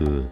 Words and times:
Leute, 0.00 0.28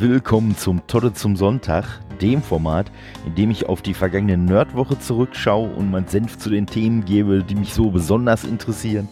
willkommen 0.00 0.56
zum 0.56 0.84
Todde 0.86 1.12
zum 1.12 1.36
Sonntag, 1.36 1.84
dem 2.20 2.42
Format, 2.42 2.90
in 3.24 3.34
dem 3.36 3.50
ich 3.50 3.68
auf 3.68 3.80
die 3.80 3.94
vergangene 3.94 4.36
Nerdwoche 4.36 4.98
zurückschaue 4.98 5.68
und 5.74 5.90
mein 5.90 6.08
Senf 6.08 6.38
zu 6.38 6.50
den 6.50 6.66
Themen 6.66 7.04
gebe, 7.04 7.44
die 7.44 7.54
mich 7.54 7.72
so 7.72 7.90
besonders 7.90 8.44
interessieren. 8.44 9.08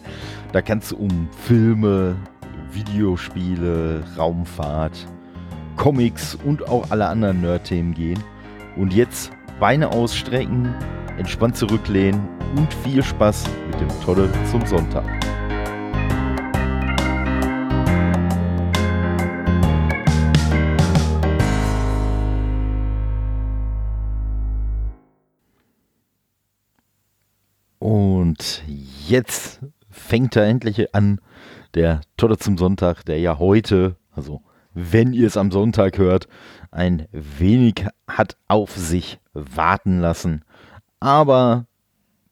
Da 0.51 0.61
kann 0.61 0.79
es 0.79 0.91
um 0.91 1.29
Filme, 1.45 2.15
Videospiele, 2.71 4.03
Raumfahrt, 4.17 5.07
Comics 5.77 6.35
und 6.35 6.67
auch 6.67 6.91
alle 6.91 7.07
anderen 7.07 7.41
Nerd-Themen 7.41 7.93
gehen. 7.93 8.21
Und 8.75 8.93
jetzt 8.93 9.31
Beine 9.59 9.89
ausstrecken, 9.91 10.73
entspannt 11.17 11.55
zurücklehnen 11.55 12.19
und 12.57 12.73
viel 12.83 13.01
Spaß 13.01 13.45
mit 13.67 13.79
dem 13.79 13.89
Todde 14.03 14.29
zum 14.51 14.65
Sonntag. 14.65 15.24
Jetzt 29.09 29.61
fängt 29.89 30.35
er 30.35 30.45
endlich 30.45 30.93
an, 30.93 31.19
der 31.73 32.01
Tolle 32.17 32.37
zum 32.37 32.57
Sonntag, 32.57 33.05
der 33.05 33.19
ja 33.19 33.39
heute, 33.39 33.97
also 34.11 34.41
wenn 34.73 35.13
ihr 35.13 35.27
es 35.27 35.37
am 35.37 35.51
Sonntag 35.51 35.97
hört, 35.97 36.27
ein 36.71 37.07
wenig 37.11 37.85
hat 38.07 38.37
auf 38.47 38.75
sich 38.75 39.19
warten 39.33 39.99
lassen. 39.99 40.43
Aber 40.99 41.65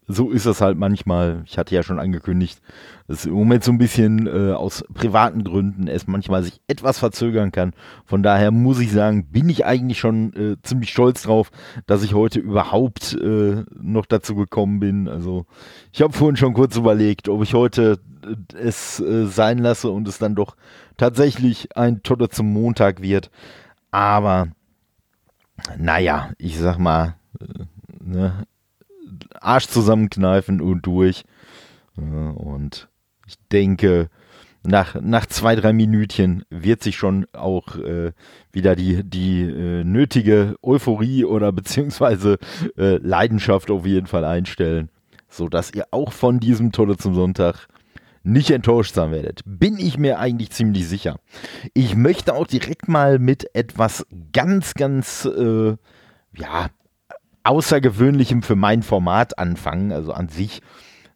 so 0.07 0.31
ist 0.31 0.45
es 0.45 0.61
halt 0.61 0.77
manchmal. 0.77 1.43
Ich 1.45 1.57
hatte 1.57 1.73
ja 1.75 1.83
schon 1.83 1.99
angekündigt, 1.99 2.61
dass 3.07 3.25
im 3.25 3.33
Moment 3.33 3.63
so 3.63 3.71
ein 3.71 3.77
bisschen 3.77 4.27
äh, 4.27 4.53
aus 4.53 4.83
privaten 4.93 5.43
Gründen 5.43 5.87
es 5.87 6.07
manchmal 6.07 6.43
sich 6.43 6.61
etwas 6.67 6.99
verzögern 6.99 7.51
kann. 7.51 7.73
Von 8.05 8.23
daher 8.23 8.51
muss 8.51 8.79
ich 8.79 8.91
sagen, 8.91 9.25
bin 9.31 9.49
ich 9.49 9.65
eigentlich 9.65 9.99
schon 9.99 10.33
äh, 10.33 10.55
ziemlich 10.61 10.91
stolz 10.91 11.23
drauf, 11.23 11.51
dass 11.85 12.03
ich 12.03 12.13
heute 12.13 12.39
überhaupt 12.39 13.13
äh, 13.13 13.63
noch 13.79 14.05
dazu 14.05 14.35
gekommen 14.35 14.79
bin. 14.79 15.07
Also 15.07 15.45
ich 15.91 16.01
habe 16.01 16.13
vorhin 16.13 16.37
schon 16.37 16.53
kurz 16.53 16.75
überlegt, 16.75 17.29
ob 17.29 17.43
ich 17.43 17.53
heute 17.53 17.99
äh, 18.23 18.57
es 18.57 18.99
äh, 18.99 19.25
sein 19.25 19.57
lasse 19.57 19.89
und 19.89 20.07
es 20.07 20.17
dann 20.17 20.35
doch 20.35 20.55
tatsächlich 20.97 21.75
ein 21.77 22.03
Totter 22.03 22.29
zum 22.29 22.51
Montag 22.51 23.01
wird. 23.01 23.31
Aber 23.91 24.47
naja, 25.77 26.31
ich 26.37 26.57
sag 26.57 26.77
mal, 26.77 27.15
äh, 27.39 27.63
ne, 28.03 28.45
Arsch 29.39 29.67
zusammenkneifen 29.67 30.61
und 30.61 30.85
durch. 30.85 31.23
Und 31.95 32.87
ich 33.27 33.35
denke, 33.51 34.09
nach, 34.65 34.95
nach 35.01 35.25
zwei, 35.25 35.55
drei 35.55 35.73
Minütchen 35.73 36.45
wird 36.49 36.81
sich 36.81 36.95
schon 36.95 37.25
auch 37.33 37.75
äh, 37.75 38.13
wieder 38.51 38.75
die, 38.75 39.03
die 39.03 39.41
äh, 39.41 39.83
nötige 39.83 40.55
Euphorie 40.61 41.25
oder 41.25 41.51
beziehungsweise 41.51 42.37
äh, 42.77 42.97
Leidenschaft 42.97 43.69
auf 43.69 43.85
jeden 43.85 44.07
Fall 44.07 44.23
einstellen, 44.23 44.89
sodass 45.27 45.73
ihr 45.73 45.87
auch 45.91 46.13
von 46.13 46.39
diesem 46.39 46.71
Tolle 46.71 46.97
zum 46.97 47.13
Sonntag 47.13 47.67
nicht 48.23 48.51
enttäuscht 48.51 48.93
sein 48.93 49.11
werdet. 49.11 49.41
Bin 49.45 49.77
ich 49.77 49.97
mir 49.97 50.17
eigentlich 50.17 50.51
ziemlich 50.51 50.87
sicher. 50.87 51.19
Ich 51.73 51.97
möchte 51.97 52.33
auch 52.33 52.47
direkt 52.47 52.87
mal 52.87 53.19
mit 53.19 53.53
etwas 53.53 54.05
ganz, 54.31 54.75
ganz, 54.75 55.25
äh, 55.25 55.75
ja, 56.37 56.69
Außergewöhnlichem 57.43 58.41
für 58.41 58.55
mein 58.55 58.83
Format 58.83 59.37
anfangen. 59.37 59.91
Also 59.91 60.13
an 60.13 60.29
sich, 60.29 60.61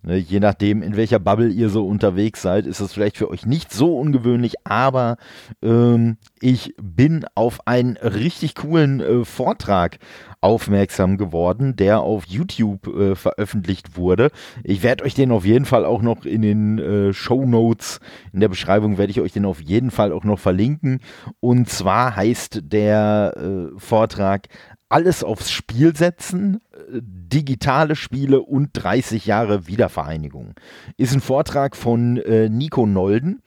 ne, 0.01 0.17
je 0.17 0.39
nachdem, 0.39 0.81
in 0.81 0.95
welcher 0.95 1.19
Bubble 1.19 1.49
ihr 1.49 1.69
so 1.69 1.87
unterwegs 1.87 2.41
seid, 2.41 2.65
ist 2.65 2.81
es 2.81 2.93
vielleicht 2.93 3.17
für 3.17 3.29
euch 3.29 3.45
nicht 3.45 3.71
so 3.71 3.97
ungewöhnlich, 3.97 4.55
aber 4.65 5.17
ähm, 5.61 6.17
ich 6.41 6.75
bin 6.81 7.25
auf 7.35 7.65
einen 7.65 7.97
richtig 7.97 8.55
coolen 8.55 8.99
äh, 8.99 9.25
Vortrag 9.25 9.99
aufmerksam 10.41 11.17
geworden, 11.17 11.75
der 11.75 12.01
auf 12.01 12.25
YouTube 12.25 12.87
äh, 12.87 13.15
veröffentlicht 13.15 13.97
wurde. 13.97 14.29
Ich 14.63 14.83
werde 14.83 15.03
euch 15.03 15.15
den 15.15 15.31
auf 15.31 15.45
jeden 15.45 15.65
Fall 15.65 15.83
auch 15.83 16.01
noch 16.01 16.25
in 16.25 16.41
den 16.41 16.77
äh, 16.77 17.13
Show 17.13 17.45
Notes, 17.45 17.99
in 18.33 18.39
der 18.39 18.49
Beschreibung 18.49 18.97
werde 18.97 19.11
ich 19.11 19.21
euch 19.21 19.33
den 19.33 19.45
auf 19.45 19.61
jeden 19.61 19.91
Fall 19.91 20.11
auch 20.11 20.23
noch 20.23 20.39
verlinken. 20.39 20.99
Und 21.39 21.69
zwar 21.69 22.15
heißt 22.15 22.61
der 22.63 23.33
äh, 23.35 23.79
Vortrag 23.79 24.47
alles 24.89 25.23
aufs 25.23 25.51
Spiel 25.51 25.95
setzen, 25.95 26.61
äh, 26.73 26.99
digitale 27.01 27.95
Spiele 27.95 28.41
und 28.41 28.69
30 28.73 29.25
Jahre 29.25 29.67
Wiedervereinigung. 29.67 30.53
Ist 30.97 31.13
ein 31.13 31.21
Vortrag 31.21 31.75
von 31.75 32.17
äh, 32.17 32.49
Nico 32.49 32.85
Nolden 32.85 33.41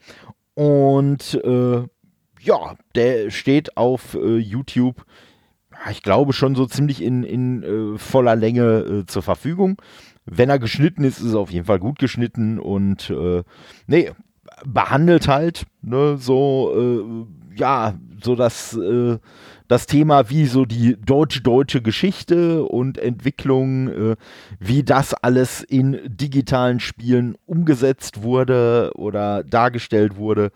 und 0.53 1.39
äh, 1.43 1.83
ja, 2.39 2.75
der 2.95 3.29
steht 3.29 3.77
auf 3.77 4.15
äh, 4.15 4.37
YouTube, 4.37 5.05
ich 5.89 6.01
glaube 6.01 6.33
schon 6.33 6.55
so 6.55 6.65
ziemlich 6.65 7.01
in, 7.01 7.23
in 7.23 7.63
äh, 7.63 7.97
voller 7.97 8.35
Länge 8.35 8.79
äh, 8.79 9.05
zur 9.05 9.21
Verfügung. 9.21 9.81
Wenn 10.25 10.49
er 10.49 10.59
geschnitten 10.59 11.03
ist, 11.03 11.19
ist 11.19 11.33
er 11.33 11.39
auf 11.39 11.51
jeden 11.51 11.65
Fall 11.65 11.79
gut 11.79 11.97
geschnitten 11.97 12.59
und 12.59 13.11
nee, 13.87 14.11
behandelt 14.65 15.27
halt 15.27 15.65
ne, 15.81 16.17
so 16.17 17.27
ja, 17.55 17.95
so 18.23 18.35
das 18.35 18.77
das 19.71 19.85
Thema, 19.85 20.29
wie 20.29 20.47
so 20.47 20.65
die 20.65 20.97
deutsch-deutsche 20.99 21.81
Geschichte 21.81 22.65
und 22.65 22.97
Entwicklung, 22.97 23.87
äh, 23.87 24.15
wie 24.59 24.83
das 24.83 25.13
alles 25.13 25.63
in 25.63 25.97
digitalen 26.07 26.81
Spielen 26.81 27.37
umgesetzt 27.45 28.21
wurde 28.21 28.91
oder 28.95 29.45
dargestellt 29.45 30.17
wurde. 30.17 30.51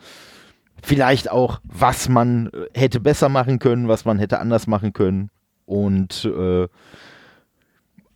Vielleicht 0.84 1.32
auch, 1.32 1.62
was 1.64 2.10
man 2.10 2.48
äh, 2.48 2.78
hätte 2.78 3.00
besser 3.00 3.30
machen 3.30 3.60
können, 3.60 3.88
was 3.88 4.04
man 4.04 4.20
hätte 4.20 4.40
anders 4.40 4.68
machen 4.68 4.92
können. 4.92 5.30
Und 5.66 6.26
äh, 6.26 6.68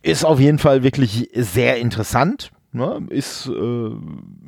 ist 0.02 0.26
auf 0.26 0.38
jeden 0.38 0.58
Fall 0.58 0.82
wirklich 0.82 1.30
sehr 1.34 1.78
interessant. 1.78 2.50
Ne? 2.72 3.06
Ist 3.10 3.46
äh, 3.48 3.90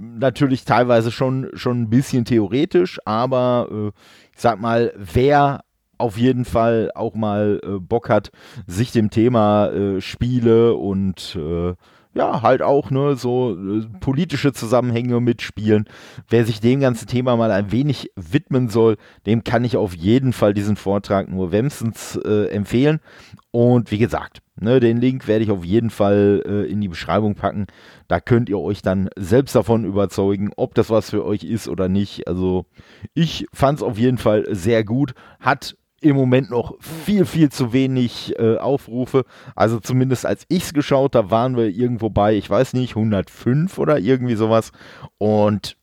natürlich 0.00 0.64
teilweise 0.64 1.10
schon, 1.10 1.50
schon 1.54 1.82
ein 1.82 1.90
bisschen 1.90 2.24
theoretisch, 2.24 3.00
aber 3.04 3.68
äh, 3.70 3.88
ich 4.34 4.40
sag 4.40 4.60
mal, 4.60 4.92
wer 4.96 5.64
auf 5.98 6.18
jeden 6.18 6.44
Fall 6.44 6.90
auch 6.94 7.14
mal 7.14 7.60
äh, 7.64 7.78
Bock 7.78 8.08
hat, 8.08 8.30
sich 8.66 8.92
dem 8.92 9.10
Thema 9.10 9.68
äh, 9.68 10.00
Spiele 10.00 10.74
und 10.74 11.36
äh, 11.36 11.74
ja, 12.14 12.42
halt 12.42 12.60
auch 12.60 12.90
ne, 12.90 13.16
so 13.16 13.56
äh, 13.56 13.86
politische 14.00 14.52
Zusammenhänge 14.52 15.20
mitspielen. 15.20 15.86
Wer 16.28 16.44
sich 16.44 16.60
dem 16.60 16.80
ganzen 16.80 17.08
Thema 17.08 17.36
mal 17.36 17.50
ein 17.50 17.72
wenig 17.72 18.10
widmen 18.16 18.68
soll, 18.68 18.96
dem 19.26 19.44
kann 19.44 19.64
ich 19.64 19.76
auf 19.76 19.94
jeden 19.94 20.32
Fall 20.32 20.54
diesen 20.54 20.76
Vortrag 20.76 21.28
nur 21.28 21.52
wärmstens 21.52 22.16
empfehlen. 22.16 23.00
Und 23.52 23.90
wie 23.90 23.98
gesagt, 23.98 24.40
ne, 24.56 24.80
den 24.80 24.96
Link 24.96 25.28
werde 25.28 25.44
ich 25.44 25.50
auf 25.50 25.62
jeden 25.62 25.90
Fall 25.90 26.42
äh, 26.46 26.72
in 26.72 26.80
die 26.80 26.88
Beschreibung 26.88 27.34
packen. 27.34 27.66
Da 28.08 28.18
könnt 28.18 28.48
ihr 28.48 28.58
euch 28.58 28.80
dann 28.80 29.10
selbst 29.14 29.54
davon 29.54 29.84
überzeugen, 29.84 30.50
ob 30.56 30.74
das 30.74 30.88
was 30.88 31.10
für 31.10 31.24
euch 31.24 31.44
ist 31.44 31.68
oder 31.68 31.88
nicht. 31.88 32.26
Also 32.26 32.64
ich 33.12 33.46
fand 33.52 33.78
es 33.78 33.82
auf 33.82 33.98
jeden 33.98 34.16
Fall 34.16 34.46
sehr 34.54 34.84
gut. 34.84 35.12
Hat 35.38 35.76
im 36.00 36.16
Moment 36.16 36.50
noch 36.50 36.74
viel, 36.80 37.26
viel 37.26 37.50
zu 37.50 37.74
wenig 37.74 38.34
äh, 38.38 38.56
Aufrufe. 38.56 39.24
Also 39.54 39.80
zumindest 39.80 40.24
als 40.24 40.46
ich 40.48 40.64
es 40.64 40.72
geschaut 40.72 41.14
habe, 41.14 41.30
waren 41.30 41.54
wir 41.54 41.68
irgendwo 41.68 42.08
bei, 42.08 42.34
ich 42.34 42.48
weiß 42.48 42.72
nicht, 42.72 42.96
105 42.96 43.78
oder 43.78 43.98
irgendwie 43.98 44.34
sowas. 44.34 44.72
Und 45.18 45.76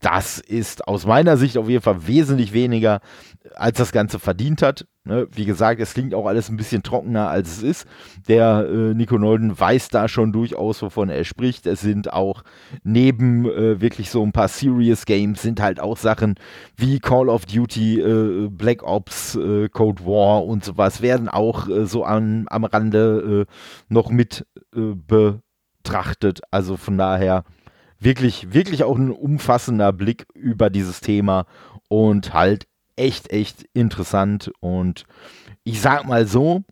das 0.00 0.38
ist 0.38 0.86
aus 0.88 1.06
meiner 1.06 1.36
Sicht 1.36 1.58
auf 1.58 1.68
jeden 1.68 1.82
Fall 1.82 2.06
wesentlich 2.06 2.52
weniger, 2.52 3.00
als 3.54 3.78
das 3.78 3.92
Ganze 3.92 4.18
verdient 4.18 4.62
hat. 4.62 4.86
Ne? 5.04 5.28
Wie 5.32 5.44
gesagt, 5.44 5.80
es 5.80 5.94
klingt 5.94 6.14
auch 6.14 6.26
alles 6.26 6.48
ein 6.48 6.56
bisschen 6.56 6.82
trockener, 6.82 7.28
als 7.28 7.58
es 7.58 7.62
ist. 7.62 7.86
Der 8.28 8.66
äh, 8.68 8.94
Nico 8.94 9.18
Nolden 9.18 9.58
weiß 9.58 9.88
da 9.88 10.08
schon 10.08 10.32
durchaus, 10.32 10.82
wovon 10.82 11.08
er 11.08 11.24
spricht. 11.24 11.66
Es 11.66 11.80
sind 11.80 12.12
auch 12.12 12.42
neben 12.82 13.46
äh, 13.46 13.80
wirklich 13.80 14.10
so 14.10 14.22
ein 14.22 14.32
paar 14.32 14.48
Serious 14.48 15.06
Games, 15.06 15.42
sind 15.42 15.60
halt 15.60 15.80
auch 15.80 15.96
Sachen 15.96 16.34
wie 16.76 16.98
Call 16.98 17.28
of 17.28 17.46
Duty, 17.46 18.00
äh, 18.00 18.48
Black 18.50 18.82
Ops, 18.82 19.36
äh, 19.36 19.68
Cold 19.68 20.04
War 20.04 20.44
und 20.44 20.64
sowas, 20.64 21.02
werden 21.02 21.28
auch 21.28 21.68
äh, 21.68 21.86
so 21.86 22.04
an, 22.04 22.46
am 22.48 22.64
Rande 22.64 23.46
äh, 23.46 23.52
noch 23.88 24.10
mit 24.10 24.44
betrachtet. 24.72 26.40
Also 26.50 26.76
von 26.76 26.98
daher 26.98 27.44
wirklich, 27.98 28.52
wirklich 28.52 28.84
auch 28.84 28.96
ein 28.96 29.10
umfassender 29.10 29.92
Blick 29.92 30.26
über 30.34 30.70
dieses 30.70 31.00
Thema 31.00 31.46
und 31.88 32.34
halt 32.34 32.66
echt, 32.96 33.30
echt 33.30 33.66
interessant. 33.72 34.50
Und 34.60 35.04
ich 35.64 35.80
sag 35.80 36.06
mal 36.06 36.26
so, 36.26 36.62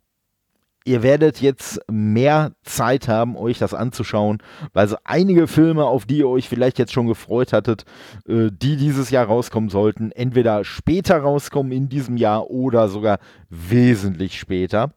ihr 0.85 1.03
werdet 1.03 1.41
jetzt 1.41 1.81
mehr 1.91 2.53
Zeit 2.63 3.09
haben, 3.09 3.37
euch 3.37 3.59
das 3.59 3.75
anzuschauen, 3.75 4.39
weil 4.73 4.87
so 4.87 4.97
einige 5.05 5.47
Filme, 5.47 5.85
auf 5.85 6.05
die 6.05 6.19
ihr 6.19 6.29
euch 6.29 6.49
vielleicht 6.49 6.79
jetzt 6.79 6.93
schon 6.93 7.07
gefreut 7.07 7.53
hattet, 7.53 7.85
äh, 8.29 8.51
die 8.53 8.77
dieses 8.77 9.11
Jahr 9.11 9.27
rauskommen 9.27 9.71
sollten, 9.71 10.13
entweder 10.13 10.65
später 10.65 11.19
rauskommen 11.19 11.73
in 11.73 11.89
diesem 11.89 12.17
Jahr 12.17 12.51
oder 12.51 12.89
sogar 12.89 13.19
wesentlich 13.49 14.39
später. 14.39 14.93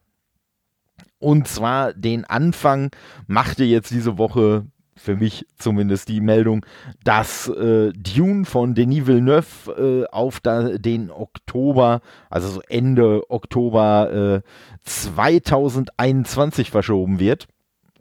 Und 1.20 1.48
zwar 1.48 1.94
den 1.94 2.26
Anfang 2.26 2.92
machte 3.26 3.64
jetzt 3.64 3.90
diese 3.92 4.18
Woche 4.18 4.68
für 4.98 5.16
mich 5.16 5.46
zumindest 5.58 6.10
die 6.10 6.22
Meldung, 6.22 6.66
dass 7.04 7.48
äh, 7.48 7.94
Dune 7.94 8.46
von 8.46 8.76
Denis 8.76 9.08
Villeneuve 9.08 9.72
äh, 9.72 10.06
auf 10.12 10.40
da, 10.40 10.78
den 10.78 11.12
Oktober, 11.12 12.02
also 12.30 12.48
so 12.48 12.62
Ende 12.68 13.30
Oktober 13.30 14.42
äh, 14.44 14.50
2021 14.84 16.72
verschoben 16.72 17.20
wird. 17.20 17.48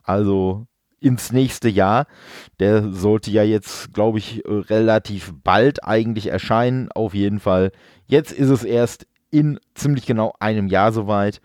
Also 0.02 0.66
ins 1.00 1.32
nächste 1.32 1.68
Jahr. 1.68 2.06
Der 2.58 2.92
sollte 2.92 3.30
ja 3.30 3.42
jetzt, 3.42 3.92
glaube 3.92 4.18
ich, 4.18 4.44
äh, 4.44 4.50
relativ 4.50 5.32
bald 5.44 5.84
eigentlich 5.84 6.26
erscheinen. 6.28 6.90
Auf 6.92 7.14
jeden 7.14 7.40
Fall. 7.40 7.72
Jetzt 8.06 8.32
ist 8.32 8.50
es 8.50 8.64
erst 8.64 9.06
in 9.30 9.58
ziemlich 9.74 10.06
genau 10.06 10.34
einem 10.40 10.68
Jahr 10.68 10.92
soweit. 10.92 11.40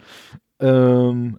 Ähm, 0.59 1.38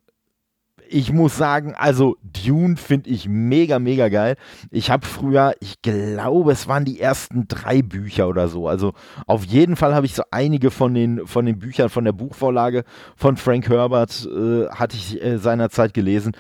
ich 0.93 1.13
muss 1.13 1.37
sagen, 1.37 1.75
also 1.75 2.17
Dune 2.23 2.77
finde 2.77 3.11
ich 3.11 3.29
mega, 3.29 3.79
mega 3.79 4.09
geil. 4.09 4.37
Ich 4.71 4.91
habe 4.91 5.07
früher, 5.07 5.55
ich 5.61 5.81
glaube, 5.83 6.53
es 6.53 6.69
waren 6.69 6.85
die 6.85 7.01
ersten 7.01 7.49
drei 7.49 7.83
Bücher 7.83 8.29
oder 8.29 8.49
so. 8.49 8.69
Also 8.69 8.93
auf 9.27 9.45
jeden 9.45 9.77
Fall 9.77 9.95
habe 9.95 10.07
ich 10.07 10.15
so 10.15 10.23
einige 10.31 10.71
von 10.71 10.95
den, 10.95 11.27
von 11.27 11.47
den 11.47 11.59
Büchern, 11.59 11.89
von 11.89 12.05
der 12.05 12.13
Buchvorlage 12.13 12.85
von 13.17 13.37
Frank 13.37 13.69
Herbert, 13.69 14.27
äh, 14.27 14.69
hatte 14.69 14.97
ich 14.97 15.23
äh, 15.23 15.39
seinerzeit 15.39 15.95
gelesen 15.95 16.33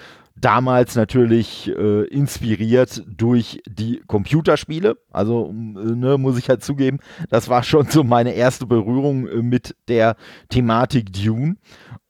damals 0.42 0.96
natürlich 0.96 1.68
äh, 1.68 2.04
inspiriert 2.06 3.02
durch 3.06 3.62
die 3.66 4.02
Computerspiele. 4.06 4.96
Also 5.10 5.48
äh, 5.48 5.52
ne, 5.52 6.18
muss 6.18 6.38
ich 6.38 6.48
halt 6.48 6.64
zugeben, 6.64 6.98
das 7.30 7.48
war 7.48 7.62
schon 7.62 7.86
so 7.86 8.02
meine 8.04 8.32
erste 8.32 8.66
Berührung 8.66 9.28
äh, 9.28 9.42
mit 9.42 9.74
der 9.88 10.16
Thematik 10.48 11.12
Dune. 11.12 11.56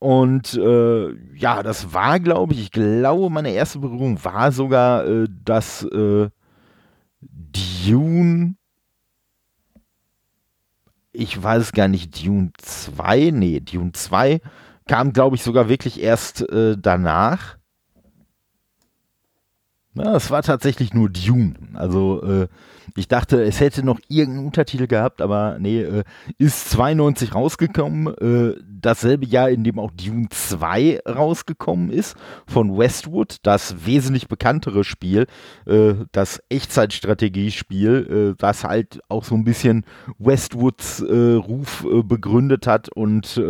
Und 0.03 0.55
äh, 0.55 1.13
ja, 1.37 1.63
das 1.63 1.95
war, 1.95 2.19
glaube 2.19 2.55
ich, 2.55 2.61
ich 2.61 2.71
glaube, 2.73 3.31
meine 3.31 3.51
erste 3.53 3.79
Berührung 3.79 4.25
war 4.25 4.51
sogar 4.51 5.07
äh, 5.07 5.29
das 5.45 5.85
äh, 5.85 6.29
Dune. 7.21 8.57
Ich 11.13 11.41
weiß 11.41 11.71
gar 11.71 11.87
nicht, 11.87 12.21
Dune 12.21 12.51
2, 12.59 13.31
nee, 13.33 13.61
Dune 13.61 13.93
2 13.93 14.41
kam, 14.89 15.13
glaube 15.13 15.37
ich, 15.37 15.45
sogar 15.45 15.69
wirklich 15.69 16.03
erst 16.03 16.45
danach. 16.51 17.59
Ja, 19.95 20.17
es 20.17 20.33
war 20.33 20.43
tatsächlich 20.43 20.95
nur 20.95 21.11
Dune. 21.11 21.55
Also 21.75 22.25
äh, 22.25 22.49
ich 22.97 23.09
dachte, 23.09 23.43
es 23.43 23.61
hätte 23.61 23.85
noch 23.85 24.01
irgendeinen 24.09 24.47
Untertitel 24.47 24.87
gehabt, 24.87 25.21
aber 25.21 25.59
nee, 25.59 25.83
äh, 25.83 26.05
ist 26.39 26.71
92 26.71 27.35
rausgekommen. 27.35 28.15
Äh, 28.19 28.61
dasselbe 28.69 29.27
Jahr, 29.27 29.51
in 29.51 29.65
dem 29.65 29.79
auch 29.79 29.91
Dune 29.93 30.29
2 30.31 31.01
rausgekommen 31.07 31.91
ist 31.91 32.17
von 32.47 32.77
Westwood, 32.77 33.37
das 33.43 33.87
wesentlich 33.87 34.29
bekanntere 34.29 34.85
Spiel, 34.85 35.27
äh, 35.67 35.95
das 36.13 36.43
Echtzeitstrategiespiel, 36.49 38.33
äh, 38.33 38.35
das 38.39 38.65
halt 38.65 39.01
auch 39.09 39.25
so 39.25 39.35
ein 39.35 39.45
bisschen 39.45 39.85
Westwoods 40.19 41.01
äh, 41.03 41.35
Ruf 41.35 41.87
begründet 42.05 42.67
hat 42.67 42.89
und 42.91 43.41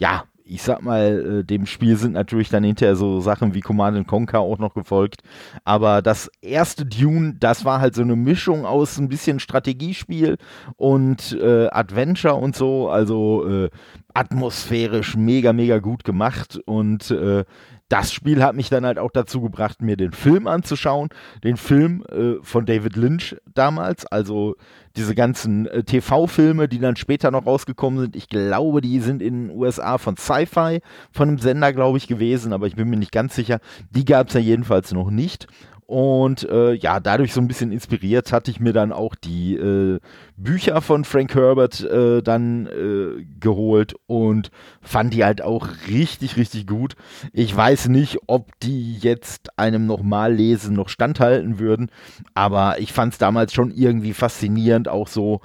ja, 0.00 0.24
ich 0.44 0.62
sag 0.62 0.82
mal, 0.82 1.40
äh, 1.40 1.44
dem 1.44 1.66
Spiel 1.66 1.96
sind 1.96 2.12
natürlich 2.12 2.48
dann 2.48 2.64
hinterher 2.64 2.96
so 2.96 3.20
Sachen 3.20 3.54
wie 3.54 3.60
Command 3.60 4.06
Conquer 4.06 4.40
auch 4.40 4.58
noch 4.58 4.74
gefolgt. 4.74 5.22
Aber 5.64 6.02
das 6.02 6.30
erste 6.40 6.84
Dune, 6.84 7.34
das 7.38 7.64
war 7.64 7.80
halt 7.80 7.94
so 7.94 8.02
eine 8.02 8.16
Mischung 8.16 8.66
aus 8.66 8.98
ein 8.98 9.08
bisschen 9.08 9.40
Strategiespiel 9.40 10.36
und 10.76 11.32
äh, 11.40 11.68
Adventure 11.68 12.34
und 12.34 12.56
so. 12.56 12.88
Also 12.88 13.48
äh, 13.48 13.70
atmosphärisch 14.14 15.16
mega, 15.16 15.52
mega 15.52 15.78
gut 15.78 16.04
gemacht. 16.04 16.60
Und 16.64 17.10
äh, 17.10 17.44
das 17.88 18.10
Spiel 18.10 18.42
hat 18.42 18.56
mich 18.56 18.70
dann 18.70 18.86
halt 18.86 18.98
auch 18.98 19.10
dazu 19.10 19.42
gebracht, 19.42 19.82
mir 19.82 19.98
den 19.98 20.12
Film 20.12 20.46
anzuschauen. 20.46 21.10
Den 21.44 21.58
Film 21.58 22.02
äh, 22.10 22.42
von 22.42 22.64
David 22.64 22.96
Lynch 22.96 23.36
damals, 23.54 24.06
also 24.06 24.56
diese 24.96 25.14
ganzen 25.14 25.66
äh, 25.66 25.84
TV-Filme, 25.84 26.68
die 26.68 26.78
dann 26.78 26.96
später 26.96 27.30
noch 27.30 27.44
rausgekommen 27.44 28.00
sind, 28.00 28.16
ich 28.16 28.28
glaube, 28.28 28.80
die 28.80 29.00
sind 29.00 29.20
in 29.20 29.48
den 29.48 29.56
USA 29.56 29.98
von 29.98 30.16
Sci-Fi, 30.16 30.80
von 31.10 31.28
einem 31.28 31.38
Sender, 31.38 31.74
glaube 31.74 31.98
ich, 31.98 32.08
gewesen, 32.08 32.54
aber 32.54 32.66
ich 32.66 32.76
bin 32.76 32.88
mir 32.88 32.96
nicht 32.96 33.12
ganz 33.12 33.34
sicher. 33.34 33.60
Die 33.90 34.06
gab 34.06 34.28
es 34.28 34.34
ja 34.34 34.40
jedenfalls 34.40 34.92
noch 34.92 35.10
nicht. 35.10 35.46
Und 35.92 36.48
äh, 36.48 36.72
ja, 36.72 37.00
dadurch 37.00 37.34
so 37.34 37.40
ein 37.42 37.48
bisschen 37.48 37.70
inspiriert 37.70 38.32
hatte 38.32 38.50
ich 38.50 38.60
mir 38.60 38.72
dann 38.72 38.92
auch 38.92 39.14
die 39.14 39.56
äh, 39.56 40.00
Bücher 40.38 40.80
von 40.80 41.04
Frank 41.04 41.34
Herbert 41.34 41.82
äh, 41.82 42.22
dann 42.22 42.66
äh, 42.66 43.26
geholt 43.38 43.92
und 44.06 44.50
fand 44.80 45.12
die 45.12 45.22
halt 45.22 45.42
auch 45.42 45.68
richtig, 45.88 46.38
richtig 46.38 46.66
gut. 46.66 46.94
Ich 47.34 47.54
weiß 47.54 47.88
nicht, 47.88 48.20
ob 48.26 48.58
die 48.60 48.96
jetzt 48.96 49.58
einem 49.58 49.84
nochmal 49.84 50.32
lesen 50.32 50.74
noch 50.74 50.88
standhalten 50.88 51.58
würden, 51.58 51.90
aber 52.32 52.80
ich 52.80 52.94
fand 52.94 53.12
es 53.12 53.18
damals 53.18 53.52
schon 53.52 53.70
irgendwie 53.70 54.14
faszinierend, 54.14 54.88
auch 54.88 55.08
so 55.08 55.42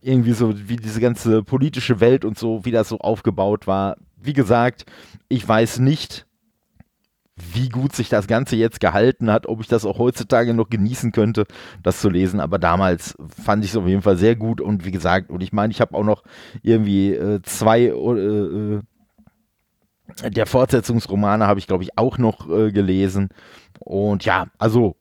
irgendwie 0.00 0.32
so, 0.32 0.54
wie 0.68 0.74
diese 0.74 1.00
ganze 1.00 1.44
politische 1.44 2.00
Welt 2.00 2.24
und 2.24 2.36
so, 2.36 2.64
wie 2.64 2.72
das 2.72 2.88
so 2.88 2.98
aufgebaut 2.98 3.68
war. 3.68 3.96
Wie 4.20 4.32
gesagt, 4.32 4.86
ich 5.28 5.46
weiß 5.46 5.78
nicht, 5.78 6.26
wie 7.36 7.68
gut 7.68 7.94
sich 7.94 8.08
das 8.08 8.26
Ganze 8.26 8.56
jetzt 8.56 8.80
gehalten 8.80 9.30
hat, 9.30 9.46
ob 9.46 9.60
ich 9.60 9.66
das 9.66 9.84
auch 9.84 9.98
heutzutage 9.98 10.54
noch 10.54 10.70
genießen 10.70 11.12
könnte, 11.12 11.44
das 11.82 12.00
zu 12.00 12.08
lesen. 12.08 12.40
Aber 12.40 12.58
damals 12.58 13.16
fand 13.28 13.64
ich 13.64 13.72
es 13.72 13.76
auf 13.76 13.86
jeden 13.86 14.02
Fall 14.02 14.16
sehr 14.16 14.36
gut 14.36 14.60
und 14.60 14.84
wie 14.84 14.92
gesagt, 14.92 15.30
und 15.30 15.42
ich 15.42 15.52
meine, 15.52 15.72
ich 15.72 15.80
habe 15.80 15.94
auch 15.94 16.04
noch 16.04 16.22
irgendwie 16.62 17.12
äh, 17.12 17.42
zwei 17.42 17.82
äh, 17.82 17.90
äh, 17.90 18.80
der 20.30 20.46
Fortsetzungsromane 20.46 21.46
habe 21.46 21.58
ich, 21.58 21.66
glaube 21.66 21.82
ich, 21.82 21.98
auch 21.98 22.18
noch 22.18 22.48
äh, 22.48 22.70
gelesen. 22.70 23.30
Und 23.80 24.24
ja, 24.24 24.46
also 24.58 24.96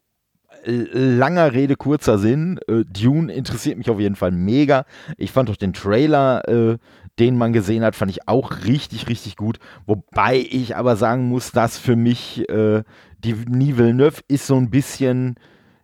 langer 0.65 1.53
Rede, 1.53 1.75
kurzer 1.75 2.17
Sinn. 2.17 2.59
Äh, 2.67 2.83
Dune 2.85 3.31
interessiert 3.33 3.77
mich 3.77 3.89
auf 3.89 3.99
jeden 3.99 4.15
Fall 4.15 4.31
mega. 4.31 4.85
Ich 5.17 5.31
fand 5.31 5.49
auch 5.49 5.55
den 5.55 5.73
Trailer 5.73 6.47
äh, 6.47 6.77
den 7.19 7.37
man 7.37 7.53
gesehen 7.53 7.83
hat, 7.83 7.95
fand 7.95 8.11
ich 8.11 8.27
auch 8.27 8.63
richtig, 8.65 9.07
richtig 9.07 9.35
gut. 9.35 9.59
Wobei 9.85 10.37
ich 10.37 10.75
aber 10.75 10.95
sagen 10.95 11.27
muss, 11.29 11.51
dass 11.51 11.77
für 11.77 11.95
mich 11.95 12.47
äh, 12.49 12.83
die 13.23 13.47
Villeneuve 13.77 14.21
ist 14.27 14.47
so 14.47 14.55
ein 14.55 14.69
bisschen, 14.69 15.35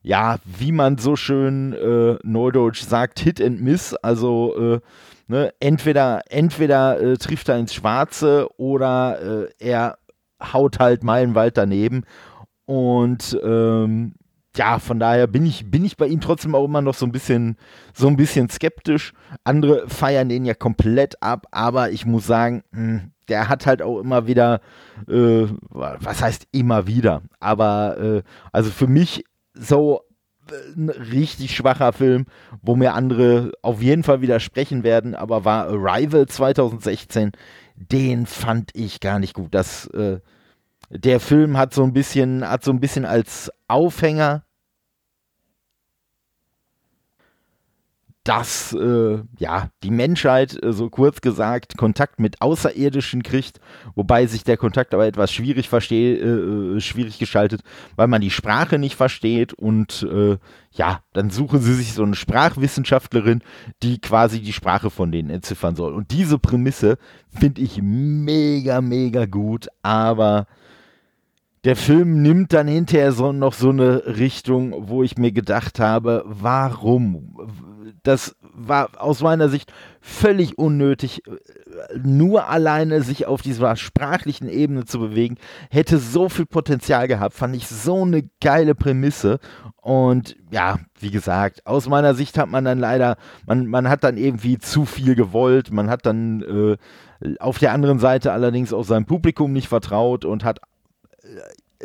ja, 0.01 0.37
wie 0.45 0.71
man 0.71 0.97
so 0.97 1.15
schön 1.15 1.73
äh, 1.73 2.17
neudeutsch 2.23 2.81
sagt, 2.81 3.19
Hit 3.19 3.41
and 3.41 3.61
Miss. 3.61 3.93
Also 3.93 4.55
äh, 4.57 4.79
ne, 5.27 5.53
entweder, 5.59 6.21
entweder 6.29 6.99
äh, 6.99 7.17
trifft 7.17 7.49
er 7.49 7.59
ins 7.59 7.73
Schwarze 7.73 8.47
oder 8.57 9.21
äh, 9.21 9.49
er 9.59 9.97
haut 10.41 10.79
halt 10.79 11.03
meilenweit 11.03 11.57
daneben. 11.57 12.03
Und 12.65 13.39
ähm, 13.43 14.13
ja, 14.59 14.77
von 14.77 14.99
daher 14.99 15.25
bin 15.25 15.45
ich, 15.45 15.71
bin 15.71 15.85
ich 15.85 15.95
bei 15.95 16.05
ihm 16.07 16.19
trotzdem 16.19 16.53
auch 16.53 16.65
immer 16.65 16.81
noch 16.81 16.93
so 16.93 17.05
ein 17.05 17.13
bisschen, 17.13 17.55
so 17.93 18.09
ein 18.09 18.17
bisschen 18.17 18.49
skeptisch. 18.49 19.13
Andere 19.45 19.87
feiern 19.87 20.27
den 20.27 20.43
ja 20.43 20.53
komplett 20.53 21.23
ab, 21.23 21.47
aber 21.51 21.91
ich 21.91 22.05
muss 22.05 22.27
sagen, 22.27 22.63
hm, 22.73 23.11
der 23.29 23.47
hat 23.47 23.65
halt 23.65 23.81
auch 23.81 24.01
immer 24.01 24.27
wieder, 24.27 24.59
äh, 25.07 25.45
was 25.69 26.21
heißt 26.21 26.47
immer 26.51 26.87
wieder, 26.87 27.21
aber 27.39 27.97
äh, 27.99 28.23
also 28.51 28.69
für 28.69 28.87
mich 28.87 29.23
so 29.53 30.01
äh, 30.51 30.77
ein 30.77 30.89
richtig 30.89 31.55
schwacher 31.55 31.93
Film, 31.93 32.25
wo 32.61 32.75
mir 32.75 32.95
andere 32.95 33.53
auf 33.61 33.81
jeden 33.81 34.03
Fall 34.03 34.19
widersprechen 34.19 34.83
werden, 34.83 35.15
aber 35.15 35.45
war 35.45 35.67
Arrival 35.67 36.27
2016, 36.27 37.31
den 37.77 38.25
fand 38.25 38.71
ich 38.73 38.99
gar 38.99 39.19
nicht 39.19 39.35
gut. 39.35 39.53
Das, 39.53 39.87
äh, 39.91 40.19
der 40.89 41.21
Film 41.21 41.57
hat 41.57 41.73
so 41.73 41.83
ein 41.83 41.93
bisschen, 41.93 42.45
hat 42.45 42.65
so 42.65 42.71
ein 42.71 42.81
bisschen 42.81 43.05
als 43.05 43.49
Aufhänger, 43.69 44.43
dass 48.23 48.73
äh, 48.73 49.19
ja 49.37 49.69
die 49.83 49.91
Menschheit 49.91 50.61
äh, 50.61 50.73
so 50.73 50.89
kurz 50.89 51.21
gesagt 51.21 51.77
Kontakt 51.77 52.19
mit 52.19 52.41
Außerirdischen 52.41 53.23
kriegt, 53.23 53.59
wobei 53.95 54.27
sich 54.27 54.43
der 54.43 54.57
Kontakt 54.57 54.93
aber 54.93 55.07
etwas 55.07 55.31
schwierig 55.31 55.69
versteh, 55.69 56.15
äh, 56.15 56.75
äh 56.75 56.79
schwierig 56.81 57.17
gestaltet, 57.17 57.61
weil 57.95 58.07
man 58.07 58.21
die 58.21 58.29
Sprache 58.29 58.77
nicht 58.77 58.95
versteht 58.95 59.53
und 59.53 60.07
äh, 60.11 60.37
ja, 60.71 61.01
dann 61.13 61.29
suchen 61.29 61.61
sie 61.61 61.73
sich 61.73 61.93
so 61.93 62.03
eine 62.03 62.15
Sprachwissenschaftlerin, 62.15 63.41
die 63.81 63.99
quasi 63.99 64.41
die 64.41 64.53
Sprache 64.53 64.89
von 64.89 65.11
denen 65.11 65.29
entziffern 65.29 65.75
soll. 65.75 65.93
Und 65.93 66.11
diese 66.11 66.37
Prämisse 66.37 66.97
finde 67.29 67.61
ich 67.61 67.81
mega, 67.81 68.81
mega 68.81 69.25
gut, 69.25 69.67
aber 69.81 70.45
der 71.65 71.75
Film 71.75 72.21
nimmt 72.21 72.53
dann 72.53 72.67
hinterher 72.67 73.11
so 73.11 73.31
noch 73.31 73.53
so 73.53 73.69
eine 73.69 74.03
Richtung, 74.05 74.87
wo 74.89 75.03
ich 75.03 75.17
mir 75.17 75.31
gedacht 75.31 75.79
habe, 75.79 76.23
warum? 76.25 77.35
Das 78.03 78.35
war 78.41 78.89
aus 78.97 79.21
meiner 79.21 79.49
Sicht 79.49 79.73
völlig 79.99 80.57
unnötig. 80.57 81.21
Nur 82.01 82.47
alleine 82.47 83.01
sich 83.01 83.25
auf 83.25 83.41
dieser 83.41 83.75
sprachlichen 83.75 84.47
Ebene 84.47 84.85
zu 84.85 84.99
bewegen, 84.99 85.35
hätte 85.69 85.97
so 85.97 86.29
viel 86.29 86.45
Potenzial 86.45 87.07
gehabt, 87.07 87.33
fand 87.33 87.55
ich 87.55 87.67
so 87.67 88.03
eine 88.03 88.29
geile 88.39 88.73
Prämisse. 88.73 89.39
Und 89.81 90.37
ja, 90.51 90.79
wie 90.99 91.11
gesagt, 91.11 91.65
aus 91.65 91.89
meiner 91.89 92.13
Sicht 92.13 92.37
hat 92.37 92.49
man 92.49 92.63
dann 92.63 92.79
leider, 92.79 93.17
man, 93.45 93.65
man 93.65 93.89
hat 93.89 94.03
dann 94.03 94.17
irgendwie 94.17 94.59
zu 94.59 94.85
viel 94.85 95.15
gewollt, 95.15 95.71
man 95.71 95.89
hat 95.89 96.05
dann 96.05 96.41
äh, 97.21 97.35
auf 97.39 97.59
der 97.59 97.73
anderen 97.73 97.99
Seite 97.99 98.31
allerdings 98.31 98.71
auch 98.71 98.83
seinem 98.83 99.05
Publikum 99.05 99.51
nicht 99.51 99.67
vertraut 99.67 100.25
und 100.25 100.43
hat 100.45 100.59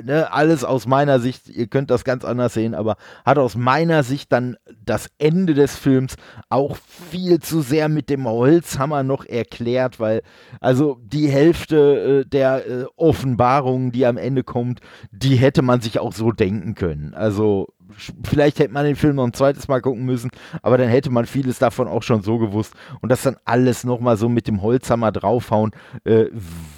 ne, 0.02 0.32
alles 0.32 0.64
aus 0.64 0.86
meiner 0.86 1.20
Sicht, 1.20 1.48
ihr 1.48 1.66
könnt 1.66 1.90
das 1.90 2.04
ganz 2.04 2.24
anders 2.24 2.54
sehen, 2.54 2.74
aber 2.74 2.96
hat 3.24 3.38
aus 3.38 3.56
meiner 3.56 4.02
Sicht 4.02 4.32
dann 4.32 4.56
das 4.84 5.10
Ende 5.18 5.54
des 5.54 5.76
Films 5.76 6.16
auch 6.48 6.76
viel 6.76 7.40
zu 7.40 7.60
sehr 7.60 7.88
mit 7.88 8.10
dem 8.10 8.26
Holzhammer 8.26 9.02
noch 9.02 9.24
erklärt, 9.24 10.00
weil 10.00 10.22
also 10.60 10.98
die 11.02 11.28
Hälfte 11.28 12.24
äh, 12.24 12.28
der 12.28 12.66
äh, 12.66 12.84
Offenbarungen, 12.96 13.92
die 13.92 14.06
am 14.06 14.16
Ende 14.16 14.42
kommt, 14.42 14.80
die 15.10 15.36
hätte 15.36 15.62
man 15.62 15.80
sich 15.80 15.98
auch 15.98 16.12
so 16.12 16.32
denken 16.32 16.74
können. 16.74 17.14
Also 17.14 17.68
vielleicht 18.24 18.58
hätte 18.58 18.72
man 18.72 18.84
den 18.84 18.96
Film 18.96 19.16
noch 19.16 19.24
ein 19.24 19.32
zweites 19.32 19.68
Mal 19.68 19.80
gucken 19.80 20.04
müssen, 20.04 20.30
aber 20.62 20.78
dann 20.78 20.88
hätte 20.88 21.10
man 21.10 21.26
vieles 21.26 21.58
davon 21.58 21.88
auch 21.88 22.02
schon 22.02 22.22
so 22.22 22.38
gewusst. 22.38 22.74
Und 23.00 23.10
das 23.10 23.22
dann 23.22 23.36
alles 23.44 23.84
nochmal 23.84 24.16
so 24.16 24.28
mit 24.28 24.46
dem 24.48 24.62
Holzhammer 24.62 25.12
draufhauen, 25.12 25.72
äh, 26.04 26.26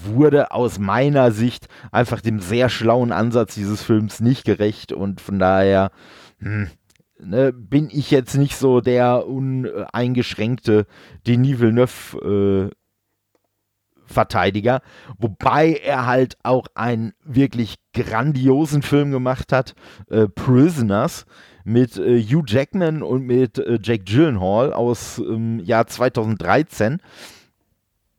wurde 0.04 0.50
aus 0.50 0.78
meiner 0.78 1.30
Sicht 1.32 1.68
einfach 1.92 2.20
dem 2.20 2.40
sehr 2.40 2.68
schlauen 2.68 3.12
Ansatz 3.12 3.54
dieses 3.54 3.82
Films 3.82 4.20
nicht 4.20 4.44
gerecht. 4.44 4.92
Und 4.92 5.20
von 5.20 5.38
daher 5.38 5.90
hm, 6.38 6.68
ne, 7.18 7.52
bin 7.52 7.88
ich 7.90 8.10
jetzt 8.10 8.36
nicht 8.36 8.56
so 8.56 8.80
der 8.80 9.26
uneingeschränkte 9.26 10.86
Denis 11.26 11.60
Villeneuve. 11.60 12.70
Äh, 12.72 12.85
Verteidiger, 14.06 14.80
wobei 15.18 15.72
er 15.72 16.06
halt 16.06 16.36
auch 16.42 16.66
einen 16.74 17.12
wirklich 17.24 17.76
grandiosen 17.92 18.82
Film 18.82 19.10
gemacht 19.10 19.52
hat, 19.52 19.74
äh, 20.10 20.28
Prisoners, 20.28 21.26
mit 21.64 21.96
äh, 21.98 22.22
Hugh 22.22 22.44
Jackman 22.46 23.02
und 23.02 23.26
mit 23.26 23.58
äh, 23.58 23.78
Jake 23.82 24.04
Gyllenhaal 24.04 24.72
aus 24.72 25.18
ähm, 25.18 25.58
Jahr 25.60 25.86
2013. 25.86 27.00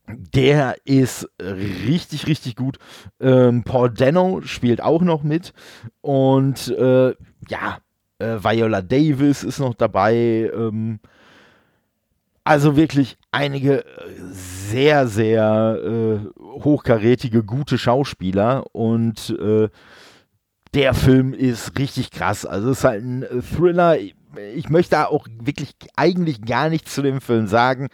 Der 0.10 0.76
ist 0.86 1.30
richtig, 1.40 2.28
richtig 2.28 2.56
gut. 2.56 2.78
Ähm, 3.20 3.64
Paul 3.64 3.90
Dano 3.94 4.42
spielt 4.44 4.82
auch 4.82 5.02
noch 5.02 5.24
mit. 5.24 5.54
Und 6.02 6.70
äh, 6.70 7.14
ja, 7.50 7.78
äh, 8.20 8.38
Viola 8.44 8.82
Davis 8.82 9.44
ist 9.44 9.60
noch 9.60 9.74
dabei. 9.76 10.52
Ähm, 10.54 11.00
also 12.48 12.78
wirklich 12.78 13.18
einige 13.32 13.84
äh, 13.84 13.86
sehr, 14.32 15.08
sehr 15.10 15.80
äh, 15.84 16.40
hochkarätige, 16.40 17.44
gute 17.44 17.78
Schauspieler 17.78 18.64
und 18.74 19.38
äh, 19.38 19.68
der 20.74 20.94
Film 20.94 21.34
ist 21.34 21.78
richtig 21.78 22.10
krass. 22.10 22.46
Also 22.46 22.70
es 22.70 22.80
ist 22.80 22.84
halt 22.86 23.04
ein 23.04 23.26
Thriller. 23.42 23.98
Ich 24.00 24.70
möchte 24.70 25.10
auch 25.10 25.28
wirklich 25.42 25.76
eigentlich 25.98 26.42
gar 26.42 26.70
nichts 26.70 26.96
zu 26.96 27.02
dem 27.02 27.20
Film 27.20 27.48
sagen. 27.48 27.90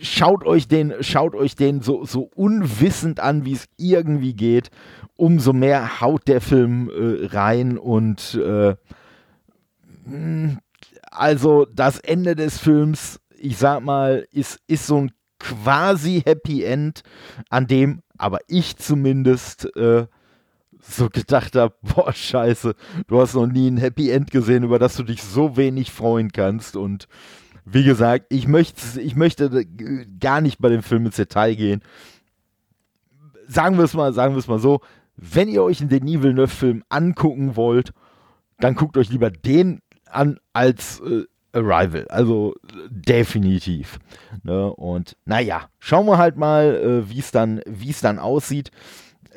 Schaut 0.00 0.44
euch 0.44 0.68
den, 0.68 0.94
schaut 1.00 1.34
euch 1.34 1.56
den 1.56 1.80
so, 1.80 2.04
so 2.04 2.30
unwissend 2.36 3.18
an, 3.18 3.44
wie 3.44 3.54
es 3.54 3.66
irgendwie 3.78 4.34
geht. 4.34 4.70
Umso 5.16 5.52
mehr 5.52 6.00
haut 6.00 6.28
der 6.28 6.40
Film 6.40 6.88
äh, 6.88 7.26
rein 7.34 7.78
und 7.78 8.34
äh, 8.34 8.76
hm, 10.04 10.58
also 11.10 11.66
das 11.74 11.98
Ende 11.98 12.36
des 12.36 12.58
Films 12.58 13.18
ich 13.38 13.56
sag 13.58 13.82
mal, 13.82 14.26
ist, 14.32 14.60
ist 14.66 14.86
so 14.86 15.02
ein 15.02 15.12
quasi 15.38 16.22
Happy 16.24 16.64
End, 16.64 17.02
an 17.50 17.66
dem 17.66 18.02
aber 18.18 18.38
ich 18.48 18.76
zumindest 18.76 19.76
äh, 19.76 20.06
so 20.80 21.08
gedacht 21.08 21.56
habe, 21.56 21.74
boah, 21.82 22.12
scheiße, 22.12 22.74
du 23.06 23.20
hast 23.20 23.34
noch 23.34 23.46
nie 23.46 23.68
ein 23.70 23.76
Happy 23.76 24.10
End 24.10 24.30
gesehen, 24.30 24.64
über 24.64 24.78
das 24.78 24.96
du 24.96 25.02
dich 25.02 25.22
so 25.22 25.56
wenig 25.56 25.90
freuen 25.90 26.32
kannst. 26.32 26.76
Und 26.76 27.08
wie 27.64 27.84
gesagt, 27.84 28.26
ich 28.30 28.46
möchte, 28.46 29.00
ich 29.00 29.16
möchte 29.16 29.66
gar 30.20 30.40
nicht 30.40 30.58
bei 30.58 30.68
dem 30.68 30.82
Film 30.82 31.06
ins 31.06 31.16
Detail 31.16 31.54
gehen. 31.54 31.82
Sagen 33.48 33.76
wir 33.76 33.84
es 33.84 33.94
mal, 33.94 34.12
sagen 34.12 34.34
wir 34.34 34.38
es 34.38 34.48
mal 34.48 34.58
so, 34.58 34.80
wenn 35.16 35.48
ihr 35.48 35.62
euch 35.62 35.80
einen 35.80 35.88
Denis 35.88 36.22
Villeneuve-Film 36.22 36.84
angucken 36.88 37.56
wollt, 37.56 37.92
dann 38.58 38.74
guckt 38.74 38.96
euch 38.96 39.10
lieber 39.10 39.30
den 39.30 39.80
an 40.06 40.38
als 40.52 41.00
äh, 41.00 41.24
Arrival. 41.56 42.06
Also 42.08 42.54
definitiv. 42.88 43.98
Ne? 44.42 44.72
Und 44.72 45.16
naja, 45.24 45.68
schauen 45.78 46.06
wir 46.06 46.18
halt 46.18 46.36
mal, 46.36 46.76
äh, 46.76 47.10
wie 47.10 47.18
es 47.18 47.30
dann, 47.30 47.60
es 47.88 48.00
dann 48.00 48.18
aussieht. 48.18 48.70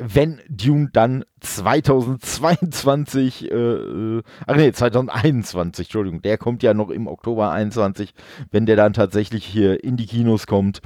Wenn 0.02 0.40
Dune 0.50 0.90
dann 0.94 1.26
2022, 1.42 3.52
äh, 3.52 3.54
äh, 3.54 4.24
ach 4.48 4.56
nee, 4.56 4.72
2021, 4.72 5.88
Entschuldigung, 5.88 6.22
der 6.22 6.38
kommt 6.38 6.64
ja 6.64 6.74
noch 6.74 6.90
im 6.90 7.08
Oktober 7.08 7.52
21, 7.52 8.14
wenn 8.50 8.66
der 8.66 8.78
dann 8.78 8.94
tatsächlich 8.94 9.44
hier 9.44 9.84
in 9.84 9.98
die 9.98 10.06
Kinos 10.06 10.48
kommt, 10.48 10.80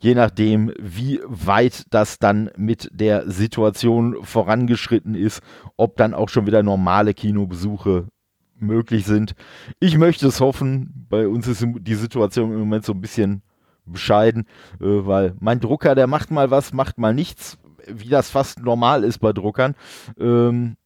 je 0.00 0.16
nachdem, 0.16 0.72
wie 0.80 1.20
weit 1.26 1.84
das 1.90 2.18
dann 2.18 2.50
mit 2.56 2.90
der 2.92 3.30
Situation 3.30 4.16
vorangeschritten 4.22 5.14
ist, 5.14 5.42
ob 5.76 5.96
dann 5.96 6.12
auch 6.12 6.28
schon 6.28 6.46
wieder 6.46 6.64
normale 6.64 7.14
Kinobesuche 7.14 8.08
möglich 8.58 9.04
sind. 9.04 9.34
Ich 9.80 9.98
möchte 9.98 10.26
es 10.26 10.40
hoffen. 10.40 11.06
Bei 11.08 11.28
uns 11.28 11.46
ist 11.46 11.64
die 11.64 11.94
Situation 11.94 12.52
im 12.52 12.58
Moment 12.58 12.84
so 12.84 12.92
ein 12.92 13.00
bisschen 13.00 13.42
bescheiden, 13.84 14.46
äh, 14.80 15.06
weil 15.06 15.34
mein 15.40 15.60
Drucker, 15.60 15.94
der 15.94 16.06
macht 16.06 16.30
mal 16.30 16.50
was, 16.50 16.72
macht 16.72 16.98
mal 16.98 17.14
nichts, 17.14 17.58
wie 17.86 18.08
das 18.08 18.30
fast 18.30 18.60
normal 18.60 19.04
ist 19.04 19.18
bei 19.18 19.32
Druckern. 19.32 19.74
Ähm, 20.18 20.76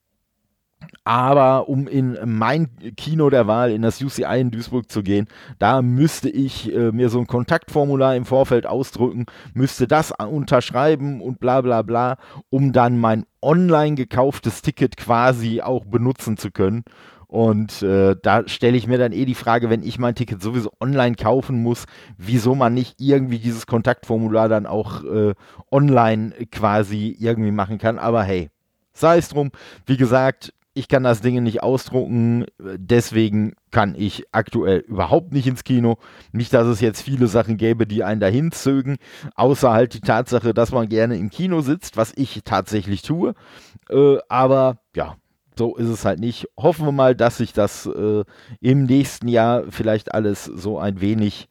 aber 1.04 1.68
um 1.68 1.88
in 1.88 2.16
mein 2.24 2.68
Kino 2.96 3.30
der 3.30 3.46
Wahl, 3.46 3.70
in 3.70 3.82
das 3.82 4.00
UCI 4.02 4.40
in 4.40 4.50
Duisburg 4.50 4.90
zu 4.90 5.02
gehen, 5.02 5.28
da 5.58 5.82
müsste 5.82 6.28
ich 6.28 6.72
äh, 6.74 6.92
mir 6.92 7.08
so 7.08 7.18
ein 7.18 7.26
Kontaktformular 7.26 8.16
im 8.16 8.24
Vorfeld 8.24 8.66
ausdrücken, 8.66 9.26
müsste 9.54 9.86
das 9.86 10.12
unterschreiben 10.12 11.20
und 11.20 11.40
bla 11.40 11.60
bla 11.60 11.82
bla, 11.82 12.16
um 12.48 12.72
dann 12.72 12.98
mein 12.98 13.24
online 13.42 13.96
gekauftes 13.96 14.62
Ticket 14.62 14.96
quasi 14.96 15.60
auch 15.60 15.84
benutzen 15.84 16.36
zu 16.36 16.50
können. 16.50 16.84
Und 17.30 17.80
äh, 17.82 18.16
da 18.20 18.48
stelle 18.48 18.76
ich 18.76 18.88
mir 18.88 18.98
dann 18.98 19.12
eh 19.12 19.24
die 19.24 19.36
Frage, 19.36 19.70
wenn 19.70 19.84
ich 19.84 20.00
mein 20.00 20.16
Ticket 20.16 20.42
sowieso 20.42 20.72
online 20.80 21.14
kaufen 21.14 21.62
muss, 21.62 21.84
wieso 22.18 22.56
man 22.56 22.74
nicht 22.74 22.96
irgendwie 22.98 23.38
dieses 23.38 23.68
Kontaktformular 23.68 24.48
dann 24.48 24.66
auch 24.66 25.04
äh, 25.04 25.34
online 25.70 26.32
quasi 26.50 27.16
irgendwie 27.20 27.52
machen 27.52 27.78
kann. 27.78 28.00
Aber 28.00 28.24
hey, 28.24 28.50
sei 28.92 29.18
es 29.18 29.28
drum. 29.28 29.52
Wie 29.86 29.96
gesagt, 29.96 30.52
ich 30.74 30.88
kann 30.88 31.04
das 31.04 31.20
Ding 31.20 31.40
nicht 31.40 31.62
ausdrucken, 31.62 32.46
deswegen 32.58 33.54
kann 33.70 33.94
ich 33.96 34.24
aktuell 34.32 34.80
überhaupt 34.80 35.32
nicht 35.32 35.46
ins 35.46 35.62
Kino. 35.62 35.98
Nicht, 36.32 36.52
dass 36.52 36.66
es 36.66 36.80
jetzt 36.80 37.00
viele 37.00 37.28
Sachen 37.28 37.58
gäbe, 37.58 37.86
die 37.86 38.02
einen 38.02 38.20
dahin 38.20 38.50
zögen, 38.50 38.96
außer 39.36 39.70
halt 39.70 39.94
die 39.94 40.00
Tatsache, 40.00 40.52
dass 40.52 40.72
man 40.72 40.88
gerne 40.88 41.16
im 41.16 41.30
Kino 41.30 41.60
sitzt, 41.60 41.96
was 41.96 42.12
ich 42.16 42.40
tatsächlich 42.44 43.02
tue. 43.02 43.34
Äh, 43.88 44.18
aber 44.28 44.78
ja, 44.96 45.16
so 45.60 45.76
ist 45.76 45.90
es 45.90 46.06
halt 46.06 46.20
nicht. 46.20 46.48
Hoffen 46.56 46.86
wir 46.86 46.92
mal, 46.92 47.14
dass 47.14 47.36
sich 47.36 47.52
das 47.52 47.84
äh, 47.84 48.24
im 48.60 48.84
nächsten 48.84 49.28
Jahr 49.28 49.64
vielleicht 49.68 50.14
alles 50.14 50.46
so 50.46 50.78
ein 50.78 51.02
wenig 51.02 51.50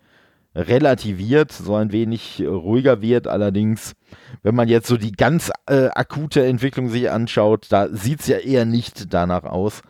relativiert, 0.55 1.51
so 1.51 1.75
ein 1.75 1.91
wenig 1.91 2.39
äh, 2.39 2.47
ruhiger 2.47 3.03
wird. 3.03 3.27
Allerdings, 3.27 3.93
wenn 4.41 4.55
man 4.55 4.67
jetzt 4.67 4.87
so 4.87 4.97
die 4.97 5.11
ganz 5.11 5.51
äh, 5.67 5.89
akute 5.89 6.43
Entwicklung 6.43 6.89
sich 6.89 7.11
anschaut, 7.11 7.67
da 7.69 7.87
sieht 7.89 8.21
es 8.21 8.27
ja 8.27 8.37
eher 8.37 8.65
nicht 8.65 9.13
danach 9.13 9.43
aus. 9.43 9.83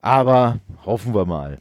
Aber 0.00 0.58
hoffen 0.84 1.14
wir 1.14 1.24
mal. 1.24 1.60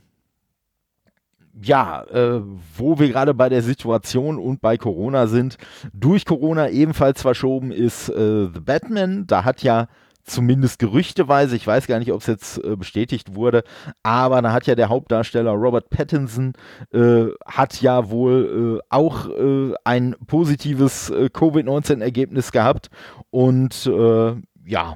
Ja, 1.61 2.01
äh, 2.05 2.41
wo 2.75 2.97
wir 2.97 3.09
gerade 3.09 3.35
bei 3.35 3.49
der 3.49 3.61
Situation 3.61 4.39
und 4.39 4.61
bei 4.61 4.77
Corona 4.77 5.27
sind, 5.27 5.59
durch 5.93 6.25
Corona 6.25 6.69
ebenfalls 6.69 7.21
verschoben 7.21 7.71
ist 7.71 8.09
äh, 8.09 8.47
The 8.51 8.59
Batman. 8.59 9.27
Da 9.27 9.43
hat 9.43 9.61
ja 9.61 9.87
zumindest 10.23 10.79
gerüchteweise, 10.79 11.55
ich 11.55 11.65
weiß 11.65 11.87
gar 11.87 11.99
nicht, 11.99 12.11
ob 12.11 12.21
es 12.21 12.27
jetzt 12.27 12.63
äh, 12.63 12.75
bestätigt 12.75 13.35
wurde, 13.35 13.63
aber 14.03 14.41
da 14.41 14.53
hat 14.53 14.67
ja 14.67 14.75
der 14.75 14.89
Hauptdarsteller 14.89 15.51
Robert 15.51 15.89
Pattinson 15.89 16.53
äh, 16.91 17.25
hat 17.45 17.81
ja 17.81 18.09
wohl 18.09 18.79
äh, 18.79 18.85
auch 18.89 19.27
äh, 19.29 19.73
ein 19.83 20.15
positives 20.27 21.09
äh, 21.09 21.29
Covid-19-Ergebnis 21.29 22.51
gehabt 22.51 22.89
und 23.29 23.85
äh, 23.85 24.35
ja, 24.65 24.95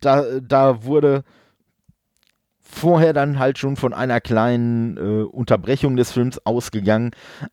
da, 0.00 0.40
da 0.40 0.84
wurde 0.84 1.24
vorher 2.78 3.12
dann 3.12 3.38
halt 3.38 3.58
schon 3.58 3.76
von 3.76 3.92
einer 3.92 4.20
kleinen 4.20 4.96
äh, 4.96 5.24
Unterbrechung 5.24 5.96
des 5.96 6.12
Films 6.12 6.40
ausgegangen. 6.46 7.10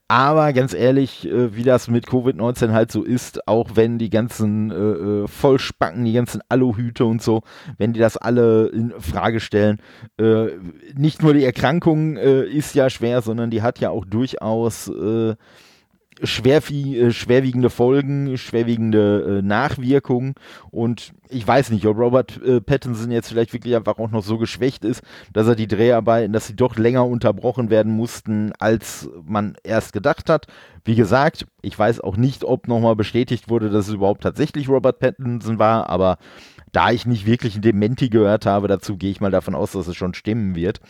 Aber 0.08 0.54
ganz 0.54 0.74
ehrlich, 0.74 1.28
äh, 1.28 1.56
wie 1.56 1.64
das 1.64 1.88
mit 1.88 2.08
Covid-19 2.08 2.72
halt 2.72 2.92
so 2.92 3.04
ist, 3.04 3.48
auch 3.48 3.72
wenn 3.74 3.98
die 3.98 4.10
ganzen 4.10 4.72
äh, 4.72 4.76
äh, 4.76 5.28
Vollspacken, 5.28 6.06
die 6.06 6.14
ganzen 6.14 6.42
Aluhüte 6.50 7.06
und 7.06 7.22
so, 7.22 7.42
wenn 7.78 7.94
die 7.94 8.00
das 8.00 8.18
alle 8.18 8.68
in 8.68 8.94
Frage 9.00 9.40
stellen, 9.40 9.80
äh, 10.20 10.48
nicht 10.96 11.22
nur 11.22 11.34
die 11.34 11.44
Erkrankung 11.44 12.18
äh, 12.18 12.44
ist 12.44 12.76
ja 12.76 12.90
schwer, 12.90 13.22
sondern 13.22 13.50
die 13.50 13.62
hat 13.62 13.80
ja 13.80 13.90
auch 13.90 14.06
durchaus 14.06 14.92
schwerwiegende 16.24 17.70
Folgen, 17.70 18.38
schwerwiegende 18.38 19.40
äh, 19.40 19.42
Nachwirkungen 19.42 20.36
und 20.72 21.14
ich 21.30 21.46
weiß 21.46 21.72
nicht, 21.72 21.86
ob 21.86 21.98
Robert 21.98 22.42
äh, 22.44 22.62
Pattinson 22.62 23.12
jetzt 23.12 23.30
vielleicht 23.30 23.54
wirklich 23.54 23.76
einfach 23.76 23.98
auch 23.98 24.12
noch 24.12 24.24
so 24.24 24.38
geschwächt 24.38 24.86
ist, 24.86 25.02
dass 25.34 25.48
er 25.48 25.56
die 25.56 25.68
Dreharbeiten, 25.68 26.34
dass 26.34 26.48
sie 26.48 26.56
doch 26.56 26.78
länger 26.78 27.06
unterbrochen 27.06 27.70
werden 27.70 27.92
mussten, 27.92 28.54
als 28.60 29.10
man 29.26 29.56
erst 29.64 29.94
gedacht 29.94 30.30
hat. 30.30 30.48
Wie 30.84 30.96
gesagt, 30.96 31.48
ich 31.62 31.78
weiß 31.78 32.00
auch 32.02 32.16
nicht, 32.16 32.44
ob 32.44 32.68
nochmal 32.68 32.96
bestätigt 32.96 33.50
wurde, 33.50 33.70
dass 33.70 33.88
es 33.88 33.96
überhaupt 33.96 34.24
tatsächlich 34.24 34.70
Robert 34.70 35.00
Pattinson 35.00 35.60
war, 35.60 35.90
aber 35.90 36.18
da 36.76 36.92
ich 36.92 37.06
nicht 37.06 37.26
wirklich 37.26 37.56
ein 37.56 37.62
Dementi 37.62 38.10
gehört 38.10 38.46
habe, 38.46 38.68
dazu 38.68 38.98
gehe 38.98 39.10
ich 39.10 39.22
mal 39.22 39.32
davon 39.32 39.56
aus, 39.56 39.72
dass 39.72 39.88
es 39.88 39.96
schon 39.96 40.14
stimmen 40.14 40.56
wird. 40.56 40.82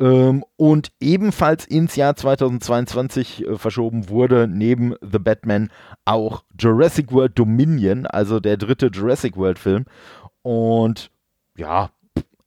Ähm, 0.00 0.44
und 0.56 0.90
ebenfalls 1.00 1.64
ins 1.64 1.94
Jahr 1.94 2.16
2022 2.16 3.46
äh, 3.46 3.56
verschoben 3.56 4.08
wurde 4.08 4.48
neben 4.48 4.94
The 5.00 5.20
Batman 5.20 5.70
auch 6.04 6.42
Jurassic 6.58 7.12
World 7.12 7.38
Dominion, 7.38 8.06
also 8.06 8.40
der 8.40 8.56
dritte 8.56 8.88
Jurassic 8.88 9.36
World 9.36 9.60
Film. 9.60 9.84
Und 10.42 11.12
ja, 11.56 11.90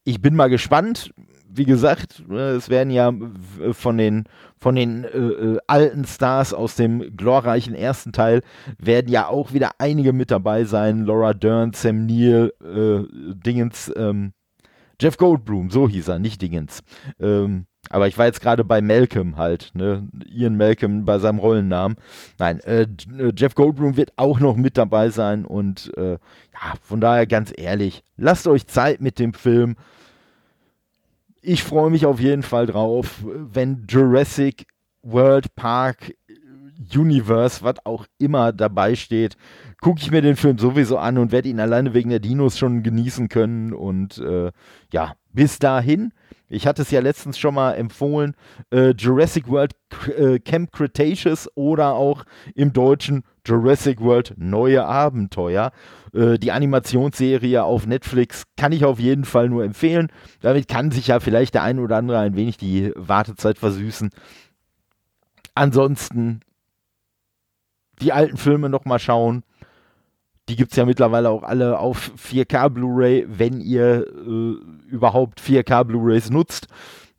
ich 0.03 0.21
bin 0.21 0.35
mal 0.35 0.49
gespannt 0.49 1.13
wie 1.53 1.65
gesagt, 1.65 2.27
ne, 2.27 2.49
es 2.51 2.69
werden 2.69 2.91
ja 2.91 3.11
von 3.71 3.97
den, 3.97 4.25
von 4.57 4.75
den 4.75 5.03
äh, 5.03 5.17
äh, 5.17 5.57
alten 5.67 6.05
Stars 6.05 6.53
aus 6.53 6.75
dem 6.75 7.15
glorreichen 7.15 7.75
ersten 7.75 8.11
Teil 8.11 8.41
werden 8.77 9.11
ja 9.11 9.27
auch 9.27 9.53
wieder 9.53 9.71
einige 9.77 10.13
mit 10.13 10.31
dabei 10.31 10.63
sein. 10.63 11.05
Laura 11.05 11.33
Dern, 11.33 11.73
Sam 11.73 12.05
Neill, 12.05 12.53
äh, 12.63 13.33
Dingens, 13.45 13.91
ähm, 13.95 14.33
Jeff 15.01 15.17
Goldblum, 15.17 15.71
so 15.71 15.89
hieß 15.89 16.09
er, 16.09 16.19
nicht 16.19 16.41
Dingens. 16.41 16.83
Ähm, 17.19 17.65
aber 17.89 18.07
ich 18.07 18.17
war 18.17 18.27
jetzt 18.27 18.41
gerade 18.41 18.63
bei 18.63 18.81
Malcolm 18.81 19.37
halt, 19.37 19.71
ne? 19.73 20.07
Ian 20.29 20.55
Malcolm 20.55 21.03
bei 21.05 21.17
seinem 21.17 21.39
Rollennamen. 21.39 21.97
Nein, 22.37 22.59
äh, 22.61 22.83
äh, 22.83 23.33
Jeff 23.35 23.55
Goldblum 23.55 23.97
wird 23.97 24.13
auch 24.15 24.39
noch 24.39 24.55
mit 24.55 24.77
dabei 24.77 25.09
sein 25.09 25.45
und 25.45 25.91
äh, 25.97 26.11
ja, 26.11 26.73
von 26.83 27.01
daher 27.01 27.25
ganz 27.25 27.51
ehrlich, 27.55 28.03
lasst 28.15 28.47
euch 28.47 28.67
Zeit 28.67 29.01
mit 29.01 29.17
dem 29.17 29.33
Film 29.33 29.75
ich 31.41 31.63
freue 31.63 31.89
mich 31.89 32.05
auf 32.05 32.19
jeden 32.19 32.43
Fall 32.43 32.67
drauf, 32.67 33.23
wenn 33.23 33.85
Jurassic 33.87 34.65
World 35.03 35.55
Park 35.55 36.13
Universe, 36.95 37.63
was 37.63 37.75
auch 37.85 38.05
immer 38.17 38.51
dabei 38.51 38.95
steht, 38.95 39.37
gucke 39.81 39.99
ich 40.01 40.11
mir 40.11 40.21
den 40.21 40.35
Film 40.35 40.57
sowieso 40.57 40.97
an 40.97 41.17
und 41.17 41.31
werde 41.31 41.49
ihn 41.49 41.59
alleine 41.59 41.93
wegen 41.93 42.09
der 42.09 42.19
Dinos 42.19 42.57
schon 42.57 42.83
genießen 42.83 43.29
können. 43.29 43.73
Und 43.73 44.17
äh, 44.19 44.51
ja, 44.91 45.13
bis 45.33 45.59
dahin, 45.59 46.11
ich 46.51 46.67
hatte 46.67 46.81
es 46.81 46.91
ja 46.91 46.99
letztens 46.99 47.39
schon 47.39 47.53
mal 47.53 47.73
empfohlen, 47.73 48.35
äh, 48.71 48.89
Jurassic 48.91 49.47
World 49.47 49.73
äh, 50.17 50.39
Camp 50.39 50.71
Cretaceous 50.71 51.49
oder 51.55 51.93
auch 51.93 52.25
im 52.55 52.73
Deutschen 52.73 53.23
Jurassic 53.45 54.01
World 54.01 54.33
Neue 54.37 54.85
Abenteuer. 54.85 55.71
Äh, 56.13 56.37
die 56.37 56.51
Animationsserie 56.51 57.63
auf 57.63 57.87
Netflix 57.87 58.43
kann 58.57 58.73
ich 58.73 58.83
auf 58.83 58.99
jeden 58.99 59.23
Fall 59.23 59.47
nur 59.47 59.63
empfehlen. 59.63 60.11
Damit 60.41 60.67
kann 60.67 60.91
sich 60.91 61.07
ja 61.07 61.21
vielleicht 61.21 61.53
der 61.53 61.63
ein 61.63 61.79
oder 61.79 61.95
andere 61.95 62.19
ein 62.19 62.35
wenig 62.35 62.57
die 62.57 62.91
Wartezeit 62.95 63.57
versüßen. 63.57 64.09
Ansonsten 65.55 66.41
die 68.01 68.11
alten 68.11 68.37
Filme 68.37 68.67
nochmal 68.67 68.99
schauen. 68.99 69.43
Die 70.49 70.57
gibt 70.57 70.71
es 70.71 70.77
ja 70.77 70.85
mittlerweile 70.85 71.29
auch 71.29 71.43
alle 71.43 71.79
auf 71.79 72.11
4K 72.17 72.69
Blu-ray, 72.69 73.25
wenn 73.29 73.61
ihr 73.61 74.05
äh, 74.05 74.55
überhaupt 74.91 75.41
4K 75.41 75.83
Blu-rays 75.83 76.29
nutzt. 76.29 76.67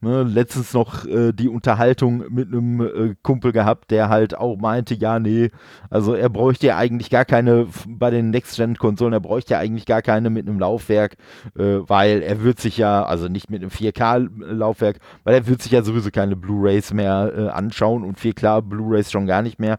Ne, 0.05 0.25
letztens 0.25 0.75
noch 0.75 1.05
äh, 1.05 1.31
die 1.33 1.49
Unterhaltung 1.49 2.25
mit 2.29 2.49
einem 2.49 2.81
äh, 2.81 3.15
Kumpel 3.23 3.53
gehabt, 3.53 3.93
der 3.93 4.09
halt 4.09 4.37
auch 4.37 4.57
meinte, 4.57 4.95
ja, 4.95 5.21
nee, 5.21 5.53
also 5.91 6.15
er 6.15 6.29
bräuchte 6.29 6.67
ja 6.67 6.77
eigentlich 6.77 7.09
gar 7.09 7.25
keine, 7.25 7.69
bei 7.87 8.11
den 8.11 8.31
Next-Gen-Konsolen, 8.31 9.13
er 9.13 9.21
bräuchte 9.21 9.53
ja 9.53 9.61
eigentlich 9.61 9.87
gar 9.87 10.03
keine 10.03 10.29
mit 10.29 10.49
einem 10.49 10.59
Laufwerk, 10.59 11.15
äh, 11.57 11.79
weil 11.87 12.21
er 12.21 12.43
wird 12.43 12.59
sich 12.59 12.79
ja, 12.79 13.05
also 13.05 13.29
nicht 13.29 13.49
mit 13.49 13.63
einem 13.63 13.71
4K-Laufwerk, 13.71 14.99
weil 15.23 15.35
er 15.35 15.47
wird 15.47 15.63
sich 15.63 15.71
ja 15.71 15.85
sowieso 15.85 16.11
keine 16.11 16.35
Blu-Rays 16.35 16.93
mehr 16.93 17.33
äh, 17.37 17.49
anschauen 17.51 18.03
und 18.03 18.19
4K 18.19 18.61
Blu-Rays 18.61 19.13
schon 19.13 19.27
gar 19.27 19.43
nicht 19.43 19.61
mehr. 19.61 19.79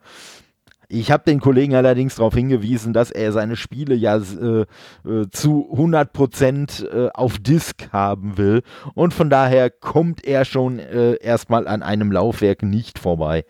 Ich 0.93 1.09
habe 1.09 1.23
den 1.25 1.39
Kollegen 1.39 1.73
allerdings 1.73 2.15
darauf 2.15 2.35
hingewiesen, 2.35 2.93
dass 2.93 3.09
er 3.09 3.31
seine 3.31 3.55
Spiele 3.55 3.95
ja 3.95 4.17
äh, 4.17 4.65
äh, 5.09 5.27
zu 5.31 5.67
100% 5.73 6.85
äh, 6.85 7.09
auf 7.15 7.39
Disk 7.39 7.91
haben 7.91 8.37
will 8.37 8.61
und 8.93 9.11
von 9.11 9.31
daher 9.31 9.71
kommt 9.71 10.23
er 10.23 10.45
schon 10.45 10.77
äh, 10.77 11.15
erstmal 11.15 11.67
an 11.67 11.81
einem 11.81 12.11
Laufwerk 12.11 12.61
nicht 12.61 12.99
vorbei. 12.99 13.43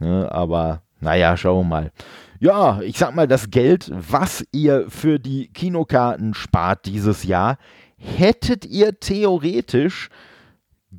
Ja, 0.00 0.30
aber 0.30 0.82
naja, 1.00 1.34
schauen 1.38 1.64
wir 1.64 1.68
mal. 1.70 1.92
Ja, 2.40 2.82
ich 2.82 2.98
sag 2.98 3.14
mal, 3.14 3.26
das 3.26 3.48
Geld, 3.48 3.90
was 3.94 4.44
ihr 4.52 4.84
für 4.90 5.18
die 5.18 5.48
Kinokarten 5.48 6.34
spart 6.34 6.84
dieses 6.84 7.24
Jahr, 7.24 7.56
hättet 7.96 8.66
ihr 8.66 9.00
theoretisch 9.00 10.10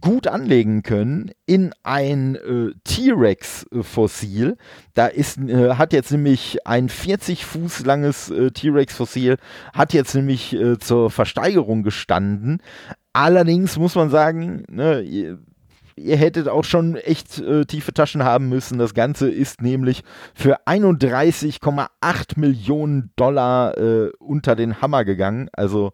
gut 0.02 0.28
anlegen 0.28 0.84
können 0.84 1.32
in 1.46 1.74
ein 1.84 2.36
äh, 2.36 2.72
T-Rex-Fossil. 2.84 4.58
Da 4.94 5.08
ist, 5.08 5.38
äh, 5.38 5.76
hat 5.76 5.94
jetzt 5.94 6.12
nämlich 6.12 6.66
ein 6.66 6.90
40 6.90 7.46
Fuß 7.46 7.86
langes 7.86 8.30
äh, 8.30 8.52
T-Rex-Fossil, 8.52 9.38
hat 9.74 9.94
jetzt 9.94 10.16
nämlich 10.16 10.54
äh, 10.54 10.80
zur 10.80 11.12
Versteigerung 11.12 11.84
gestanden. 11.84 12.62
Allerdings 13.14 13.78
muss 13.78 13.96
man 13.96 14.10
sagen, 14.10 14.64
ne, 14.70 15.02
ihr, 15.02 15.38
ihr, 15.96 16.18
hättet 16.18 16.48
auch 16.48 16.64
schon 16.64 16.96
echt 16.96 17.40
äh, 17.40 17.66
tiefe 17.66 17.94
Taschen 17.94 18.24
haben 18.24 18.50
müssen. 18.50 18.80
Das 18.80 18.96
Ganze 18.96 19.30
ist 19.30 19.62
nämlich 19.62 20.04
für 20.34 20.66
31,8 20.66 22.40
Millionen 22.40 23.12
Dollar 23.16 23.78
äh, 23.78 24.10
unter 24.18 24.56
den 24.56 24.82
Hammer 24.82 25.06
gegangen. 25.06 25.50
Also 25.54 25.92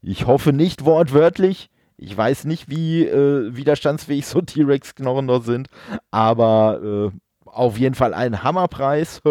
ich 0.00 0.26
hoffe 0.26 0.52
nicht 0.52 0.84
wortwörtlich. 0.84 1.70
Ich 1.96 2.16
weiß 2.16 2.44
nicht, 2.44 2.68
wie 2.68 3.04
äh, 3.06 3.54
widerstandsfähig 3.54 4.26
so 4.26 4.40
T-Rex-Knochen 4.40 5.26
dort 5.26 5.44
sind, 5.44 5.68
aber 6.10 7.12
äh, 7.12 7.18
auf 7.44 7.78
jeden 7.78 7.94
Fall 7.94 8.14
ein 8.14 8.42
Hammerpreis 8.42 9.22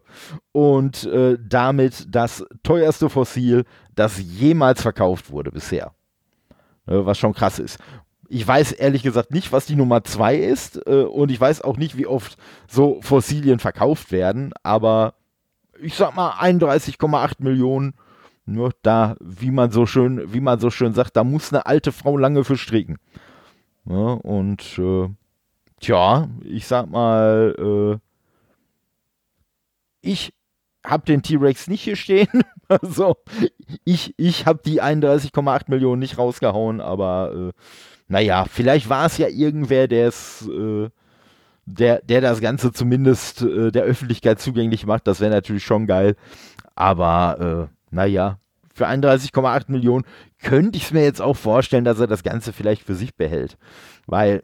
und 0.52 1.04
äh, 1.04 1.36
damit 1.40 2.14
das 2.14 2.44
teuerste 2.62 3.10
Fossil, 3.10 3.64
das 3.94 4.20
jemals 4.20 4.82
verkauft 4.82 5.30
wurde 5.30 5.50
bisher. 5.50 5.92
Äh, 6.86 7.04
was 7.06 7.18
schon 7.18 7.34
krass 7.34 7.58
ist. 7.58 7.78
Ich 8.28 8.46
weiß 8.46 8.72
ehrlich 8.72 9.02
gesagt 9.02 9.30
nicht, 9.30 9.52
was 9.52 9.66
die 9.66 9.76
Nummer 9.76 10.04
2 10.04 10.36
ist 10.36 10.86
äh, 10.86 11.02
und 11.02 11.30
ich 11.30 11.40
weiß 11.40 11.62
auch 11.62 11.76
nicht, 11.76 11.96
wie 11.96 12.06
oft 12.06 12.36
so 12.66 13.00
Fossilien 13.02 13.58
verkauft 13.58 14.10
werden, 14.10 14.52
aber 14.62 15.14
ich 15.80 15.94
sag 15.94 16.14
mal 16.14 16.32
31,8 16.32 17.34
Millionen 17.38 17.94
nur 18.44 18.72
da, 18.82 19.16
wie 19.20 19.50
man 19.50 19.70
so 19.70 19.86
schön, 19.86 20.32
wie 20.32 20.40
man 20.40 20.58
so 20.58 20.70
schön 20.70 20.94
sagt, 20.94 21.16
da 21.16 21.24
muss 21.24 21.52
eine 21.52 21.66
alte 21.66 21.92
Frau 21.92 22.16
lange 22.16 22.44
für 22.44 22.56
stricken. 22.56 22.98
Ja, 23.84 23.94
und 23.94 24.78
äh, 24.78 25.08
tja, 25.80 26.28
ich 26.44 26.66
sag 26.66 26.90
mal, 26.90 27.54
äh, 27.58 27.98
ich 30.00 30.32
habe 30.84 31.04
den 31.04 31.22
T-Rex 31.22 31.68
nicht 31.68 31.82
hier 31.82 31.96
stehen. 31.96 32.42
also 32.68 33.16
ich, 33.84 34.14
ich 34.16 34.46
habe 34.46 34.60
die 34.64 34.82
31,8 34.82 35.64
Millionen 35.68 36.00
nicht 36.00 36.18
rausgehauen, 36.18 36.80
aber 36.80 37.32
äh, 37.34 37.52
naja, 38.08 38.44
vielleicht 38.44 38.88
war 38.88 39.06
es 39.06 39.18
ja 39.18 39.28
irgendwer, 39.28 39.88
der 39.88 40.08
es, 40.08 40.46
äh, 40.48 40.90
der, 41.64 42.02
der 42.02 42.20
das 42.20 42.40
Ganze 42.40 42.72
zumindest 42.72 43.42
äh, 43.42 43.70
der 43.70 43.84
Öffentlichkeit 43.84 44.40
zugänglich 44.40 44.86
macht. 44.86 45.06
Das 45.06 45.20
wäre 45.20 45.30
natürlich 45.30 45.64
schon 45.64 45.86
geil. 45.86 46.16
Aber 46.74 47.70
äh, 47.70 47.81
naja, 47.92 48.38
für 48.74 48.88
31,8 48.88 49.70
Millionen 49.70 50.04
könnte 50.42 50.78
ich 50.78 50.84
es 50.84 50.92
mir 50.92 51.04
jetzt 51.04 51.20
auch 51.20 51.36
vorstellen, 51.36 51.84
dass 51.84 52.00
er 52.00 52.06
das 52.06 52.22
Ganze 52.22 52.52
vielleicht 52.52 52.82
für 52.82 52.94
sich 52.94 53.14
behält. 53.14 53.58
Weil, 54.06 54.42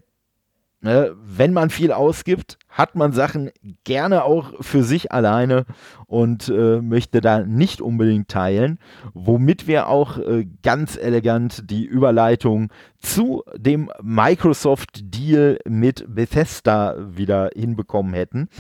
ne, 0.80 1.14
wenn 1.24 1.54
man 1.54 1.70
viel 1.70 1.92
ausgibt, 1.92 2.58
hat 2.68 2.94
man 2.94 3.12
Sachen 3.12 3.50
gerne 3.84 4.24
auch 4.24 4.52
für 4.60 4.84
sich 4.84 5.12
alleine 5.12 5.64
und 6.06 6.50
äh, 6.50 6.82
möchte 6.82 7.22
da 7.22 7.40
nicht 7.40 7.80
unbedingt 7.80 8.28
teilen. 8.28 8.78
Womit 9.14 9.66
wir 9.66 9.88
auch 9.88 10.18
äh, 10.18 10.46
ganz 10.62 10.96
elegant 10.96 11.70
die 11.70 11.86
Überleitung 11.86 12.70
zu 12.98 13.44
dem 13.56 13.90
Microsoft-Deal 14.02 15.58
mit 15.66 16.04
Bethesda 16.06 16.96
wieder 16.98 17.50
hinbekommen 17.54 18.12
hätten. 18.12 18.50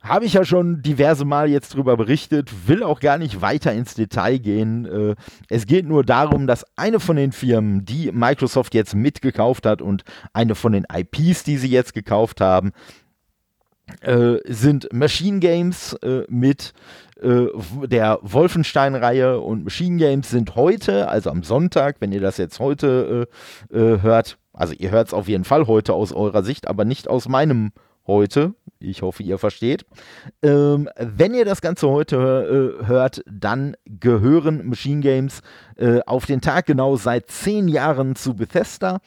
Habe 0.00 0.26
ich 0.26 0.34
ja 0.34 0.44
schon 0.44 0.80
diverse 0.80 1.24
Mal 1.24 1.48
jetzt 1.48 1.74
drüber 1.74 1.96
berichtet, 1.96 2.68
will 2.68 2.82
auch 2.82 3.00
gar 3.00 3.18
nicht 3.18 3.40
weiter 3.40 3.72
ins 3.72 3.94
Detail 3.94 4.38
gehen. 4.38 4.86
Äh, 4.86 5.14
es 5.48 5.66
geht 5.66 5.86
nur 5.86 6.04
darum, 6.04 6.46
dass 6.46 6.64
eine 6.76 7.00
von 7.00 7.16
den 7.16 7.32
Firmen, 7.32 7.84
die 7.84 8.12
Microsoft 8.12 8.74
jetzt 8.74 8.94
mitgekauft 8.94 9.66
hat 9.66 9.82
und 9.82 10.04
eine 10.32 10.54
von 10.54 10.72
den 10.72 10.86
IPs, 10.92 11.42
die 11.42 11.56
sie 11.56 11.68
jetzt 11.68 11.94
gekauft 11.94 12.40
haben, 12.40 12.70
äh, 14.02 14.36
sind 14.44 14.88
Machine 14.92 15.40
Games 15.40 15.94
äh, 15.94 16.22
mit 16.28 16.72
der 17.20 18.20
Wolfenstein-Reihe 18.22 19.40
und 19.40 19.64
Machine 19.64 19.96
Games 19.96 20.30
sind 20.30 20.54
heute, 20.54 21.08
also 21.08 21.30
am 21.30 21.42
Sonntag, 21.42 21.96
wenn 21.98 22.12
ihr 22.12 22.20
das 22.20 22.36
jetzt 22.36 22.60
heute 22.60 23.26
hört, 23.72 24.38
also 24.52 24.72
ihr 24.74 24.92
hört 24.92 25.08
es 25.08 25.14
auf 25.14 25.26
jeden 25.26 25.42
Fall 25.42 25.66
heute 25.66 25.94
aus 25.94 26.12
eurer 26.12 26.44
Sicht, 26.44 26.68
aber 26.68 26.84
nicht 26.84 27.08
aus 27.08 27.26
meinem 27.26 27.72
heute, 28.06 28.54
Ich 28.80 29.02
hoffe, 29.02 29.24
ihr 29.24 29.38
versteht. 29.38 29.84
Ähm, 30.40 30.88
wenn 30.96 31.34
ihr 31.34 31.44
das 31.44 31.60
Ganze 31.60 31.88
heute 31.88 32.76
äh, 32.80 32.86
hört, 32.86 33.22
dann 33.26 33.76
gehören 33.86 34.68
Machine 34.68 35.00
Games 35.00 35.40
äh, 35.76 36.00
auf 36.06 36.26
den 36.26 36.40
Tag 36.40 36.66
genau 36.66 36.96
seit 36.96 37.28
zehn 37.28 37.66
Jahren 37.66 38.14
zu 38.14 38.34
Bethesda. 38.34 39.00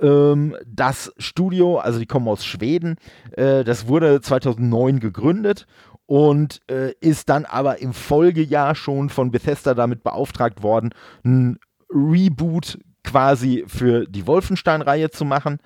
Ähm, 0.00 0.56
das 0.66 1.12
Studio, 1.18 1.78
also 1.78 1.98
die 1.98 2.06
kommen 2.06 2.28
aus 2.28 2.46
Schweden, 2.46 2.96
äh, 3.32 3.62
das 3.62 3.88
wurde 3.88 4.22
2009 4.22 5.00
gegründet 5.00 5.66
und 6.06 6.60
äh, 6.70 6.94
ist 7.00 7.28
dann 7.28 7.44
aber 7.44 7.80
im 7.80 7.92
Folgejahr 7.92 8.74
schon 8.74 9.10
von 9.10 9.30
Bethesda 9.30 9.74
damit 9.74 10.02
beauftragt 10.02 10.62
worden, 10.62 10.90
ein 11.24 11.58
Reboot 11.90 12.78
quasi 13.04 13.64
für 13.66 14.06
die 14.06 14.26
Wolfenstein-Reihe 14.26 15.10
zu 15.10 15.26
machen 15.26 15.58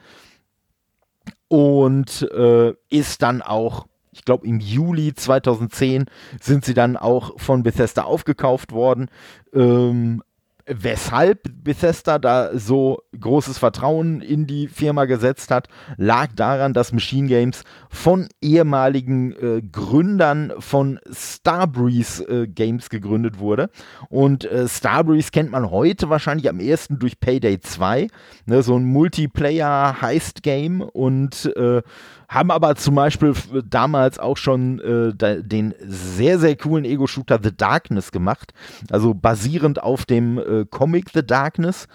und 1.54 2.28
äh, 2.32 2.74
ist 2.90 3.22
dann 3.22 3.40
auch, 3.40 3.86
ich 4.10 4.24
glaube 4.24 4.44
im 4.44 4.58
Juli 4.58 5.14
2010 5.14 6.06
sind 6.40 6.64
sie 6.64 6.74
dann 6.74 6.96
auch 6.96 7.38
von 7.38 7.62
Bethesda 7.62 8.02
aufgekauft 8.02 8.72
worden. 8.72 9.08
Ähm, 9.52 10.24
Weshalb 10.66 11.42
Bethesda 11.62 12.18
da 12.18 12.58
so 12.58 13.02
großes 13.18 13.58
Vertrauen 13.58 14.22
in 14.22 14.46
die 14.46 14.66
Firma 14.68 15.04
gesetzt 15.04 15.50
hat, 15.50 15.68
lag 15.98 16.28
daran, 16.34 16.72
dass 16.72 16.92
Machine 16.92 17.28
Games 17.28 17.64
von 17.90 18.28
ehemaligen 18.40 19.32
äh, 19.32 19.60
Gründern 19.60 20.54
von 20.60 21.00
Starbreeze 21.10 22.24
äh, 22.24 22.46
Games 22.46 22.88
gegründet 22.88 23.38
wurde. 23.38 23.68
Und 24.08 24.46
äh, 24.46 24.66
Starbreeze 24.66 25.32
kennt 25.32 25.50
man 25.50 25.70
heute 25.70 26.08
wahrscheinlich 26.08 26.48
am 26.48 26.60
ehesten 26.60 26.98
durch 26.98 27.20
Payday 27.20 27.60
2, 27.60 28.08
ne, 28.46 28.62
so 28.62 28.78
ein 28.78 28.84
Multiplayer-Heist-Game 28.84 30.80
und 30.80 31.44
äh, 31.56 31.82
haben 32.28 32.50
aber 32.50 32.76
zum 32.76 32.94
Beispiel 32.94 33.34
damals 33.68 34.18
auch 34.18 34.36
schon 34.36 34.80
äh, 34.80 35.42
den 35.42 35.74
sehr, 35.86 36.38
sehr 36.38 36.56
coolen 36.56 36.84
Ego-Shooter 36.84 37.38
The 37.42 37.56
Darkness 37.56 38.12
gemacht. 38.12 38.52
Also 38.90 39.14
basierend 39.14 39.82
auf 39.82 40.04
dem 40.04 40.38
äh, 40.38 40.64
Comic 40.68 41.10
The 41.12 41.24
Darkness. 41.24 41.86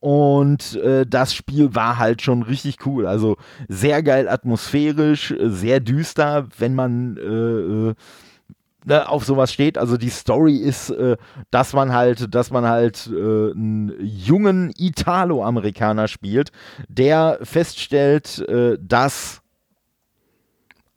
Und 0.00 0.76
äh, 0.76 1.06
das 1.06 1.34
Spiel 1.34 1.74
war 1.74 1.98
halt 1.98 2.22
schon 2.22 2.42
richtig 2.42 2.86
cool. 2.86 3.06
Also 3.06 3.36
sehr 3.68 4.02
geil 4.02 4.28
atmosphärisch, 4.28 5.34
sehr 5.40 5.80
düster, 5.80 6.46
wenn 6.58 6.74
man 6.74 7.16
äh, 7.16 7.90
äh, 7.90 7.94
ne, 8.84 9.08
auf 9.08 9.24
sowas 9.24 9.52
steht. 9.52 9.78
Also 9.78 9.96
die 9.96 10.10
Story 10.10 10.56
ist, 10.56 10.90
äh, 10.90 11.16
dass 11.50 11.72
man 11.72 11.92
halt, 11.92 12.34
dass 12.34 12.50
man 12.50 12.64
halt 12.66 13.08
äh, 13.12 13.50
einen 13.50 13.92
jungen 14.00 14.72
Italo-Amerikaner 14.76 16.08
spielt, 16.08 16.52
der 16.88 17.38
feststellt, 17.42 18.40
äh, 18.48 18.78
dass 18.80 19.42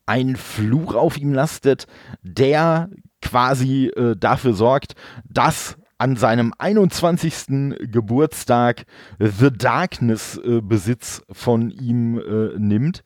ein 0.05 0.35
Fluch 0.35 0.95
auf 0.95 1.17
ihm 1.17 1.33
lastet, 1.33 1.87
der 2.21 2.89
quasi 3.21 3.87
äh, 3.87 4.15
dafür 4.15 4.53
sorgt, 4.53 4.95
dass 5.25 5.77
an 5.97 6.15
seinem 6.15 6.51
21. 6.57 7.77
Geburtstag 7.91 8.85
The 9.19 9.51
Darkness 9.51 10.37
äh, 10.37 10.61
Besitz 10.61 11.21
von 11.31 11.69
ihm 11.69 12.17
äh, 12.17 12.57
nimmt. 12.57 13.03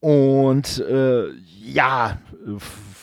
Und 0.00 0.78
äh, 0.78 1.28
ja, 1.34 2.18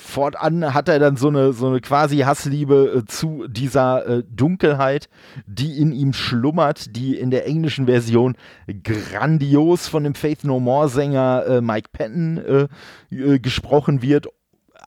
fortan 0.03 0.73
hat 0.73 0.89
er 0.89 0.99
dann 0.99 1.15
so 1.15 1.29
eine, 1.29 1.53
so 1.53 1.67
eine 1.67 1.81
quasi 1.81 2.19
Hassliebe 2.19 3.03
äh, 3.03 3.05
zu 3.05 3.47
dieser 3.47 4.05
äh, 4.05 4.23
Dunkelheit, 4.29 5.09
die 5.47 5.79
in 5.79 5.91
ihm 5.91 6.13
schlummert, 6.13 6.95
die 6.95 7.17
in 7.17 7.31
der 7.31 7.47
englischen 7.47 7.85
Version 7.85 8.35
grandios 8.83 9.87
von 9.87 10.03
dem 10.03 10.13
Faith 10.13 10.43
No 10.43 10.59
More 10.59 10.89
Sänger 10.89 11.45
äh, 11.47 11.61
Mike 11.61 11.89
Patton 11.91 12.67
gesprochen 13.09 14.01
wird 14.01 14.27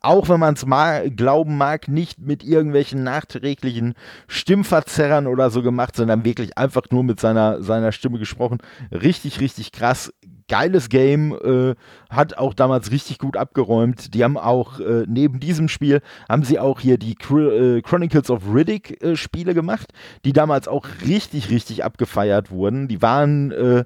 auch 0.02 0.28
wenn 0.28 0.38
man 0.38 0.54
es 0.54 0.64
mal 0.64 1.10
glauben 1.10 1.56
mag, 1.56 1.88
nicht 1.88 2.20
mit 2.20 2.44
irgendwelchen 2.44 3.02
nachträglichen 3.02 3.94
Stimmverzerrern 4.28 5.26
oder 5.26 5.50
so 5.50 5.62
gemacht, 5.62 5.96
sondern 5.96 6.24
wirklich 6.24 6.56
einfach 6.56 6.82
nur 6.90 7.02
mit 7.02 7.18
seiner, 7.18 7.62
seiner 7.62 7.92
Stimme 7.92 8.18
gesprochen. 8.18 8.58
Richtig, 8.92 9.40
richtig 9.40 9.72
krass 9.72 10.12
geiles 10.48 10.88
Game, 10.88 11.32
äh, 11.32 11.74
hat 12.08 12.38
auch 12.38 12.54
damals 12.54 12.90
richtig 12.90 13.18
gut 13.18 13.36
abgeräumt. 13.36 14.14
Die 14.14 14.22
haben 14.24 14.38
auch 14.38 14.80
äh, 14.80 15.04
neben 15.06 15.40
diesem 15.40 15.68
Spiel 15.68 16.00
haben 16.28 16.44
sie 16.44 16.58
auch 16.58 16.80
hier 16.80 16.98
die 16.98 17.12
äh, 17.12 17.82
Chronicles 17.82 18.30
of 18.30 18.42
Riddick 18.52 19.02
äh, 19.02 19.16
Spiele 19.16 19.54
gemacht, 19.54 19.92
die 20.24 20.32
damals 20.32 20.68
auch 20.68 20.86
richtig, 21.06 21.50
richtig 21.50 21.84
abgefeiert 21.84 22.50
wurden. 22.50 22.88
Die 22.88 23.02
waren 23.02 23.50
äh, 23.52 23.84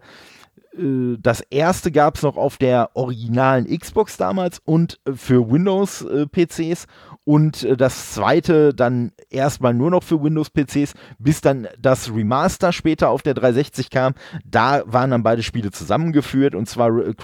das 1.20 1.40
erste 1.50 1.90
gab 1.90 2.16
es 2.16 2.22
noch 2.22 2.36
auf 2.36 2.56
der 2.56 2.90
originalen 2.94 3.66
Xbox 3.66 4.16
damals 4.16 4.60
und 4.64 5.00
für 5.14 5.50
Windows-PCs 5.50 6.86
und 7.24 7.64
äh, 7.64 7.76
das 7.76 8.12
zweite 8.12 8.72
dann 8.72 9.12
erstmal 9.30 9.74
nur 9.74 9.90
noch 9.90 10.04
für 10.04 10.22
Windows-PCs, 10.22 10.94
bis 11.18 11.40
dann 11.40 11.68
das 11.78 12.14
Remaster 12.14 12.72
später 12.72 13.10
auf 13.10 13.22
der 13.22 13.34
360 13.34 13.90
kam. 13.90 14.14
Da 14.44 14.82
waren 14.86 15.10
dann 15.10 15.22
beide 15.22 15.42
Spiele 15.42 15.70
zusammengeführt 15.70 16.54
und 16.54 16.68
zwar 16.68 16.96
äh, 16.98 17.14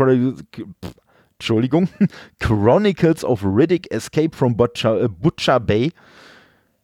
Entschuldigung, 1.38 1.88
Chronicles 2.40 3.24
of 3.24 3.44
Riddick 3.44 3.90
Escape 3.92 4.36
from 4.36 4.56
Butcher, 4.56 5.02
äh, 5.02 5.08
Butcher 5.08 5.60
Bay. 5.60 5.92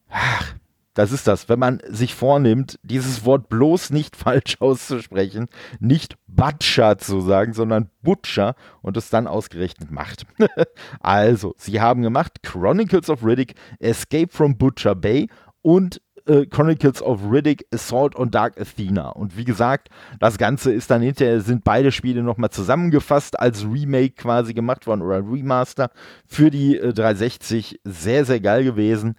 Ach, 0.08 0.54
das 0.94 1.12
ist 1.12 1.26
das, 1.26 1.48
wenn 1.48 1.58
man 1.58 1.80
sich 1.88 2.14
vornimmt, 2.14 2.78
dieses 2.82 3.24
Wort 3.24 3.48
bloß 3.48 3.90
nicht 3.90 4.16
falsch 4.22 4.56
auszusprechen, 4.60 5.48
nicht 5.80 6.16
Butcher 6.26 6.98
zu 6.98 7.20
sagen, 7.20 7.52
sondern 7.52 7.90
Butcher 8.02 8.54
und 8.80 8.96
es 8.96 9.10
dann 9.10 9.26
ausgerechnet 9.26 9.90
macht. 9.90 10.26
also, 11.00 11.54
sie 11.56 11.80
haben 11.80 12.02
gemacht 12.02 12.42
Chronicles 12.42 13.10
of 13.10 13.24
Riddick, 13.24 13.54
Escape 13.78 14.28
from 14.30 14.56
Butcher 14.56 14.94
Bay 14.94 15.28
und 15.62 16.00
äh, 16.26 16.46
Chronicles 16.46 17.02
of 17.02 17.20
Riddick, 17.30 17.66
Assault 17.72 18.16
on 18.16 18.30
Dark 18.30 18.60
Athena. 18.60 19.08
Und 19.10 19.36
wie 19.36 19.44
gesagt, 19.44 19.88
das 20.20 20.38
Ganze 20.38 20.72
ist 20.72 20.90
dann 20.90 21.02
hinterher, 21.02 21.40
sind 21.40 21.64
beide 21.64 21.92
Spiele 21.92 22.22
nochmal 22.22 22.50
zusammengefasst 22.50 23.38
als 23.38 23.64
Remake 23.64 24.14
quasi 24.14 24.54
gemacht 24.54 24.86
worden 24.86 25.02
oder 25.02 25.18
Remaster 25.18 25.90
für 26.26 26.50
die 26.50 26.76
äh, 26.76 26.92
360. 26.92 27.80
Sehr, 27.84 28.24
sehr 28.24 28.40
geil 28.40 28.64
gewesen. 28.64 29.16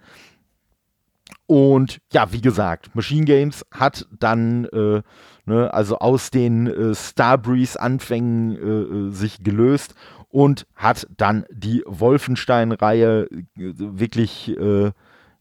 Und 1.46 1.98
ja, 2.12 2.32
wie 2.32 2.40
gesagt, 2.40 2.94
Machine 2.94 3.26
Games 3.26 3.66
hat 3.70 4.06
dann 4.18 4.64
äh, 4.66 5.02
ne, 5.44 5.74
also 5.74 5.98
aus 5.98 6.30
den 6.30 6.66
äh, 6.66 6.94
Starbreeze-Anfängen 6.94 8.56
äh, 8.56 9.08
äh 9.08 9.10
sich 9.10 9.42
gelöst 9.42 9.94
und 10.28 10.66
hat 10.74 11.06
dann 11.16 11.44
die 11.50 11.82
Wolfenstein-Reihe 11.86 13.28
äh, 13.30 13.36
wirklich 13.56 14.56
äh, 14.58 14.92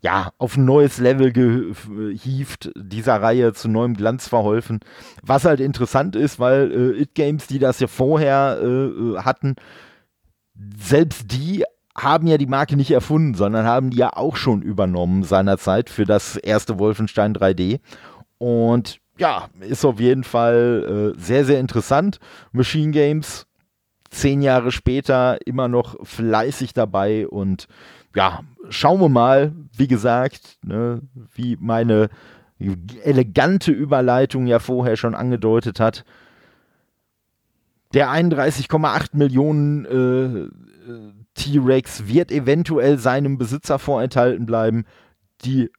ja, 0.02 0.32
auf 0.38 0.58
ein 0.58 0.66
neues 0.66 0.98
Level 0.98 1.32
gehievt, 1.32 2.72
dieser 2.76 3.22
Reihe 3.22 3.54
zu 3.54 3.70
neuem 3.70 3.94
Glanz 3.94 4.28
verholfen. 4.28 4.82
Was 5.22 5.46
halt 5.46 5.62
interessant 5.62 6.18
ist, 6.18 6.40
weil 6.42 6.98
It 7.00 7.16
Games, 7.16 7.48
die 7.48 7.58
das 7.58 7.80
ja 7.80 7.88
vorher 7.88 8.60
hatten, 9.24 9.56
selbst 10.78 11.32
die 11.32 11.64
haben 11.96 12.28
ja 12.28 12.38
die 12.38 12.48
Marke 12.48 12.76
nicht 12.76 12.92
erfunden, 12.92 13.36
sondern 13.36 13.66
haben 13.66 13.92
die 13.92 13.98
ja 13.98 14.14
auch 14.14 14.36
schon 14.36 14.62
übernommen 14.62 15.24
seinerzeit 15.24 15.90
für 15.90 16.06
das 16.06 16.38
erste 16.38 16.80
Wolfenstein 16.80 17.36
3D. 17.36 17.80
Und 18.38 19.00
ja, 19.18 19.48
ist 19.60 19.86
auf 19.86 20.00
jeden 20.00 20.24
Fall 20.24 21.14
äh, 21.16 21.20
sehr, 21.20 21.46
sehr 21.46 21.60
interessant. 21.60 22.20
Machine 22.52 22.92
Games 22.92 23.46
zehn 24.10 24.42
Jahre 24.42 24.72
später 24.72 25.38
immer 25.46 25.68
noch 25.68 25.96
fleißig 26.06 26.74
dabei 26.74 27.28
und 27.28 27.68
ja, 28.16 28.42
schauen 28.70 29.02
wir 29.02 29.10
mal, 29.10 29.54
wie 29.76 29.88
gesagt, 29.88 30.58
ne, 30.64 31.02
wie 31.34 31.58
meine 31.60 32.10
elegante 32.60 33.72
Überleitung 33.72 34.46
ja 34.46 34.60
vorher 34.60 34.96
schon 34.98 35.16
angedeutet 35.16 35.80
hat. 35.80 36.06
Der 37.94 38.10
31,8 38.10 39.10
Millionen 39.14 39.86
äh, 39.86 40.92
äh 40.92 41.12
T-Rex 41.36 42.08
wird 42.08 42.32
eventuell 42.32 42.98
seinem 42.98 43.38
Besitzer 43.38 43.80
vorenthalten 43.80 44.46
bleiben. 44.46 44.86
Die 45.44 45.70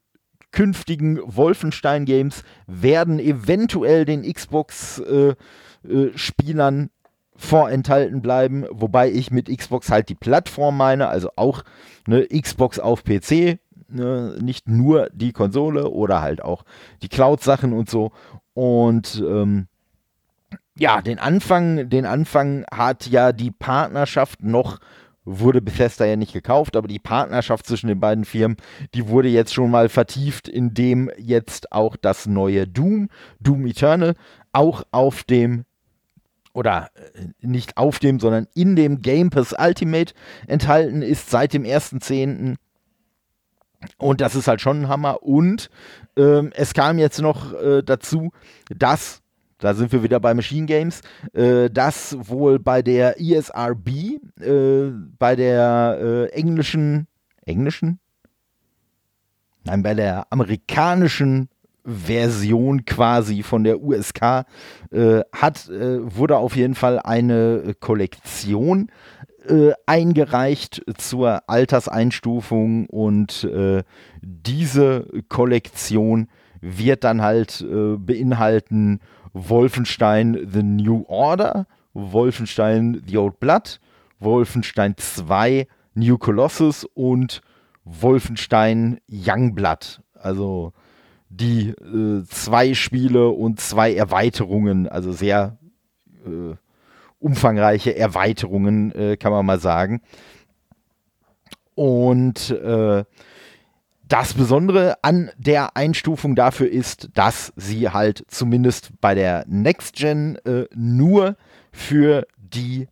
künftigen 0.50 1.20
Wolfenstein-Games 1.24 2.44
werden 2.66 3.18
eventuell 3.18 4.04
den 4.04 4.22
Xbox-Spielern 4.22 6.80
äh, 6.80 6.84
äh, 6.84 6.88
vorenthalten 7.36 8.22
bleiben, 8.22 8.64
wobei 8.70 9.10
ich 9.10 9.32
mit 9.32 9.54
Xbox 9.54 9.90
halt 9.90 10.08
die 10.08 10.14
Plattform 10.14 10.76
meine, 10.76 11.08
also 11.08 11.30
auch 11.36 11.64
eine 12.06 12.28
Xbox 12.28 12.78
auf 12.78 13.02
PC, 13.02 13.58
ne, 13.88 14.38
nicht 14.40 14.68
nur 14.68 15.08
die 15.12 15.32
Konsole 15.32 15.90
oder 15.90 16.22
halt 16.22 16.42
auch 16.42 16.64
die 17.02 17.08
Cloud-Sachen 17.08 17.72
und 17.72 17.90
so. 17.90 18.12
Und 18.54 19.22
ähm, 19.26 19.66
ja, 20.76 21.02
den 21.02 21.18
Anfang, 21.18 21.88
den 21.88 22.06
Anfang 22.06 22.64
hat 22.72 23.06
ja 23.06 23.32
die 23.32 23.50
Partnerschaft 23.50 24.42
noch 24.42 24.78
wurde 25.24 25.62
Bethesda 25.62 26.04
ja 26.04 26.16
nicht 26.16 26.32
gekauft, 26.32 26.76
aber 26.76 26.88
die 26.88 26.98
Partnerschaft 26.98 27.66
zwischen 27.66 27.88
den 27.88 28.00
beiden 28.00 28.24
Firmen, 28.24 28.56
die 28.94 29.08
wurde 29.08 29.28
jetzt 29.28 29.54
schon 29.54 29.70
mal 29.70 29.88
vertieft, 29.88 30.48
indem 30.48 31.10
jetzt 31.18 31.72
auch 31.72 31.96
das 31.96 32.26
neue 32.26 32.66
Doom, 32.66 33.08
Doom 33.40 33.66
Eternal, 33.66 34.14
auch 34.52 34.84
auf 34.90 35.24
dem 35.24 35.64
oder 36.52 36.90
äh, 37.14 37.26
nicht 37.40 37.76
auf 37.76 37.98
dem, 37.98 38.20
sondern 38.20 38.46
in 38.54 38.76
dem 38.76 39.02
Game 39.02 39.30
Pass 39.30 39.54
Ultimate 39.58 40.14
enthalten 40.46 41.02
ist 41.02 41.28
seit 41.30 41.52
dem 41.52 41.64
1.10. 41.64 42.56
Und 43.98 44.20
das 44.20 44.34
ist 44.34 44.48
halt 44.48 44.60
schon 44.60 44.82
ein 44.82 44.88
Hammer. 44.88 45.22
Und 45.22 45.68
ähm, 46.16 46.52
es 46.54 46.72
kam 46.72 46.98
jetzt 46.98 47.20
noch 47.20 47.52
äh, 47.52 47.82
dazu, 47.82 48.30
dass, 48.70 49.20
da 49.64 49.72
sind 49.72 49.90
wir 49.92 50.03
wieder 50.03 50.20
bei 50.20 50.35
Machine 50.35 50.66
Games, 50.66 51.00
äh, 51.33 51.70
dass 51.70 52.14
wohl 52.29 52.59
bei 52.59 52.83
der 52.83 53.18
ESRB, 53.18 53.88
äh, 54.38 54.90
bei 55.18 55.35
der 55.37 55.98
äh, 56.00 56.27
englischen, 56.38 57.07
englischen? 57.46 57.98
Nein, 59.64 59.83
bei 59.83 59.94
der 59.94 60.27
amerikanischen 60.31 61.48
Version 61.83 62.85
quasi 62.85 63.42
von 63.42 63.64
der 63.64 63.81
USK 63.81 64.44
äh, 64.90 65.20
hat, 65.33 65.70
äh, 65.70 66.14
wurde 66.14 66.37
auf 66.37 66.57
jeden 66.57 66.74
Fall 66.74 66.98
eine 66.98 67.74
Kollektion 67.81 68.90
eingereicht 69.85 70.83
zur 70.96 71.42
Alterseinstufung 71.50 72.87
und 72.87 73.46
diese 74.22 75.07
Kollektion 75.29 76.29
wird 76.64 77.05
dann 77.05 77.20
halt 77.20 77.61
äh, 77.61 77.96
beinhalten 77.96 79.00
Wolfenstein 79.35 80.48
The 80.50 80.62
New 80.62 81.05
Order, 81.09 81.66
Wolfenstein 81.92 83.03
The 83.07 83.18
Old 83.18 83.38
Blood, 83.38 83.81
Wolfenstein 84.18 84.96
2 84.96 85.66
New 85.94 86.16
Colossus 86.18 86.85
und 86.94 87.42
Wolfenstein 87.85 88.98
Youngblood. 89.09 90.00
Also 90.14 90.72
die 91.29 91.68
äh, 91.68 92.24
zwei 92.29 92.74
Spiele 92.74 93.29
und 93.29 93.61
zwei 93.61 93.94
Erweiterungen, 93.94 94.88
also 94.88 95.12
sehr 95.12 95.59
äh, 96.24 96.55
umfangreiche 97.18 97.96
Erweiterungen, 97.96 98.92
äh, 98.92 99.16
kann 99.16 99.33
man 99.33 99.44
mal 99.44 99.61
sagen. 99.61 100.00
Und 101.74 102.50
äh, 102.50 103.05
das 104.08 104.34
Besondere 104.34 104.96
an 105.02 105.30
der 105.38 105.76
Einstufung 105.76 106.34
dafür 106.34 106.70
ist, 106.70 107.08
dass 107.14 107.52
sie 107.56 107.88
halt 107.88 108.24
zumindest 108.28 108.90
bei 109.00 109.14
der 109.14 109.44
Next 109.48 109.96
Gen 109.96 110.36
äh, 110.44 110.66
nur 110.74 111.36
für 111.72 112.26
die 112.36 112.88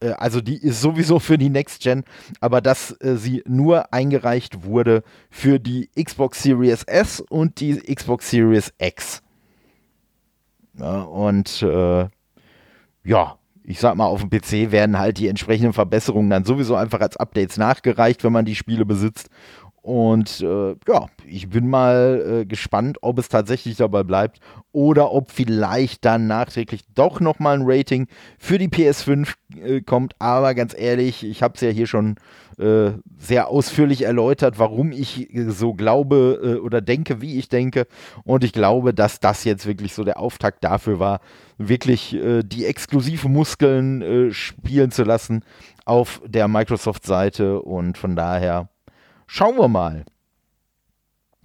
äh, 0.00 0.10
also 0.12 0.40
die 0.40 0.56
ist 0.56 0.80
sowieso 0.80 1.18
für 1.18 1.38
die 1.38 1.50
Next 1.50 1.82
Gen, 1.82 2.04
aber 2.40 2.60
dass 2.60 2.92
äh, 3.00 3.16
sie 3.16 3.42
nur 3.46 3.92
eingereicht 3.92 4.64
wurde 4.64 5.02
für 5.30 5.58
die 5.58 5.88
Xbox 6.02 6.42
Series 6.42 6.82
S 6.84 7.20
und 7.20 7.60
die 7.60 7.76
Xbox 7.76 8.30
Series 8.30 8.72
X. 8.78 9.22
Ja, 10.78 11.02
und 11.02 11.62
äh, 11.62 12.08
ja, 13.04 13.38
ich 13.62 13.78
sag 13.78 13.94
mal, 13.94 14.06
auf 14.06 14.20
dem 14.20 14.30
PC 14.30 14.72
werden 14.72 14.98
halt 14.98 15.18
die 15.18 15.28
entsprechenden 15.28 15.72
Verbesserungen 15.72 16.30
dann 16.30 16.44
sowieso 16.44 16.74
einfach 16.74 17.00
als 17.00 17.16
Updates 17.16 17.56
nachgereicht, 17.56 18.24
wenn 18.24 18.32
man 18.32 18.44
die 18.44 18.56
Spiele 18.56 18.84
besitzt. 18.84 19.28
Und 19.82 20.42
äh, 20.42 20.76
ja, 20.86 21.06
ich 21.26 21.48
bin 21.48 21.68
mal 21.68 22.40
äh, 22.42 22.46
gespannt, 22.46 22.98
ob 23.00 23.18
es 23.18 23.28
tatsächlich 23.30 23.76
dabei 23.76 24.02
bleibt 24.02 24.40
oder 24.72 25.12
ob 25.12 25.30
vielleicht 25.30 26.04
dann 26.04 26.26
nachträglich 26.26 26.82
doch 26.94 27.20
nochmal 27.20 27.56
ein 27.56 27.64
Rating 27.64 28.06
für 28.38 28.58
die 28.58 28.68
PS5 28.68 29.34
äh, 29.56 29.80
kommt. 29.80 30.14
Aber 30.18 30.54
ganz 30.54 30.74
ehrlich, 30.76 31.24
ich 31.24 31.42
habe 31.42 31.54
es 31.54 31.62
ja 31.62 31.70
hier 31.70 31.86
schon 31.86 32.16
äh, 32.58 32.92
sehr 33.18 33.48
ausführlich 33.48 34.02
erläutert, 34.02 34.58
warum 34.58 34.92
ich 34.92 35.30
so 35.48 35.72
glaube 35.72 36.40
äh, 36.42 36.60
oder 36.60 36.82
denke, 36.82 37.22
wie 37.22 37.38
ich 37.38 37.48
denke. 37.48 37.86
Und 38.24 38.44
ich 38.44 38.52
glaube, 38.52 38.92
dass 38.92 39.18
das 39.18 39.44
jetzt 39.44 39.66
wirklich 39.66 39.94
so 39.94 40.04
der 40.04 40.20
Auftakt 40.20 40.62
dafür 40.62 40.98
war, 40.98 41.20
wirklich 41.56 42.14
äh, 42.14 42.42
die 42.42 42.66
exklusiven 42.66 43.32
Muskeln 43.32 44.30
spielen 44.32 44.90
zu 44.90 45.04
lassen 45.04 45.42
auf 45.86 46.20
der 46.26 46.48
Microsoft-Seite. 46.48 47.62
Und 47.62 47.96
von 47.96 48.14
daher 48.14 48.68
Schauen 49.32 49.56
wir 49.58 49.68
mal. 49.68 50.04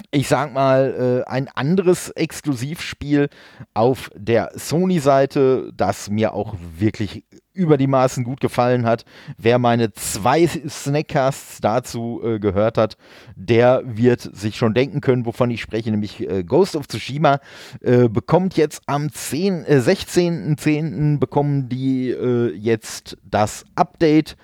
Ich 0.09 0.27
sag 0.27 0.51
mal, 0.51 1.23
äh, 1.27 1.29
ein 1.29 1.47
anderes 1.49 2.09
Exklusivspiel 2.09 3.29
auf 3.75 4.09
der 4.15 4.49
Sony-Seite, 4.55 5.71
das 5.71 6.09
mir 6.09 6.33
auch 6.33 6.55
wirklich 6.79 7.25
über 7.53 7.77
die 7.77 7.85
Maßen 7.85 8.23
gut 8.23 8.39
gefallen 8.39 8.87
hat. 8.87 9.05
Wer 9.37 9.59
meine 9.59 9.93
zwei 9.93 10.47
Snackcasts 10.47 11.61
dazu 11.61 12.21
äh, 12.25 12.39
gehört 12.39 12.79
hat, 12.79 12.97
der 13.35 13.83
wird 13.85 14.21
sich 14.35 14.57
schon 14.57 14.73
denken 14.73 14.99
können, 14.99 15.27
wovon 15.27 15.51
ich 15.51 15.61
spreche, 15.61 15.91
nämlich 15.91 16.27
äh, 16.27 16.43
Ghost 16.43 16.75
of 16.75 16.87
Tsushima 16.87 17.39
äh, 17.81 18.09
bekommt 18.09 18.57
jetzt 18.57 18.81
am 18.87 19.11
10, 19.11 19.63
äh, 19.63 19.75
16.10. 19.77 21.19
bekommen 21.19 21.69
die 21.69 22.09
äh, 22.09 22.51
jetzt 22.55 23.15
das 23.23 23.63
Update 23.75 24.37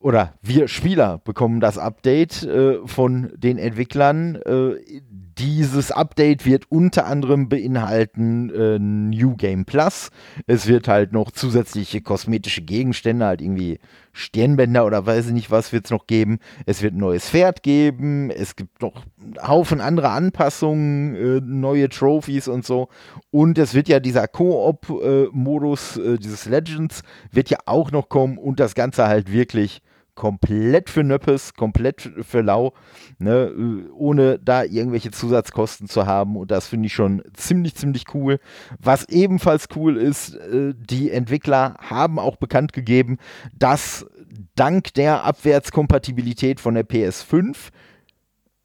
oder 0.00 0.32
wir 0.40 0.66
Spieler 0.66 1.18
bekommen 1.18 1.60
das 1.60 1.76
Update 1.76 2.42
äh, 2.42 2.78
von 2.86 3.32
den 3.36 3.58
Entwicklern. 3.58 4.36
Äh, 4.36 5.00
dieses 5.38 5.90
Update 5.90 6.46
wird 6.46 6.70
unter 6.70 7.06
anderem 7.06 7.48
beinhalten 7.48 8.50
äh, 8.50 8.78
New 8.78 9.36
Game 9.36 9.66
Plus. 9.66 10.10
Es 10.46 10.66
wird 10.66 10.88
halt 10.88 11.12
noch 11.12 11.30
zusätzliche 11.30 12.00
kosmetische 12.00 12.62
Gegenstände, 12.62 13.26
halt 13.26 13.42
irgendwie 13.42 13.78
Stirnbänder 14.12 14.86
oder 14.86 15.04
weiß 15.04 15.28
ich 15.28 15.32
nicht 15.32 15.50
was 15.50 15.72
wird 15.72 15.84
es 15.84 15.90
noch 15.90 16.06
geben. 16.06 16.38
Es 16.64 16.82
wird 16.82 16.94
ein 16.94 16.98
neues 16.98 17.28
Pferd 17.28 17.62
geben. 17.62 18.30
Es 18.30 18.56
gibt 18.56 18.80
noch 18.80 19.04
einen 19.22 19.36
Haufen 19.46 19.82
andere 19.82 20.10
Anpassungen, 20.10 21.14
äh, 21.14 21.40
neue 21.44 21.90
Trophies 21.90 22.48
und 22.48 22.64
so. 22.64 22.88
Und 23.30 23.58
es 23.58 23.74
wird 23.74 23.88
ja 23.88 24.00
dieser 24.00 24.28
Koop-Modus, 24.28 25.98
äh, 25.98 26.18
dieses 26.18 26.46
Legends, 26.46 27.02
wird 27.30 27.50
ja 27.50 27.58
auch 27.66 27.92
noch 27.92 28.08
kommen 28.08 28.38
und 28.38 28.60
das 28.60 28.74
Ganze 28.74 29.06
halt 29.06 29.30
wirklich 29.30 29.82
komplett 30.14 30.90
für 30.90 31.04
Nöppes, 31.04 31.54
komplett 31.54 32.10
für 32.20 32.40
lau, 32.40 32.72
ne, 33.18 33.86
ohne 33.94 34.38
da 34.38 34.64
irgendwelche 34.64 35.10
Zusatzkosten 35.10 35.88
zu 35.88 36.06
haben. 36.06 36.36
Und 36.36 36.50
das 36.50 36.68
finde 36.68 36.86
ich 36.86 36.94
schon 36.94 37.22
ziemlich, 37.34 37.74
ziemlich 37.74 38.04
cool. 38.14 38.38
Was 38.78 39.08
ebenfalls 39.08 39.68
cool 39.76 39.96
ist, 39.96 40.34
äh, 40.34 40.74
die 40.76 41.10
Entwickler 41.10 41.76
haben 41.78 42.18
auch 42.18 42.36
bekannt 42.36 42.72
gegeben, 42.72 43.18
dass 43.58 44.06
dank 44.54 44.94
der 44.94 45.24
Abwärtskompatibilität 45.24 46.60
von 46.60 46.74
der 46.74 46.86
PS5 46.86 47.70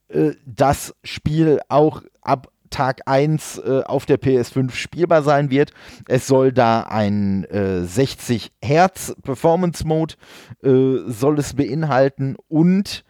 äh, 0.10 0.32
das 0.46 0.96
Spiel 1.04 1.60
auch 1.70 2.02
ab 2.22 2.48
Tag 2.76 3.04
1 3.06 3.60
äh, 3.60 3.84
auf 3.86 4.06
der 4.06 4.20
PS5 4.20 4.72
spielbar 4.72 5.24
sein 5.24 5.50
wird. 5.50 5.72
Es 6.10 6.28
soll 6.28 6.52
da 6.52 6.82
ein 6.82 7.46
äh, 7.46 7.84
60 7.84 8.52
Hertz 8.62 9.16
Performance 9.24 9.88
Mode 9.88 10.16
äh, 10.62 11.10
soll 11.10 11.40
es 11.40 11.54
beinhalten 11.54 12.36
und 12.50 13.06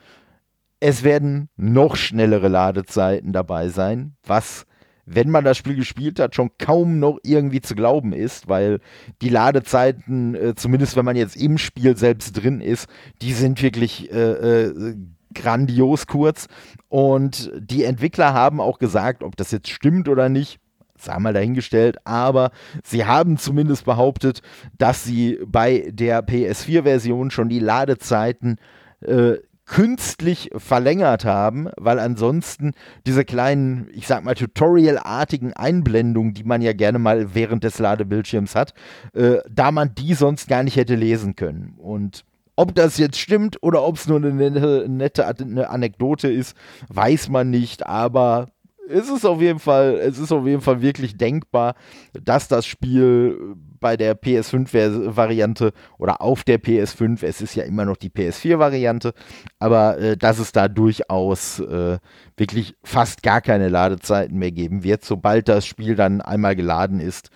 es 0.80 1.04
werden 1.04 1.49
noch 1.58 1.95
schnellere 1.95 2.47
Ladezeiten 2.47 3.34
dabei 3.34 3.69
sein, 3.69 4.15
was 4.23 4.67
wenn 5.08 5.32
man 5.32 5.43
das 5.43 5.58
Spiel 5.58 5.75
gespielt 5.75 6.19
hat, 6.19 6.36
schon 6.36 6.51
kaum 6.60 6.99
noch 6.99 7.17
irgendwie 7.23 7.62
zu 7.62 7.73
glauben 7.73 8.13
ist, 8.13 8.47
weil 8.47 8.80
die 9.23 9.30
Ladezeiten, 9.30 10.36
äh, 10.36 10.54
zumindest 10.56 10.95
wenn 10.95 11.06
man 11.06 11.15
jetzt 11.15 11.38
im 11.38 11.58
Spiel 11.58 11.97
selbst 11.97 12.34
drin 12.34 12.62
ist, 12.62 12.88
die 13.23 13.34
sind 13.34 13.63
wirklich 13.63 14.12
äh, 14.12 14.32
äh, 14.32 14.95
grandios 15.36 16.08
kurz. 16.08 16.48
Und 16.89 17.52
die 17.58 17.84
Entwickler 17.84 18.34
haben 18.34 18.60
auch 18.60 18.80
gesagt, 18.80 19.24
ob 19.24 19.36
das 19.36 19.52
jetzt 19.52 19.69
stimmt 19.69 20.10
oder 20.10 20.30
nicht, 20.30 20.60
sei 20.98 21.19
mal 21.19 21.34
dahingestellt, 21.34 21.98
aber 22.06 22.52
sie 22.84 23.06
haben 23.06 23.38
zumindest 23.38 23.86
behauptet, 23.86 24.41
dass 24.78 25.04
sie 25.04 25.39
bei 25.45 25.89
der 25.91 26.26
PS4-Version 26.26 27.32
schon 27.32 27.50
die 27.50 27.60
Ladezeiten 27.60 28.58
äh, 29.02 29.36
künstlich 29.65 30.52
verlängert 30.56 31.26
haben, 31.26 31.69
weil 31.78 32.00
ansonsten 32.00 32.74
diese 33.06 33.26
kleinen, 33.26 33.89
ich 33.93 34.08
sag 34.08 34.24
mal, 34.24 34.36
tutorialartigen 34.36 35.54
Einblendungen, 35.54 36.34
die 36.34 36.43
man 36.43 36.62
ja 36.62 36.74
gerne 36.74 37.00
mal 37.00 37.34
während 37.34 37.63
des 37.63 37.80
Ladebildschirms 37.80 38.56
hat, 38.56 38.74
äh, 39.13 39.38
da 39.50 39.71
man 39.71 39.95
die 39.95 40.13
sonst 40.13 40.48
gar 40.48 40.63
nicht 40.63 40.76
hätte 40.76 40.95
lesen 40.95 41.36
können. 41.36 41.74
Und 41.78 42.26
ob 42.55 42.75
das 42.75 42.97
jetzt 42.97 43.19
stimmt 43.19 43.61
oder 43.61 43.83
ob 43.83 43.95
es 43.95 44.07
nur 44.07 44.17
eine 44.17 44.31
nette, 44.31 44.85
nette 44.87 45.27
eine 45.27 45.69
Anekdote 45.69 46.29
ist, 46.29 46.55
weiß 46.89 47.29
man 47.29 47.49
nicht, 47.49 47.85
aber 47.85 48.47
es 48.87 49.09
ist 49.09 49.25
auf 49.25 49.41
jeden 49.41 49.59
Fall, 49.59 49.95
es 49.95 50.19
ist 50.19 50.31
auf 50.31 50.45
jeden 50.45 50.61
Fall 50.61 50.81
wirklich 50.81 51.17
denkbar, 51.17 51.75
dass 52.13 52.47
das 52.47 52.65
Spiel 52.65 53.55
bei 53.79 53.97
der 53.97 54.19
PS5-Variante 54.19 55.73
oder 55.97 56.21
auf 56.21 56.43
der 56.43 56.61
PS5, 56.61 57.23
es 57.25 57.41
ist 57.41 57.55
ja 57.55 57.63
immer 57.63 57.85
noch 57.85 57.97
die 57.97 58.09
PS4-Variante, 58.09 59.13
aber 59.59 59.97
äh, 59.97 60.17
dass 60.17 60.39
es 60.39 60.51
da 60.51 60.67
durchaus 60.67 61.59
äh, 61.59 61.97
wirklich 62.37 62.75
fast 62.83 63.23
gar 63.23 63.41
keine 63.41 63.69
Ladezeiten 63.69 64.37
mehr 64.37 64.51
geben 64.51 64.83
wird, 64.83 65.03
sobald 65.03 65.49
das 65.49 65.65
Spiel 65.65 65.95
dann 65.95 66.21
einmal 66.21 66.55
geladen 66.55 66.99
ist, 66.99 67.29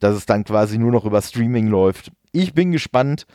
dass 0.00 0.16
es 0.16 0.26
dann 0.26 0.44
quasi 0.44 0.78
nur 0.78 0.92
noch 0.92 1.04
über 1.04 1.22
Streaming 1.22 1.68
läuft. 1.68 2.12
Ich 2.32 2.54
bin 2.54 2.72
gespannt. 2.72 3.26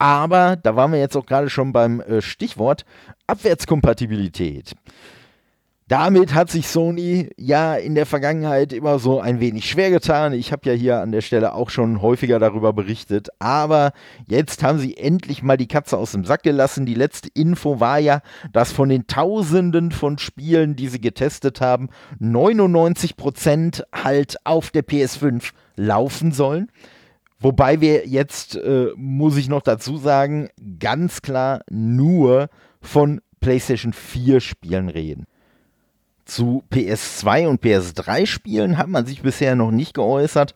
Aber 0.00 0.56
da 0.56 0.76
waren 0.76 0.92
wir 0.92 0.98
jetzt 0.98 1.14
auch 1.14 1.26
gerade 1.26 1.50
schon 1.50 1.74
beim 1.74 2.00
äh, 2.00 2.22
Stichwort 2.22 2.86
Abwärtskompatibilität. 3.26 4.72
damit 5.88 6.34
hat 6.34 6.50
sich 6.50 6.68
Sony 6.68 7.28
ja 7.36 7.74
in 7.74 7.94
der 7.94 8.06
Vergangenheit 8.06 8.72
immer 8.72 8.98
so 8.98 9.20
ein 9.20 9.40
wenig 9.40 9.68
schwer 9.68 9.90
getan. 9.90 10.32
Ich 10.32 10.52
habe 10.52 10.70
ja 10.70 10.72
hier 10.72 11.00
an 11.00 11.12
der 11.12 11.20
Stelle 11.20 11.52
auch 11.52 11.68
schon 11.68 12.00
häufiger 12.00 12.38
darüber 12.38 12.72
berichtet. 12.72 13.28
Aber 13.40 13.92
jetzt 14.26 14.62
haben 14.62 14.78
sie 14.78 14.96
endlich 14.96 15.42
mal 15.42 15.58
die 15.58 15.68
Katze 15.68 15.98
aus 15.98 16.12
dem 16.12 16.24
Sack 16.24 16.44
gelassen. 16.44 16.86
Die 16.86 16.94
letzte 16.94 17.28
Info 17.34 17.78
war 17.78 17.98
ja, 17.98 18.22
dass 18.52 18.72
von 18.72 18.88
den 18.88 19.06
Tausenden 19.06 19.90
von 19.90 20.16
Spielen, 20.16 20.76
die 20.76 20.88
sie 20.88 21.00
getestet 21.00 21.60
haben, 21.60 21.90
99% 22.20 23.82
halt 23.92 24.36
auf 24.44 24.70
der 24.70 24.86
PS5 24.86 25.50
laufen 25.76 26.32
sollen. 26.32 26.70
Wobei 27.40 27.80
wir 27.80 28.06
jetzt, 28.06 28.54
äh, 28.56 28.88
muss 28.96 29.36
ich 29.36 29.48
noch 29.48 29.62
dazu 29.62 29.96
sagen, 29.96 30.50
ganz 30.78 31.22
klar 31.22 31.62
nur 31.70 32.48
von 32.82 33.22
PlayStation 33.40 33.94
4 33.94 34.40
Spielen 34.40 34.90
reden. 34.90 35.26
Zu 36.26 36.62
PS2 36.70 37.48
und 37.48 37.62
PS3 37.62 38.26
Spielen 38.26 38.76
hat 38.76 38.88
man 38.88 39.06
sich 39.06 39.22
bisher 39.22 39.56
noch 39.56 39.70
nicht 39.70 39.94
geäußert, 39.94 40.54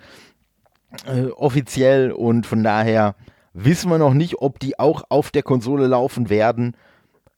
äh, 1.06 1.26
offiziell, 1.28 2.12
und 2.12 2.46
von 2.46 2.62
daher 2.62 3.16
wissen 3.54 3.90
wir 3.90 3.98
noch 3.98 4.14
nicht, 4.14 4.40
ob 4.40 4.58
die 4.58 4.78
auch 4.78 5.04
auf 5.08 5.30
der 5.30 5.42
Konsole 5.42 5.86
laufen 5.86 6.28
werden. 6.28 6.76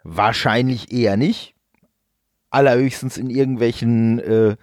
Wahrscheinlich 0.03 0.93
eher 0.93 1.17
nicht. 1.17 1.55
Allerhöchstens 2.51 3.17
in 3.17 3.31
irgendwelchen, 3.31 4.19
äh, 4.19 4.57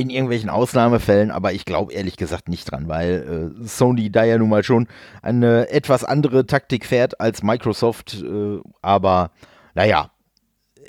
in 0.00 0.08
irgendwelchen 0.08 0.48
Ausnahmefällen, 0.48 1.30
aber 1.30 1.52
ich 1.52 1.66
glaube 1.66 1.92
ehrlich 1.92 2.16
gesagt 2.16 2.48
nicht 2.48 2.70
dran, 2.70 2.88
weil 2.88 3.52
äh, 3.60 3.66
Sony 3.66 4.10
da 4.10 4.24
ja 4.24 4.38
nun 4.38 4.48
mal 4.48 4.64
schon 4.64 4.88
eine 5.20 5.68
etwas 5.68 6.04
andere 6.04 6.46
Taktik 6.46 6.86
fährt 6.86 7.20
als 7.20 7.42
Microsoft. 7.42 8.22
Äh, 8.22 8.60
aber 8.80 9.30
naja, 9.74 10.10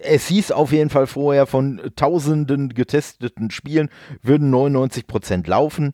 es 0.01 0.27
hieß 0.27 0.53
auf 0.53 0.71
jeden 0.71 0.89
Fall 0.89 1.07
vorher, 1.07 1.45
von 1.45 1.81
tausenden 1.97 2.69
getesteten 2.69 3.51
Spielen 3.51 3.89
würden 4.23 4.53
99% 4.53 5.47
laufen. 5.47 5.93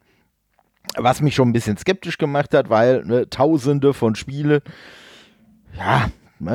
Was 0.96 1.22
mich 1.22 1.34
schon 1.34 1.50
ein 1.50 1.54
bisschen 1.54 1.78
skeptisch 1.78 2.20
gemacht 2.20 2.54
hat, 2.54 2.70
weil 2.70 3.04
ne, 3.04 3.30
tausende 3.30 3.96
von 3.96 4.14
Spielen, 4.16 4.62
ja, 5.76 6.10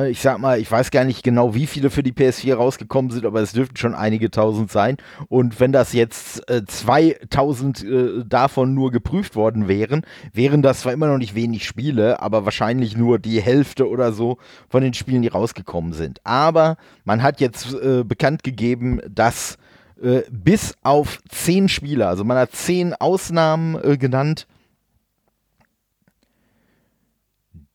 ich 0.09 0.21
sag 0.21 0.39
mal, 0.39 0.59
ich 0.59 0.71
weiß 0.71 0.91
gar 0.91 1.03
nicht 1.03 1.23
genau, 1.23 1.53
wie 1.53 1.67
viele 1.67 1.89
für 1.89 2.03
die 2.03 2.13
PS4 2.13 2.55
rausgekommen 2.55 3.11
sind, 3.11 3.25
aber 3.25 3.41
es 3.41 3.51
dürften 3.51 3.75
schon 3.75 3.93
einige 3.93 4.31
tausend 4.31 4.71
sein. 4.71 4.97
Und 5.27 5.59
wenn 5.59 5.73
das 5.73 5.91
jetzt 5.91 6.49
äh, 6.49 6.63
2000 6.65 7.83
äh, 7.83 8.25
davon 8.25 8.73
nur 8.73 8.91
geprüft 8.91 9.35
worden 9.35 9.67
wären, 9.67 10.05
wären 10.31 10.61
das 10.61 10.81
zwar 10.81 10.93
immer 10.93 11.07
noch 11.07 11.17
nicht 11.17 11.35
wenig 11.35 11.65
Spiele, 11.65 12.21
aber 12.21 12.45
wahrscheinlich 12.45 12.95
nur 12.95 13.19
die 13.19 13.41
Hälfte 13.41 13.89
oder 13.89 14.13
so 14.13 14.37
von 14.69 14.83
den 14.83 14.93
Spielen, 14.93 15.21
die 15.21 15.27
rausgekommen 15.27 15.93
sind. 15.93 16.21
Aber 16.23 16.77
man 17.03 17.21
hat 17.21 17.41
jetzt 17.41 17.73
äh, 17.73 18.03
bekannt 18.05 18.43
gegeben, 18.43 19.01
dass 19.09 19.57
äh, 20.01 20.21
bis 20.31 20.75
auf 20.81 21.19
zehn 21.29 21.67
Spiele, 21.67 22.07
also 22.07 22.23
man 22.23 22.37
hat 22.37 22.51
zehn 22.53 22.93
Ausnahmen 22.93 23.75
äh, 23.83 23.97
genannt, 23.97 24.47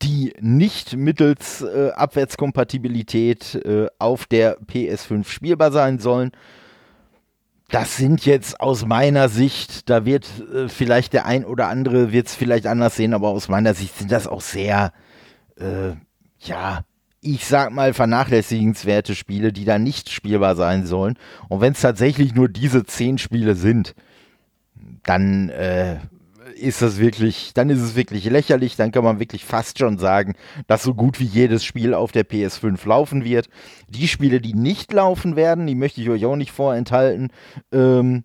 die 0.03 0.33
nicht 0.41 0.97
mittels 0.97 1.63
äh, 1.63 1.91
Abwärtskompatibilität 1.91 3.55
äh, 3.57 3.89
auf 3.99 4.27
der 4.27 4.59
PS5 4.61 5.29
spielbar 5.29 5.73
sein 5.73 5.99
sollen. 5.99 6.31
Das 7.71 7.97
sind 7.97 8.25
jetzt 8.25 8.61
aus 8.61 8.87
meiner 8.87 9.29
Sicht, 9.29 9.91
da 9.91 10.07
wird 10.07 10.27
äh, 10.55 10.69
vielleicht 10.69 11.13
der 11.13 11.27
ein 11.27 11.45
oder 11.45 11.69
andere 11.69 12.13
wird 12.13 12.29
es 12.29 12.35
vielleicht 12.35 12.67
anders 12.67 12.97
sehen, 12.97 13.13
aber 13.13 13.29
aus 13.29 13.49
meiner 13.49 13.75
Sicht 13.75 13.99
sind 13.99 14.13
das 14.13 14.27
auch 14.27 14.41
sehr, 14.41 14.93
äh, 15.59 15.93
ja, 16.39 16.85
ich 17.21 17.47
sag 17.47 17.73
mal 17.73 17.93
vernachlässigenswerte 17.93 19.15
Spiele, 19.15 19.53
die 19.53 19.65
da 19.65 19.79
nicht 19.79 20.09
spielbar 20.11 20.55
sein 20.55 20.87
sollen. 20.87 21.19
Und 21.49 21.61
wenn 21.61 21.73
es 21.73 21.81
tatsächlich 21.81 22.35
nur 22.35 22.49
diese 22.49 22.85
zehn 22.85 23.19
Spiele 23.19 23.55
sind, 23.55 23.95
dann 25.03 25.49
äh, 25.49 25.99
ist 26.59 26.83
das 26.83 26.99
wirklich, 26.99 27.53
dann 27.55 27.71
ist 27.71 27.81
es 27.81 27.95
wirklich 27.97 28.25
lächerlich, 28.25 28.77
dann 28.77 28.93
kann 28.93 29.05
man 29.05 29.19
wirklich 29.19 29.45
fast 29.45 29.79
schon 29.79 29.99
sagen, 29.99 30.35
dass 30.67 30.83
so 30.83 30.95
gut 30.95 31.21
wie 31.21 31.25
jedes 31.25 31.65
Spiel 31.65 31.95
auf 31.95 32.13
der 32.13 32.27
PS5 32.27 32.87
laufen 32.87 33.25
wird. 33.25 33.49
Die 33.89 34.09
Spiele, 34.09 34.41
die 34.41 34.55
nicht 34.55 34.93
laufen 34.93 35.37
werden, 35.37 35.67
die 35.67 35.75
möchte 35.75 36.01
ich 36.01 36.11
euch 36.11 36.25
auch 36.27 36.37
nicht 36.37 36.53
vorenthalten. 36.53 37.31
Ähm, 37.73 38.25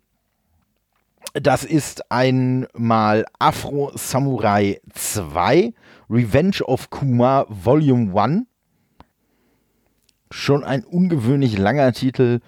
das 1.34 1.64
ist 1.64 2.10
einmal 2.10 3.24
Afro 3.38 3.90
Samurai 3.94 4.80
2, 4.92 5.72
Revenge 6.10 6.62
of 6.64 6.90
Kuma 6.90 7.46
Volume 7.48 8.20
1. 8.20 8.42
Schon 10.30 10.64
ein 10.64 10.84
ungewöhnlich 10.84 11.58
langer 11.58 11.92
Titel. 11.92 12.40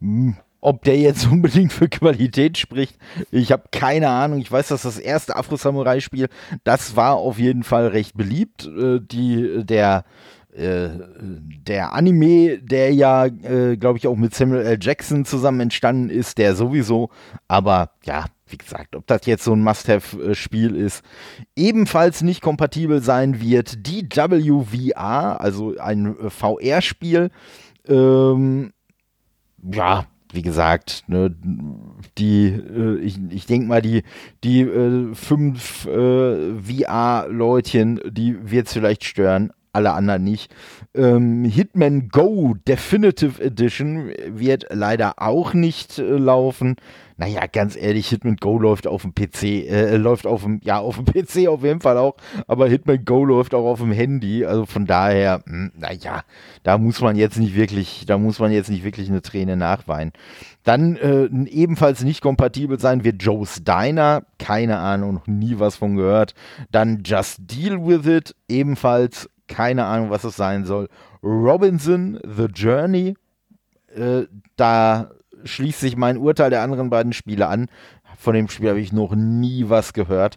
Hm 0.00 0.36
ob 0.60 0.84
der 0.84 0.98
jetzt 0.98 1.26
unbedingt 1.30 1.72
für 1.72 1.88
Qualität 1.88 2.58
spricht, 2.58 2.96
ich 3.30 3.52
habe 3.52 3.64
keine 3.70 4.08
Ahnung. 4.08 4.40
Ich 4.40 4.50
weiß, 4.50 4.68
dass 4.68 4.82
das 4.82 4.98
erste 4.98 5.36
Afro-Samurai-Spiel, 5.36 6.28
das 6.64 6.96
war 6.96 7.16
auf 7.16 7.38
jeden 7.38 7.62
Fall 7.62 7.88
recht 7.88 8.16
beliebt. 8.16 8.66
Äh, 8.66 9.00
die, 9.00 9.64
der, 9.64 10.04
äh, 10.52 10.88
der 11.66 11.92
Anime, 11.92 12.58
der 12.58 12.92
ja, 12.92 13.26
äh, 13.26 13.76
glaube 13.76 13.98
ich, 13.98 14.06
auch 14.06 14.16
mit 14.16 14.34
Samuel 14.34 14.66
L. 14.66 14.78
Jackson 14.80 15.24
zusammen 15.24 15.60
entstanden 15.60 16.10
ist, 16.10 16.38
der 16.38 16.54
sowieso. 16.54 17.10
Aber 17.48 17.90
ja, 18.04 18.24
wie 18.48 18.58
gesagt, 18.58 18.96
ob 18.96 19.06
das 19.06 19.26
jetzt 19.26 19.44
so 19.44 19.52
ein 19.52 19.62
Must-Have-Spiel 19.62 20.74
ist, 20.74 21.04
ebenfalls 21.54 22.22
nicht 22.22 22.42
kompatibel 22.42 23.00
sein 23.00 23.40
wird. 23.40 23.86
Die 23.86 24.08
WVR, 24.08 25.40
also 25.40 25.76
ein 25.78 26.16
VR-Spiel, 26.28 27.30
ähm, 27.86 28.72
ja, 29.62 30.06
wie 30.32 30.42
gesagt, 30.42 31.04
ne, 31.08 31.34
die, 32.18 32.46
äh, 32.48 32.98
ich, 32.98 33.18
ich 33.30 33.46
denke 33.46 33.66
mal, 33.66 33.82
die, 33.82 34.02
die 34.44 34.62
äh, 34.62 35.14
fünf 35.14 35.86
äh, 35.86 36.54
VR-Leutchen, 36.60 38.00
die 38.10 38.50
wird 38.50 38.66
es 38.66 38.72
vielleicht 38.72 39.04
stören, 39.04 39.52
alle 39.72 39.92
anderen 39.92 40.24
nicht. 40.24 40.52
Ähm, 40.94 41.44
Hitman 41.44 42.08
Go 42.08 42.56
Definitive 42.66 43.42
Edition 43.42 44.10
wird 44.26 44.66
leider 44.70 45.14
auch 45.22 45.54
nicht 45.54 45.98
äh, 45.98 46.02
laufen. 46.02 46.76
Naja, 47.20 47.42
ganz 47.52 47.76
ehrlich, 47.76 48.08
Hitman 48.08 48.36
Go 48.36 48.58
läuft 48.58 48.86
auf 48.86 49.02
dem 49.02 49.14
PC, 49.14 49.42
äh, 49.68 49.96
läuft 49.98 50.26
auf 50.26 50.42
dem, 50.42 50.58
ja, 50.64 50.78
auf 50.78 50.96
dem 50.96 51.04
PC 51.04 51.48
auf 51.48 51.62
jeden 51.62 51.82
Fall 51.82 51.98
auch, 51.98 52.16
aber 52.46 52.66
Hitman 52.66 53.04
Go 53.04 53.26
läuft 53.26 53.52
auch 53.54 53.66
auf 53.66 53.80
dem 53.80 53.92
Handy. 53.92 54.46
Also 54.46 54.64
von 54.64 54.86
daher, 54.86 55.42
hm, 55.46 55.70
naja, 55.76 56.22
da 56.62 56.78
muss 56.78 57.02
man 57.02 57.16
jetzt 57.16 57.38
nicht 57.38 57.54
wirklich, 57.54 58.06
da 58.06 58.16
muss 58.16 58.38
man 58.38 58.52
jetzt 58.52 58.70
nicht 58.70 58.84
wirklich 58.84 59.10
eine 59.10 59.20
Träne 59.20 59.58
nachweinen. 59.58 60.14
Dann 60.64 60.96
äh, 60.96 61.26
ebenfalls 61.50 62.02
nicht 62.04 62.22
kompatibel 62.22 62.80
sein 62.80 63.04
wird 63.04 63.22
Joe's 63.22 63.64
Diner. 63.64 64.22
Keine 64.38 64.78
Ahnung, 64.78 65.12
noch 65.12 65.26
nie 65.26 65.58
was 65.58 65.76
von 65.76 65.96
gehört. 65.96 66.32
Dann 66.72 67.02
Just 67.04 67.40
Deal 67.40 67.86
With 67.86 68.06
It, 68.06 68.34
ebenfalls 68.48 69.28
keine 69.46 69.84
Ahnung, 69.84 70.08
was 70.08 70.24
es 70.24 70.36
sein 70.36 70.64
soll. 70.64 70.88
Robinson, 71.22 72.18
The 72.24 72.46
Journey, 72.46 73.14
äh, 73.94 74.22
da 74.56 75.10
schließt 75.44 75.80
sich 75.80 75.96
mein 75.96 76.16
Urteil 76.16 76.50
der 76.50 76.62
anderen 76.62 76.90
beiden 76.90 77.12
Spiele 77.12 77.46
an. 77.46 77.68
Von 78.18 78.34
dem 78.34 78.48
Spiel 78.48 78.68
habe 78.68 78.80
ich 78.80 78.92
noch 78.92 79.14
nie 79.14 79.68
was 79.68 79.92
gehört. 79.92 80.36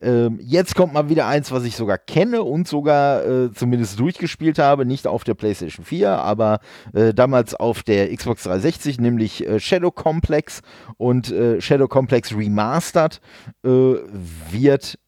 Ähm, 0.00 0.38
jetzt 0.40 0.76
kommt 0.76 0.92
mal 0.92 1.08
wieder 1.08 1.26
eins, 1.26 1.50
was 1.50 1.64
ich 1.64 1.74
sogar 1.74 1.98
kenne 1.98 2.42
und 2.42 2.68
sogar 2.68 3.24
äh, 3.24 3.52
zumindest 3.52 3.98
durchgespielt 3.98 4.58
habe. 4.58 4.86
Nicht 4.86 5.06
auf 5.06 5.24
der 5.24 5.34
PlayStation 5.34 5.84
4, 5.84 6.10
aber 6.10 6.60
äh, 6.92 7.12
damals 7.12 7.54
auf 7.54 7.82
der 7.82 8.14
Xbox 8.14 8.44
360, 8.44 9.00
nämlich 9.00 9.46
äh, 9.46 9.58
Shadow 9.58 9.90
Complex. 9.90 10.62
Und 10.96 11.32
äh, 11.32 11.60
Shadow 11.60 11.88
Complex 11.88 12.36
Remastered 12.36 13.20
äh, 13.64 13.68
wird 13.68 14.98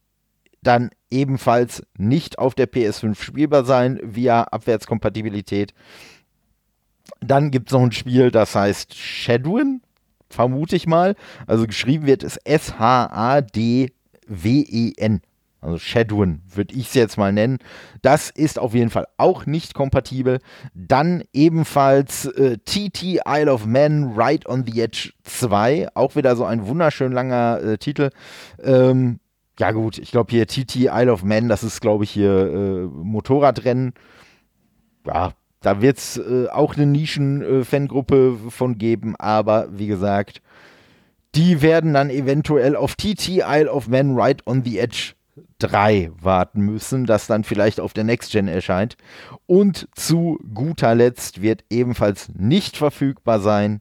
dann 0.63 0.91
ebenfalls 1.11 1.85
nicht 1.97 2.39
auf 2.39 2.55
der 2.55 2.69
PS5 2.69 3.23
spielbar 3.23 3.65
sein 3.65 4.01
via 4.03 4.43
Abwärtskompatibilität. 4.43 5.73
Dann 7.27 7.51
gibt 7.51 7.69
es 7.69 7.73
noch 7.73 7.83
ein 7.83 7.93
Spiel, 7.93 8.31
das 8.31 8.55
heißt 8.55 8.95
Shadowin, 8.95 9.83
vermute 10.29 10.77
ich 10.77 10.87
mal. 10.87 11.17
Also 11.47 11.67
geschrieben 11.67 12.07
wird 12.07 12.23
es 12.23 12.37
S-H-A-D-W-E-N. 12.39 13.91
Also 15.61 15.79
Shadowin 15.79 16.43
würde 16.55 16.75
ich 16.75 16.89
es 16.89 16.95
jetzt 16.95 17.19
mal 17.19 17.33
nennen. 17.33 17.59
Das 18.03 18.31
ist 18.31 18.59
auf 18.59 18.75
jeden 18.75 18.91
Fall 18.91 19.09
auch 19.17 19.47
nicht 19.47 19.75
kompatibel. 19.75 20.39
Dann 20.75 21.25
ebenfalls 21.33 22.27
äh, 22.27 22.59
TT 22.59 23.21
Isle 23.27 23.53
of 23.53 23.67
Man 23.67 24.13
Right 24.15 24.47
on 24.47 24.65
the 24.65 24.81
Edge 24.81 25.13
2. 25.25 25.89
Auch 25.95 26.15
wieder 26.15 26.37
so 26.37 26.45
ein 26.45 26.67
wunderschön 26.67 27.11
langer 27.11 27.61
äh, 27.63 27.79
Titel. 27.79 28.11
Ähm, 28.63 29.19
ja 29.59 29.73
gut, 29.73 29.99
ich 29.99 30.13
glaube 30.13 30.31
hier 30.31 30.47
TT 30.47 30.77
Isle 30.77 31.13
of 31.13 31.25
Man, 31.25 31.49
das 31.49 31.65
ist 31.65 31.81
glaube 31.81 32.05
ich 32.05 32.11
hier 32.11 32.31
äh, 32.31 32.85
Motorradrennen. 32.85 33.95
Ja, 35.07 35.33
da 35.67 35.83
wird 35.83 35.99
es 35.99 36.17
äh, 36.17 36.47
auch 36.47 36.77
eine 36.77 36.87
Nischen-Fangruppe 36.87 38.39
äh, 38.47 38.51
von 38.51 38.79
geben, 38.79 39.17
aber 39.17 39.67
wie 39.73 39.89
gesagt, 39.89 40.41
die 41.35 41.61
werden 41.61 41.93
dann 41.93 42.09
eventuell 42.09 42.77
auf 42.77 42.95
TT 42.95 43.39
Isle 43.45 43.73
of 43.73 43.89
Man 43.89 44.17
Right 44.17 44.47
on 44.47 44.63
the 44.63 44.79
Edge 44.79 45.15
3 45.59 46.13
warten 46.21 46.61
müssen, 46.61 47.05
das 47.05 47.27
dann 47.27 47.43
vielleicht 47.43 47.81
auf 47.81 47.93
der 47.93 48.05
Next 48.05 48.31
Gen 48.31 48.47
erscheint. 48.47 48.97
Und 49.47 49.89
zu 49.97 50.39
guter 50.55 50.95
Letzt 50.95 51.43
wird 51.43 51.65
ebenfalls 51.69 52.29
nicht 52.33 52.77
verfügbar 52.77 53.41
sein 53.41 53.81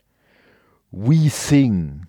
We 0.89 1.29
Sing. 1.29 2.07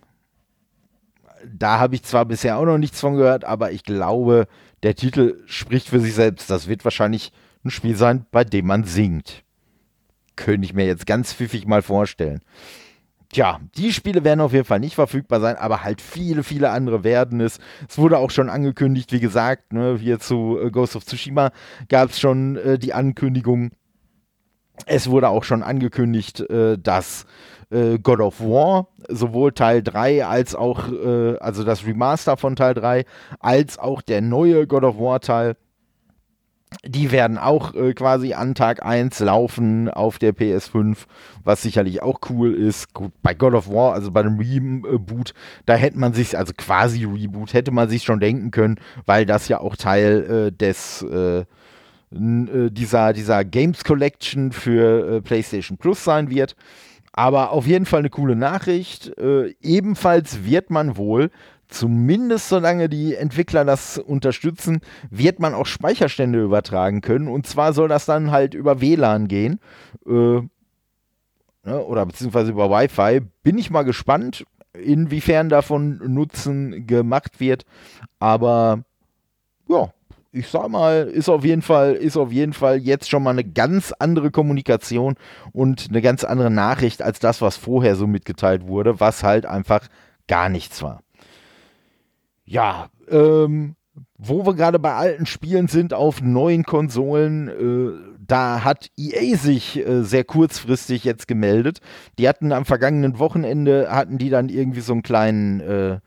Da 1.44 1.78
habe 1.78 1.96
ich 1.96 2.02
zwar 2.02 2.24
bisher 2.24 2.56
auch 2.56 2.64
noch 2.64 2.78
nichts 2.78 2.98
von 2.98 3.16
gehört, 3.16 3.44
aber 3.44 3.72
ich 3.72 3.84
glaube, 3.84 4.48
der 4.82 4.94
Titel 4.94 5.42
spricht 5.44 5.90
für 5.90 6.00
sich 6.00 6.14
selbst. 6.14 6.48
Das 6.48 6.66
wird 6.66 6.82
wahrscheinlich 6.82 7.30
ein 7.62 7.70
Spiel 7.70 7.94
sein, 7.94 8.24
bei 8.30 8.42
dem 8.42 8.68
man 8.68 8.84
singt. 8.84 9.42
Könnte 10.36 10.66
ich 10.66 10.74
mir 10.74 10.86
jetzt 10.86 11.06
ganz 11.06 11.32
pfiffig 11.32 11.66
mal 11.66 11.82
vorstellen. 11.82 12.40
Tja, 13.32 13.60
die 13.76 13.92
Spiele 13.92 14.22
werden 14.22 14.40
auf 14.40 14.52
jeden 14.52 14.64
Fall 14.64 14.78
nicht 14.78 14.94
verfügbar 14.94 15.40
sein, 15.40 15.56
aber 15.56 15.82
halt 15.82 16.00
viele, 16.00 16.44
viele 16.44 16.70
andere 16.70 17.02
werden 17.02 17.40
es. 17.40 17.58
Es 17.88 17.98
wurde 17.98 18.18
auch 18.18 18.30
schon 18.30 18.48
angekündigt, 18.48 19.12
wie 19.12 19.20
gesagt, 19.20 19.72
ne, 19.72 19.98
hier 19.98 20.20
zu 20.20 20.58
äh, 20.62 20.70
Ghost 20.70 20.94
of 20.94 21.04
Tsushima 21.04 21.50
gab 21.88 22.10
es 22.10 22.20
schon 22.20 22.56
äh, 22.56 22.78
die 22.78 22.94
Ankündigung. 22.94 23.72
Es 24.86 25.10
wurde 25.10 25.28
auch 25.28 25.42
schon 25.42 25.62
angekündigt, 25.62 26.40
äh, 26.40 26.78
dass 26.78 27.26
äh, 27.70 27.98
God 27.98 28.20
of 28.20 28.40
War, 28.40 28.88
sowohl 29.08 29.52
Teil 29.52 29.82
3 29.82 30.24
als 30.24 30.54
auch, 30.54 30.88
äh, 30.90 31.36
also 31.38 31.64
das 31.64 31.84
Remaster 31.84 32.36
von 32.36 32.54
Teil 32.54 32.74
3, 32.74 33.04
als 33.40 33.78
auch 33.78 34.02
der 34.02 34.20
neue 34.20 34.66
God 34.66 34.84
of 34.84 34.98
War 34.98 35.20
Teil 35.20 35.56
die 36.84 37.10
werden 37.12 37.38
auch 37.38 37.74
äh, 37.74 37.94
quasi 37.94 38.34
an 38.34 38.54
Tag 38.54 38.84
1 38.84 39.20
laufen 39.20 39.88
auf 39.88 40.18
der 40.18 40.34
PS5, 40.34 40.96
was 41.44 41.62
sicherlich 41.62 42.02
auch 42.02 42.20
cool 42.30 42.54
ist. 42.54 42.94
Gut, 42.94 43.12
bei 43.22 43.34
God 43.34 43.54
of 43.54 43.68
War, 43.68 43.94
also 43.94 44.10
bei 44.10 44.22
dem 44.22 44.38
Reboot, 44.38 45.32
da 45.64 45.74
hätte 45.74 45.98
man 45.98 46.12
sich, 46.12 46.36
also 46.36 46.52
quasi 46.56 47.04
Reboot, 47.04 47.54
hätte 47.54 47.70
man 47.70 47.88
sich 47.88 48.04
schon 48.04 48.20
denken 48.20 48.50
können, 48.50 48.76
weil 49.04 49.26
das 49.26 49.48
ja 49.48 49.60
auch 49.60 49.76
Teil 49.76 50.48
äh, 50.48 50.52
des 50.52 51.02
äh, 51.02 51.40
äh 51.40 52.70
dieser, 52.70 53.12
dieser 53.12 53.44
Games 53.44 53.84
Collection 53.84 54.52
für 54.52 55.16
äh, 55.16 55.20
PlayStation 55.20 55.78
Plus 55.78 56.04
sein 56.04 56.30
wird. 56.30 56.56
Aber 57.12 57.50
auf 57.50 57.66
jeden 57.66 57.86
Fall 57.86 58.00
eine 58.00 58.10
coole 58.10 58.36
Nachricht. 58.36 59.16
Äh, 59.18 59.54
ebenfalls 59.62 60.44
wird 60.44 60.70
man 60.70 60.96
wohl 60.98 61.30
zumindest 61.68 62.48
solange 62.48 62.88
die 62.88 63.14
Entwickler 63.14 63.64
das 63.64 63.98
unterstützen, 63.98 64.80
wird 65.10 65.40
man 65.40 65.54
auch 65.54 65.66
Speicherstände 65.66 66.42
übertragen 66.42 67.00
können. 67.00 67.28
Und 67.28 67.46
zwar 67.46 67.72
soll 67.72 67.88
das 67.88 68.06
dann 68.06 68.30
halt 68.30 68.54
über 68.54 68.80
WLAN 68.80 69.28
gehen. 69.28 69.60
Äh, 70.06 70.10
ne, 71.64 71.84
oder 71.84 72.06
beziehungsweise 72.06 72.50
über 72.50 72.70
Wi-Fi. 72.70 73.20
Bin 73.42 73.58
ich 73.58 73.70
mal 73.70 73.82
gespannt, 73.82 74.44
inwiefern 74.72 75.48
davon 75.48 75.98
Nutzen 76.06 76.86
gemacht 76.86 77.40
wird. 77.40 77.64
Aber 78.18 78.84
ja, 79.68 79.90
ich 80.32 80.48
sag 80.48 80.68
mal, 80.68 81.06
ist 81.06 81.28
auf 81.28 81.44
jeden 81.44 81.62
Fall, 81.62 81.94
ist 81.94 82.16
auf 82.16 82.30
jeden 82.30 82.52
Fall 82.52 82.78
jetzt 82.78 83.08
schon 83.08 83.22
mal 83.22 83.30
eine 83.30 83.44
ganz 83.44 83.92
andere 83.98 84.30
Kommunikation 84.30 85.14
und 85.52 85.86
eine 85.88 86.02
ganz 86.02 86.24
andere 86.24 86.50
Nachricht 86.50 87.02
als 87.02 87.20
das, 87.20 87.40
was 87.40 87.56
vorher 87.56 87.96
so 87.96 88.06
mitgeteilt 88.06 88.66
wurde, 88.66 89.00
was 89.00 89.22
halt 89.22 89.46
einfach 89.46 89.88
gar 90.28 90.48
nichts 90.48 90.82
war. 90.82 91.00
Ja, 92.46 92.88
ähm, 93.08 93.74
wo 94.18 94.46
wir 94.46 94.54
gerade 94.54 94.78
bei 94.78 94.94
alten 94.94 95.26
Spielen 95.26 95.68
sind 95.68 95.92
auf 95.92 96.22
neuen 96.22 96.64
Konsolen, 96.64 97.48
äh, 97.48 98.16
da 98.26 98.64
hat 98.64 98.88
EA 98.96 99.36
sich 99.36 99.78
äh, 99.78 100.02
sehr 100.02 100.24
kurzfristig 100.24 101.04
jetzt 101.04 101.28
gemeldet. 101.28 101.80
Die 102.18 102.28
hatten 102.28 102.52
am 102.52 102.64
vergangenen 102.64 103.18
Wochenende, 103.18 103.88
hatten 103.90 104.18
die 104.18 104.30
dann 104.30 104.48
irgendwie 104.48 104.80
so 104.80 104.92
einen 104.92 105.02
kleinen, 105.02 105.60
äh, 105.60 105.98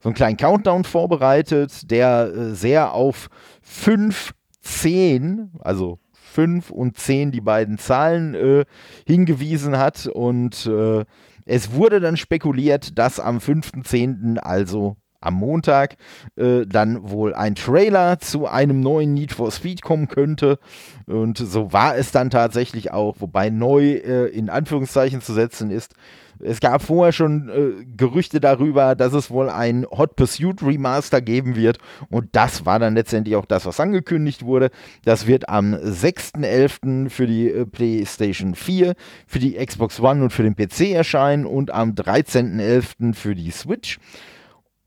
so 0.00 0.08
einen 0.08 0.14
kleinen 0.14 0.36
Countdown 0.36 0.84
vorbereitet, 0.84 1.90
der 1.90 2.32
äh, 2.32 2.54
sehr 2.54 2.92
auf 2.92 3.28
5, 3.62 4.32
10, 4.60 5.50
also 5.60 5.98
5 6.12 6.70
und 6.70 6.96
10 6.96 7.32
die 7.32 7.40
beiden 7.40 7.78
Zahlen 7.78 8.34
äh, 8.34 8.64
hingewiesen 9.06 9.78
hat 9.78 10.06
und 10.06 10.66
äh, 10.66 11.04
es 11.44 11.72
wurde 11.72 12.00
dann 12.00 12.18
spekuliert, 12.18 12.98
dass 12.98 13.18
am 13.18 13.38
5.10., 13.38 14.36
also 14.38 14.96
am 15.20 15.34
Montag 15.34 15.96
äh, 16.36 16.66
dann 16.66 17.10
wohl 17.10 17.34
ein 17.34 17.54
Trailer 17.54 18.18
zu 18.18 18.46
einem 18.46 18.80
neuen 18.80 19.14
Need 19.14 19.32
for 19.32 19.50
Speed 19.50 19.82
kommen 19.82 20.08
könnte. 20.08 20.58
Und 21.06 21.38
so 21.38 21.72
war 21.72 21.96
es 21.96 22.12
dann 22.12 22.30
tatsächlich 22.30 22.92
auch, 22.92 23.16
wobei 23.20 23.50
neu 23.50 23.94
äh, 23.94 24.26
in 24.28 24.50
Anführungszeichen 24.50 25.20
zu 25.20 25.32
setzen 25.32 25.70
ist. 25.70 25.94
Es 26.40 26.60
gab 26.60 26.82
vorher 26.82 27.12
schon 27.12 27.48
äh, 27.48 27.84
Gerüchte 27.96 28.40
darüber, 28.40 28.94
dass 28.94 29.12
es 29.12 29.30
wohl 29.30 29.48
ein 29.50 29.84
Hot 29.90 30.14
Pursuit 30.14 30.62
Remaster 30.62 31.20
geben 31.20 31.56
wird. 31.56 31.78
Und 32.10 32.28
das 32.32 32.64
war 32.64 32.78
dann 32.78 32.94
letztendlich 32.94 33.34
auch 33.36 33.46
das, 33.46 33.66
was 33.66 33.80
angekündigt 33.80 34.44
wurde. 34.44 34.70
Das 35.04 35.26
wird 35.26 35.48
am 35.48 35.74
6.11. 35.74 37.10
für 37.10 37.26
die 37.26 37.50
äh, 37.50 37.66
PlayStation 37.66 38.54
4, 38.54 38.94
für 39.26 39.38
die 39.40 39.54
Xbox 39.54 39.98
One 40.00 40.22
und 40.22 40.32
für 40.32 40.44
den 40.44 40.54
PC 40.54 40.92
erscheinen 40.92 41.44
und 41.44 41.72
am 41.72 41.92
13.11. 41.92 43.14
für 43.14 43.34
die 43.34 43.50
Switch. 43.50 43.98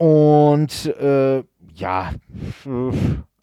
Und 0.02 0.86
äh, 1.00 1.44
ja, 1.74 2.10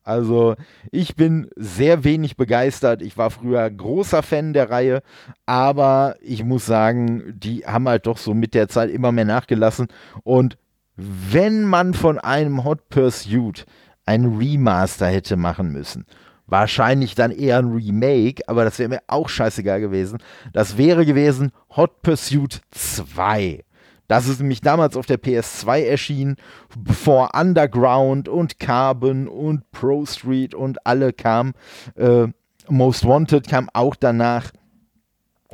also 0.04 0.56
ich 0.92 1.16
bin 1.16 1.50
sehr 1.56 2.04
wenig 2.04 2.36
begeistert. 2.36 3.02
Ich 3.02 3.18
war 3.18 3.30
früher 3.30 3.70
großer 3.70 4.24
Fan 4.24 4.52
der 4.52 4.70
Reihe, 4.70 5.02
aber 5.46 6.18
ich 6.20 6.44
muss 6.44 6.66
sagen, 6.66 7.34
die 7.34 7.66
haben 7.66 7.88
halt 7.88 8.08
doch 8.08 8.18
so 8.18 8.34
mit 8.34 8.54
der 8.56 8.68
Zeit 8.68 8.90
immer 8.90 9.14
mehr 9.14 9.24
nachgelassen. 9.24 9.88
Und 10.24 10.58
wenn 10.98 11.64
man 11.64 11.94
von 11.94 12.20
einem 12.20 12.66
Hot 12.66 12.90
Pursuit 12.90 13.66
ein 14.06 14.26
Remaster 14.26 15.08
hätte 15.08 15.38
machen 15.38 15.72
müssen, 15.72 16.06
wahrscheinlich 16.46 17.16
dann 17.16 17.32
eher 17.32 17.60
ein 17.60 17.72
Remake, 17.72 18.44
aber 18.48 18.66
das 18.66 18.80
wäre 18.80 18.90
mir 18.90 19.02
auch 19.08 19.30
scheißegal 19.30 19.80
gewesen. 19.80 20.18
Das 20.52 20.78
wäre 20.78 21.06
gewesen 21.06 21.54
Hot 21.78 22.02
Pursuit 22.02 22.60
2. 22.72 23.64
Das 24.10 24.28
ist 24.28 24.40
nämlich 24.40 24.62
damals 24.62 24.98
auf 24.98 25.06
der 25.06 25.22
PS2 25.22 25.84
erschienen, 25.86 26.36
bevor 26.76 27.36
Underground 27.36 28.28
und 28.28 28.60
Carbon 28.60 29.28
und 29.28 29.70
Pro 29.70 30.04
Street 30.08 30.56
und 30.56 30.84
alle 30.86 31.14
kamen. 31.14 31.54
Äh, 31.96 32.28
Most 32.68 33.06
Wanted 33.06 33.48
kam 33.48 33.70
auch 33.72 33.96
danach. 33.96 34.52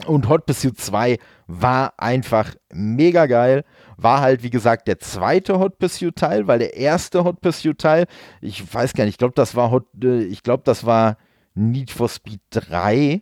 Und 0.05 0.29
Hot 0.29 0.45
Pursuit 0.45 0.79
2 0.79 1.19
war 1.47 1.93
einfach 1.97 2.55
mega 2.71 3.25
geil. 3.25 3.65
War 3.97 4.21
halt, 4.21 4.41
wie 4.41 4.49
gesagt, 4.49 4.87
der 4.87 4.99
zweite 4.99 5.59
Hot 5.59 5.77
Pursuit 5.77 6.15
Teil, 6.15 6.47
weil 6.47 6.59
der 6.59 6.77
erste 6.77 7.25
Hot 7.25 7.41
Pursuit 7.41 7.77
Teil, 7.77 8.05
ich 8.39 8.73
weiß 8.73 8.93
gar 8.93 9.03
nicht, 9.03 9.15
ich 9.15 9.17
glaube, 9.17 9.33
das 9.35 9.55
war 9.57 9.69
Hot, 9.69 9.85
äh, 10.01 10.23
ich 10.23 10.43
glaube, 10.43 10.63
das 10.63 10.85
war 10.85 11.17
Need 11.55 11.91
for 11.91 12.07
Speed 12.07 12.39
3. 12.51 13.21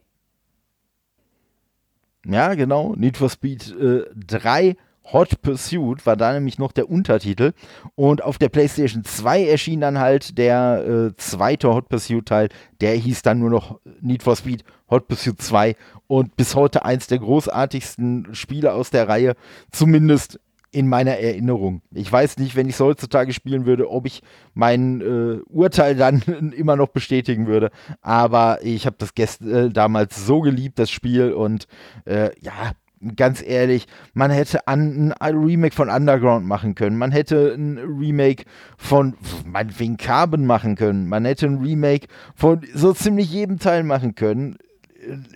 Ja, 2.27 2.53
genau, 2.53 2.93
Need 2.95 3.17
for 3.17 3.29
Speed 3.31 3.75
äh, 3.79 4.03
3 4.15 4.77
Hot 5.11 5.41
Pursuit 5.41 6.05
war 6.05 6.15
da 6.15 6.33
nämlich 6.33 6.57
noch 6.57 6.71
der 6.71 6.89
Untertitel. 6.89 7.53
Und 7.95 8.23
auf 8.23 8.37
der 8.37 8.49
PlayStation 8.49 9.03
2 9.03 9.45
erschien 9.45 9.81
dann 9.81 9.99
halt 9.99 10.37
der 10.37 11.11
äh, 11.11 11.15
zweite 11.17 11.73
Hot 11.73 11.89
Pursuit 11.89 12.25
Teil. 12.25 12.49
Der 12.81 12.95
hieß 12.95 13.21
dann 13.21 13.39
nur 13.39 13.49
noch 13.49 13.79
Need 14.01 14.23
for 14.23 14.35
Speed 14.35 14.63
Hot 14.89 15.07
Pursuit 15.07 15.41
2. 15.41 15.75
Und 16.07 16.35
bis 16.35 16.55
heute 16.55 16.85
eins 16.85 17.07
der 17.07 17.19
großartigsten 17.19 18.29
Spiele 18.33 18.73
aus 18.73 18.91
der 18.91 19.09
Reihe. 19.09 19.35
Zumindest 19.71 20.39
in 20.73 20.87
meiner 20.87 21.17
Erinnerung. 21.19 21.83
Ich 21.93 22.11
weiß 22.11 22.39
nicht, 22.39 22.55
wenn 22.55 22.67
ich 22.67 22.73
es 22.73 22.79
heutzutage 22.79 23.31
spielen 23.31 23.67
würde, 23.67 23.91
ob 23.91 24.07
ich 24.07 24.23
mein 24.55 25.01
äh, 25.01 25.39
Urteil 25.47 25.95
dann 25.95 26.21
immer 26.57 26.75
noch 26.75 26.87
bestätigen 26.87 27.45
würde. 27.45 27.69
Aber 28.01 28.59
ich 28.63 28.87
habe 28.87 28.95
das 28.97 29.13
gest 29.13 29.43
äh, 29.43 29.69
damals 29.69 30.25
so 30.25 30.41
geliebt, 30.41 30.79
das 30.79 30.89
Spiel. 30.89 31.31
Und 31.33 31.67
äh, 32.05 32.31
ja, 32.41 32.71
ganz 33.15 33.41
ehrlich, 33.41 33.87
man 34.13 34.31
hätte 34.31 34.67
ein, 34.67 35.13
ein 35.13 35.37
Remake 35.37 35.75
von 35.75 35.89
Underground 35.89 36.45
machen 36.45 36.75
können, 36.75 36.97
man 36.97 37.11
hätte 37.11 37.53
ein 37.53 37.77
Remake 37.77 38.45
von 38.77 39.15
meinetwegen 39.45 39.97
Carbon 39.97 40.45
machen 40.45 40.75
können, 40.75 41.07
man 41.07 41.25
hätte 41.25 41.47
ein 41.47 41.59
Remake 41.59 42.07
von 42.35 42.61
so 42.73 42.93
ziemlich 42.93 43.31
jedem 43.31 43.59
Teil 43.59 43.83
machen 43.83 44.15
können. 44.15 44.57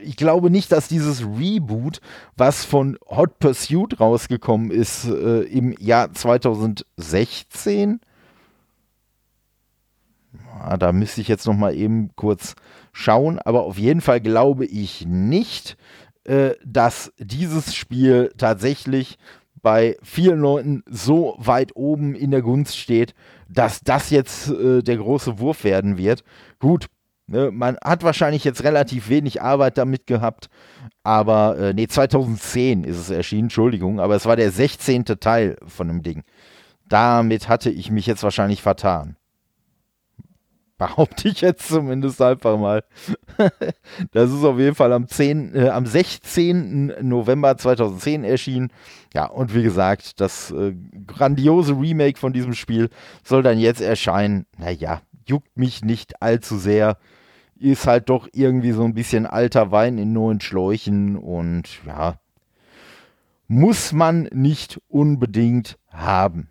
Ich 0.01 0.15
glaube 0.15 0.49
nicht, 0.49 0.72
dass 0.72 0.88
dieses 0.88 1.24
Reboot, 1.24 1.99
was 2.38 2.63
von 2.63 2.97
Hot 3.09 3.39
Pursuit 3.39 3.99
rausgekommen 3.99 4.72
ist 4.72 5.05
äh, 5.05 5.41
im 5.41 5.76
Jahr 5.78 6.13
2016, 6.13 7.99
ah, 10.61 10.78
da 10.78 10.93
müsste 10.93 11.20
ich 11.20 11.28
jetzt 11.28 11.45
noch 11.45 11.53
mal 11.53 11.76
eben 11.76 12.11
kurz 12.15 12.55
schauen, 12.93 13.39
aber 13.39 13.63
auf 13.63 13.78
jeden 13.78 14.01
Fall 14.01 14.22
glaube 14.22 14.65
ich 14.65 15.05
nicht, 15.05 15.78
äh, 16.28 16.55
dass 16.63 17.11
dieses 17.17 17.75
Spiel 17.75 18.32
tatsächlich 18.38 19.17
bei 19.61 19.97
vielen 20.01 20.39
Leuten 20.39 20.84
so 20.89 21.36
weit 21.39 21.75
oben 21.75 22.15
in 22.15 22.32
der 22.32 22.41
Gunst 22.41 22.78
steht, 22.78 23.13
dass 23.49 23.82
das 23.82 24.11
jetzt 24.11 24.49
äh, 24.49 24.82
der 24.82 24.97
große 24.97 25.39
Wurf 25.39 25.63
werden 25.63 25.97
wird. 25.97 26.23
Gut, 26.59 26.88
ne, 27.28 27.51
man 27.51 27.78
hat 27.84 28.03
wahrscheinlich 28.03 28.43
jetzt 28.43 28.63
relativ 28.63 29.09
wenig 29.09 29.41
Arbeit 29.41 29.78
damit 29.78 30.07
gehabt, 30.07 30.49
aber 31.03 31.57
äh, 31.57 31.73
nee, 31.73 31.88
2010 31.88 32.84
ist 32.84 32.97
es 32.97 33.09
erschienen, 33.09 33.43
Entschuldigung, 33.43 33.99
aber 33.99 34.15
es 34.15 34.25
war 34.25 34.36
der 34.36 34.51
16. 34.51 35.05
Teil 35.19 35.57
von 35.65 35.88
dem 35.88 36.01
Ding. 36.01 36.23
Damit 36.88 37.49
hatte 37.49 37.69
ich 37.69 37.91
mich 37.91 38.05
jetzt 38.05 38.23
wahrscheinlich 38.23 38.61
vertan. 38.61 39.16
Behaupte 40.78 41.30
ich 41.30 41.41
jetzt 41.41 41.67
zumindest 41.67 42.21
einfach 42.21 42.57
mal. 42.57 42.84
das 44.11 44.32
ist 44.32 44.43
auf 44.43 44.59
jeden 44.59 44.75
Fall 44.75 44.93
am, 44.93 45.07
10, 45.07 45.55
äh, 45.55 45.69
am 45.69 45.88
16. 45.88 46.93
November 47.01 47.57
2010 47.57 48.23
erschienen. 48.23 48.71
Ja, 49.13 49.25
und 49.25 49.55
wie 49.55 49.63
gesagt, 49.63 50.21
das 50.21 50.51
äh, 50.51 50.75
grandiose 51.07 51.73
Remake 51.73 52.19
von 52.19 52.32
diesem 52.32 52.53
Spiel 52.53 52.89
soll 53.23 53.41
dann 53.41 53.57
jetzt 53.57 53.82
erscheinen. 53.82 54.45
Naja, 54.57 55.01
juckt 55.25 55.57
mich 55.57 55.84
nicht 55.84 56.21
allzu 56.21 56.57
sehr. 56.57 56.97
Ist 57.59 57.88
halt 57.88 58.09
doch 58.09 58.28
irgendwie 58.34 58.71
so 58.71 58.84
ein 58.84 58.93
bisschen 58.93 59.25
alter 59.25 59.71
Wein 59.71 59.97
in 59.97 60.13
neuen 60.13 60.41
Schläuchen 60.41 61.15
und 61.15 61.80
ja, 61.88 62.19
muss 63.47 63.93
man 63.93 64.30
nicht 64.32 64.80
unbedingt 64.89 65.80
haben. 65.89 66.49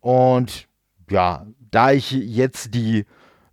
Und 0.00 0.68
ja, 1.10 1.46
da 1.70 1.92
ich 1.92 2.10
jetzt 2.10 2.74
die 2.74 3.04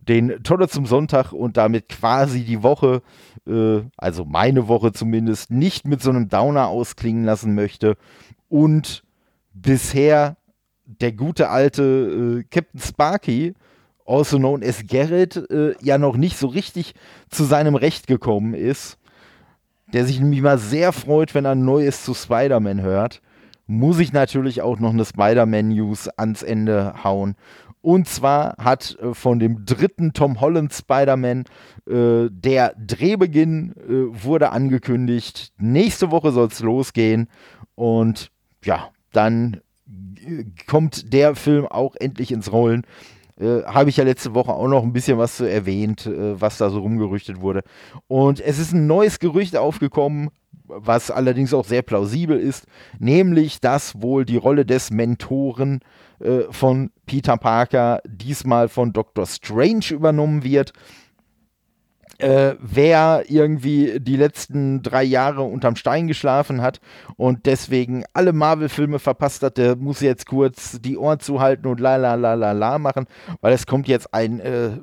den 0.07 0.43
Tolle 0.43 0.68
zum 0.68 0.86
Sonntag 0.86 1.32
und 1.32 1.57
damit 1.57 1.89
quasi 1.89 2.43
die 2.43 2.63
Woche, 2.63 3.01
äh, 3.47 3.82
also 3.97 4.26
meine 4.26 4.68
Woche 4.68 4.91
zumindest, 4.91 5.51
nicht 5.51 5.88
mit 5.88 6.01
so 6.01 6.11
einem 6.11 6.30
Downer 6.30 6.68
ausklingen 6.68 7.26
lassen 7.26 7.55
möchte 7.55 7.97
und 8.47 9.03
bisher 9.53 10.38
der 10.86 11.11
gute 11.11 11.49
alte 11.49 12.43
äh, 12.43 12.43
Captain 12.49 12.80
Sparky, 12.80 13.53
also 14.05 14.38
known 14.38 14.63
as 14.63 14.86
Garrett, 14.86 15.38
äh, 15.49 15.74
ja 15.82 15.97
noch 15.97 16.18
nicht 16.18 16.38
so 16.38 16.47
richtig 16.47 16.93
zu 17.30 17.43
seinem 17.43 17.76
Recht 17.76 18.05
gekommen 18.05 18.53
ist, 18.53 18.99
der 19.93 20.05
sich 20.05 20.20
nämlich 20.20 20.41
mal 20.41 20.59
sehr 20.59 20.91
freut, 20.91 21.34
wenn 21.34 21.45
er 21.45 21.55
Neues 21.55 22.03
zu 22.03 22.13
Spider-Man 22.13 22.82
hört, 22.82 23.22
muss 23.68 23.97
ich 23.99 24.13
natürlich 24.13 24.61
auch 24.61 24.80
noch 24.80 24.91
eine 24.91 25.05
Spider-Man-News 25.05 26.09
ans 26.09 26.43
Ende 26.43 27.03
hauen. 27.03 27.36
Und 27.86 28.07
zwar 28.07 28.55
hat 28.57 28.97
äh, 28.99 29.13
von 29.13 29.38
dem 29.38 29.63
dritten 29.63 30.11
Tom 30.13 30.41
Holland 30.41 30.73
Spider-Man 30.73 31.43
äh, 31.88 32.29
der 32.31 32.73
Drehbeginn 32.79 33.75
äh, 33.77 34.23
wurde 34.23 34.51
angekündigt. 34.51 35.53
Nächste 35.59 36.09
Woche 36.09 36.31
soll 36.31 36.47
es 36.47 36.61
losgehen. 36.61 37.29
Und 37.75 38.31
ja, 38.63 38.89
dann 39.11 39.61
äh, 39.86 40.45
kommt 40.65 41.13
der 41.13 41.36
Film 41.36 41.67
auch 41.67 41.95
endlich 41.95 42.31
ins 42.31 42.51
Rollen. 42.51 42.88
Äh, 43.39 43.61
Habe 43.65 43.91
ich 43.91 43.97
ja 43.97 44.03
letzte 44.03 44.33
Woche 44.33 44.53
auch 44.53 44.67
noch 44.67 44.81
ein 44.81 44.93
bisschen 44.93 45.19
was 45.19 45.38
zu 45.38 45.47
erwähnt, 45.47 46.07
äh, 46.07 46.41
was 46.41 46.57
da 46.57 46.71
so 46.71 46.79
rumgerüchtet 46.79 47.39
wurde. 47.39 47.61
Und 48.07 48.39
es 48.39 48.57
ist 48.57 48.73
ein 48.73 48.88
neues 48.88 49.19
Gerücht 49.19 49.55
aufgekommen, 49.55 50.31
was 50.68 51.11
allerdings 51.11 51.53
auch 51.53 51.66
sehr 51.66 51.82
plausibel 51.82 52.39
ist, 52.39 52.66
nämlich 52.99 53.59
dass 53.61 54.01
wohl 54.01 54.26
die 54.26 54.38
Rolle 54.38 54.66
des 54.66 54.91
Mentoren 54.91 55.82
äh, 56.20 56.41
von 56.49 56.91
Peter 57.05 57.38
Parker 57.38 58.01
diesmal 58.05 58.70
von 58.70 58.93
Dr. 58.93 59.26
Strange 59.26 59.91
übernommen 59.91 60.43
wird. 60.43 60.74
Äh, 62.18 62.55
wer 62.61 63.26
irgendwie 63.28 63.99
die 63.99 64.16
letzten 64.16 64.82
drei 64.82 65.03
Jahre 65.03 65.41
unterm 65.41 65.76
Stein 65.76 66.07
geschlafen 66.07 66.61
hat 66.61 66.80
und 67.18 67.45
deswegen 67.45 68.05
alle 68.13 68.32
Marvel-Filme 68.32 68.99
verpasst 68.99 69.43
hat, 69.43 69.57
der 69.57 69.76
muss 69.76 69.99
jetzt 69.99 70.26
kurz 70.26 70.80
die 70.80 70.97
Ohren 70.97 71.20
zuhalten 71.20 71.68
und 71.68 71.82
la 71.82 71.97
la 71.97 72.16
la 72.16 72.36
la 72.36 72.53
la 72.53 72.80
machen, 72.80 73.07
weil 73.41 73.51
es 73.51 73.68
kommt 73.68 73.89
jetzt 73.89 74.13
ein 74.13 74.39
äh, 74.39 74.78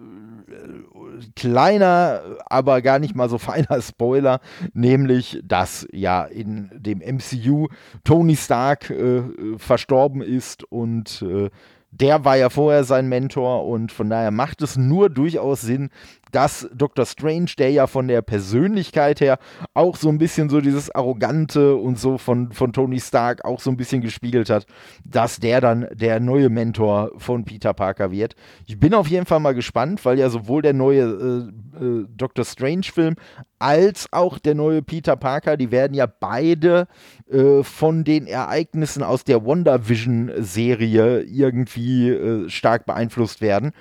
kleiner, 1.37 2.39
aber 2.47 2.83
gar 2.83 2.99
nicht 2.99 3.15
mal 3.15 3.29
so 3.29 3.39
feiner 3.39 3.81
Spoiler, 3.83 4.41
nämlich, 4.73 5.41
dass 5.45 5.87
ja 5.93 6.25
in 6.25 6.71
dem 6.75 6.99
MCU 6.99 7.69
Tony 8.05 8.37
Stark 8.37 8.91
äh, 8.91 9.23
verstorben 9.57 10.23
ist 10.23 10.65
und 10.65 11.23
äh, 11.23 11.51
der 11.93 12.25
war 12.25 12.37
ja 12.37 12.49
vorher 12.49 12.85
sein 12.85 13.09
Mentor 13.09 13.67
und 13.67 13.93
von 13.93 14.09
daher 14.09 14.31
macht 14.31 14.63
es 14.63 14.77
nur 14.77 15.11
durchaus 15.11 15.61
Sinn, 15.61 15.91
dass 16.33 16.69
Dr. 16.75 17.05
Strange, 17.05 17.51
der 17.59 17.71
ja 17.71 17.87
von 17.87 18.09
der 18.09 18.23
Persönlichkeit 18.23 19.21
her 19.21 19.39
auch 19.75 19.97
so 19.97 20.09
ein 20.09 20.17
bisschen 20.17 20.49
so 20.49 20.63
dieses 20.63 20.91
Arrogante 20.91 21.77
und 21.77 21.99
so 21.99 22.17
von, 22.17 22.51
von 22.53 22.73
Tony 22.73 22.99
Stark 22.99 23.45
auch 23.45 23.61
so 23.61 23.71
ein 23.71 23.77
bisschen 23.77 24.01
gespiegelt 24.01 24.49
hat, 24.49 24.65
dass 25.05 25.39
der 25.39 25.61
dann 25.61 25.87
der 25.93 26.19
neue 26.19 26.49
Mentor 26.49 27.13
von 27.19 27.45
Peter 27.45 27.75
Parker 27.75 28.11
wird. 28.11 28.35
Ich 28.67 28.81
bin 28.81 28.95
auf 28.95 29.09
jeden 29.09 29.27
Fall 29.27 29.41
mal 29.41 29.55
gespannt, 29.55 30.05
weil 30.07 30.19
ja 30.19 30.31
sowohl 30.31 30.63
der 30.63 30.73
neue 30.73 31.03
äh, 31.03 31.85
äh, 31.85 32.07
Dr. 32.17 32.47
Strange-Film 32.47 33.17
als 33.59 34.09
auch 34.11 34.39
der 34.39 34.55
neue 34.55 34.83
Peter 34.83 35.15
Parker, 35.15 35.57
die 35.57 35.71
werden 35.71 35.95
ja 35.95 36.07
beide 36.07 36.89
äh, 37.31 37.63
von 37.63 38.03
den 38.03 38.27
Ereignissen 38.27 39.05
aus 39.05 39.23
der 39.23 39.47
WandaVision-Serie 39.47 41.23
irgendwie 41.23 41.82
äh, 42.09 42.49
stark 42.49 42.87
beeinflusst 42.87 43.41
werden 43.41 43.73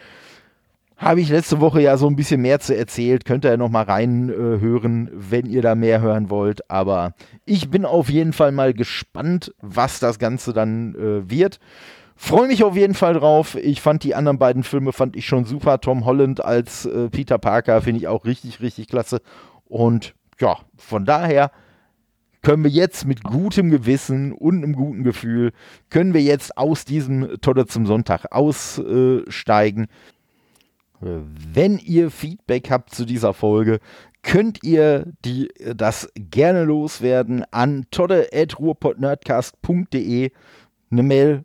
habe 1.02 1.20
ich 1.20 1.30
letzte 1.30 1.60
Woche 1.60 1.82
ja 1.82 1.98
so 1.98 2.08
ein 2.08 2.16
bisschen 2.16 2.42
mehr 2.42 2.60
zu 2.60 2.78
erzählt. 2.78 3.26
Könnt 3.26 3.44
ihr 3.44 3.52
ja 3.52 3.58
noch 3.58 3.70
mal 3.70 3.84
reinhören, 3.84 5.08
äh, 5.08 5.12
wenn 5.14 5.48
ihr 5.48 5.64
da 5.64 5.74
mehr 5.74 6.00
hören 6.00 6.30
wollt. 6.30 6.70
Aber 6.70 7.14
ich 7.44 7.72
bin 7.72 7.86
auf 7.86 8.10
jeden 8.10 8.34
Fall 8.34 8.52
mal 8.52 8.74
gespannt, 8.74 9.52
was 9.62 10.00
das 10.00 10.20
Ganze 10.20 10.54
dann 10.54 10.94
äh, 10.94 11.30
wird. 11.30 11.60
Freue 12.16 12.48
mich 12.48 12.64
auf 12.64 12.76
jeden 12.76 12.94
Fall 12.94 13.16
drauf. 13.16 13.56
Ich 13.56 13.82
fand 13.82 14.04
die 14.04 14.14
anderen 14.14 14.38
beiden 14.38 14.62
Filme 14.62 14.94
fand 14.94 15.16
ich 15.16 15.26
schon 15.26 15.46
super. 15.46 15.82
Tom 15.82 16.06
Holland 16.06 16.46
als 16.46 16.86
äh, 16.86 17.10
Peter 17.10 17.40
Parker 17.40 17.82
finde 17.82 18.02
ich 18.02 18.08
auch 18.08 18.24
richtig, 18.24 18.62
richtig 18.62 18.88
klasse. 18.88 19.22
Und 19.66 20.14
ja, 20.40 20.58
von 20.78 21.06
daher 21.06 21.50
können 22.42 22.64
wir 22.64 22.72
jetzt 22.72 23.06
mit 23.06 23.24
gutem 23.24 23.70
Gewissen 23.70 24.32
und 24.34 24.64
einem 24.64 24.74
guten 24.74 25.04
Gefühl, 25.04 25.52
können 25.90 26.14
wir 26.14 26.22
jetzt 26.22 26.58
aus 26.58 26.86
diesem 26.86 27.40
Tolle 27.42 27.68
zum 27.68 27.86
Sonntag 27.86 28.32
aussteigen. 28.32 29.88
Wenn 31.00 31.78
ihr 31.78 32.10
Feedback 32.12 32.72
habt 32.72 32.94
zu 32.94 33.06
dieser 33.06 33.34
Folge, 33.34 33.80
könnt 34.24 34.64
ihr 34.64 35.12
die, 35.26 35.50
das 35.76 36.10
gerne 36.16 36.64
loswerden 36.64 37.44
an 37.52 37.86
todde.ruhrpodnerdcast.de 37.92 40.32
eine 40.92 41.04
Mail 41.04 41.44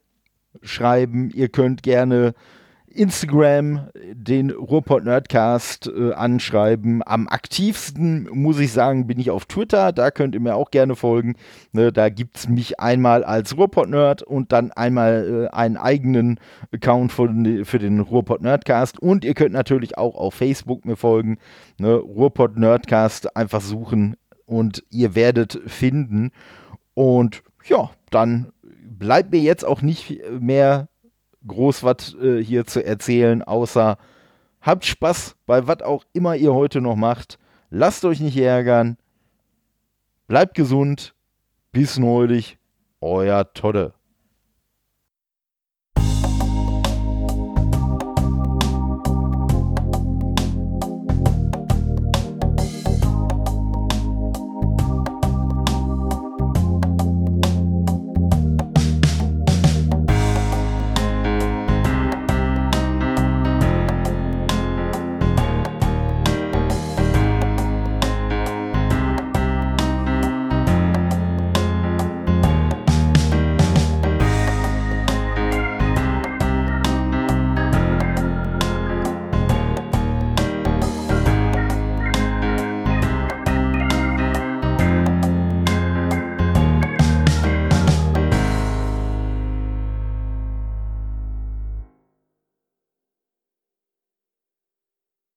schreiben. 0.63 1.31
Ihr 1.31 1.49
könnt 1.49 1.83
gerne 1.83 2.35
Instagram 2.97 3.89
den 4.13 4.51
Ruhrpott 4.51 5.05
Nerdcast 5.05 5.89
äh, 5.89 6.13
anschreiben. 6.13 7.03
Am 7.05 7.29
aktivsten, 7.29 8.29
muss 8.33 8.59
ich 8.59 8.73
sagen, 8.73 9.07
bin 9.07 9.21
ich 9.21 9.31
auf 9.31 9.45
Twitter. 9.45 9.93
Da 9.93 10.11
könnt 10.11 10.35
ihr 10.35 10.41
mir 10.41 10.57
auch 10.57 10.71
gerne 10.71 10.97
folgen. 10.97 11.35
Ne, 11.73 11.93
da 11.93 12.09
gibt 12.09 12.39
es 12.39 12.49
mich 12.49 12.81
einmal 12.81 13.25
als 13.25 13.57
Ruhrpott 13.57 13.89
Nerd 13.89 14.23
und 14.23 14.53
dann 14.53 14.73
einmal 14.73 15.49
äh, 15.51 15.55
einen 15.55 15.77
eigenen 15.77 16.41
Account 16.73 17.13
von, 17.13 17.65
für 17.65 17.79
den 17.79 18.01
Ruhrpott 18.01 18.43
Nerdcast. 18.43 18.99
Und 18.99 19.25
ihr 19.25 19.35
könnt 19.35 19.53
natürlich 19.53 19.99
auch 19.99 20.17
auf 20.17 20.35
Facebook 20.35 20.85
mir 20.85 20.97
folgen. 20.97 21.39
Ne, 21.79 21.95
Ruhrpott 21.95 22.57
Nerdcast 22.57 23.37
einfach 23.37 23.61
suchen 23.61 24.17
und 24.47 24.83
ihr 24.91 25.15
werdet 25.15 25.61
finden. 25.67 26.31
Und 26.95 27.43
ja, 27.67 27.91
dann 28.11 28.53
bleibt 28.99 29.33
mir 29.33 29.41
jetzt 29.41 29.65
auch 29.65 29.83
nicht 29.83 30.21
mehr 30.41 30.89
groß 31.47 31.83
was 31.83 32.15
äh, 32.15 32.43
hier 32.43 32.67
zu 32.67 32.85
erzählen, 32.85 33.43
außer 33.43 33.99
habt 34.61 34.85
Spaß 34.85 35.37
bei 35.47 35.67
was 35.67 35.83
auch 35.83 36.05
immer 36.13 36.37
ihr 36.37 36.55
heute 36.55 36.81
noch 36.81 36.97
macht. 36.97 37.39
Lasst 37.71 38.05
euch 38.05 38.21
nicht 38.21 38.37
ärgern. 38.37 38.97
Bleibt 40.27 40.55
gesund. 40.55 41.15
Bis 41.73 41.99
neulich. 41.99 42.59
Euer 43.01 43.53
Todde. 43.53 43.96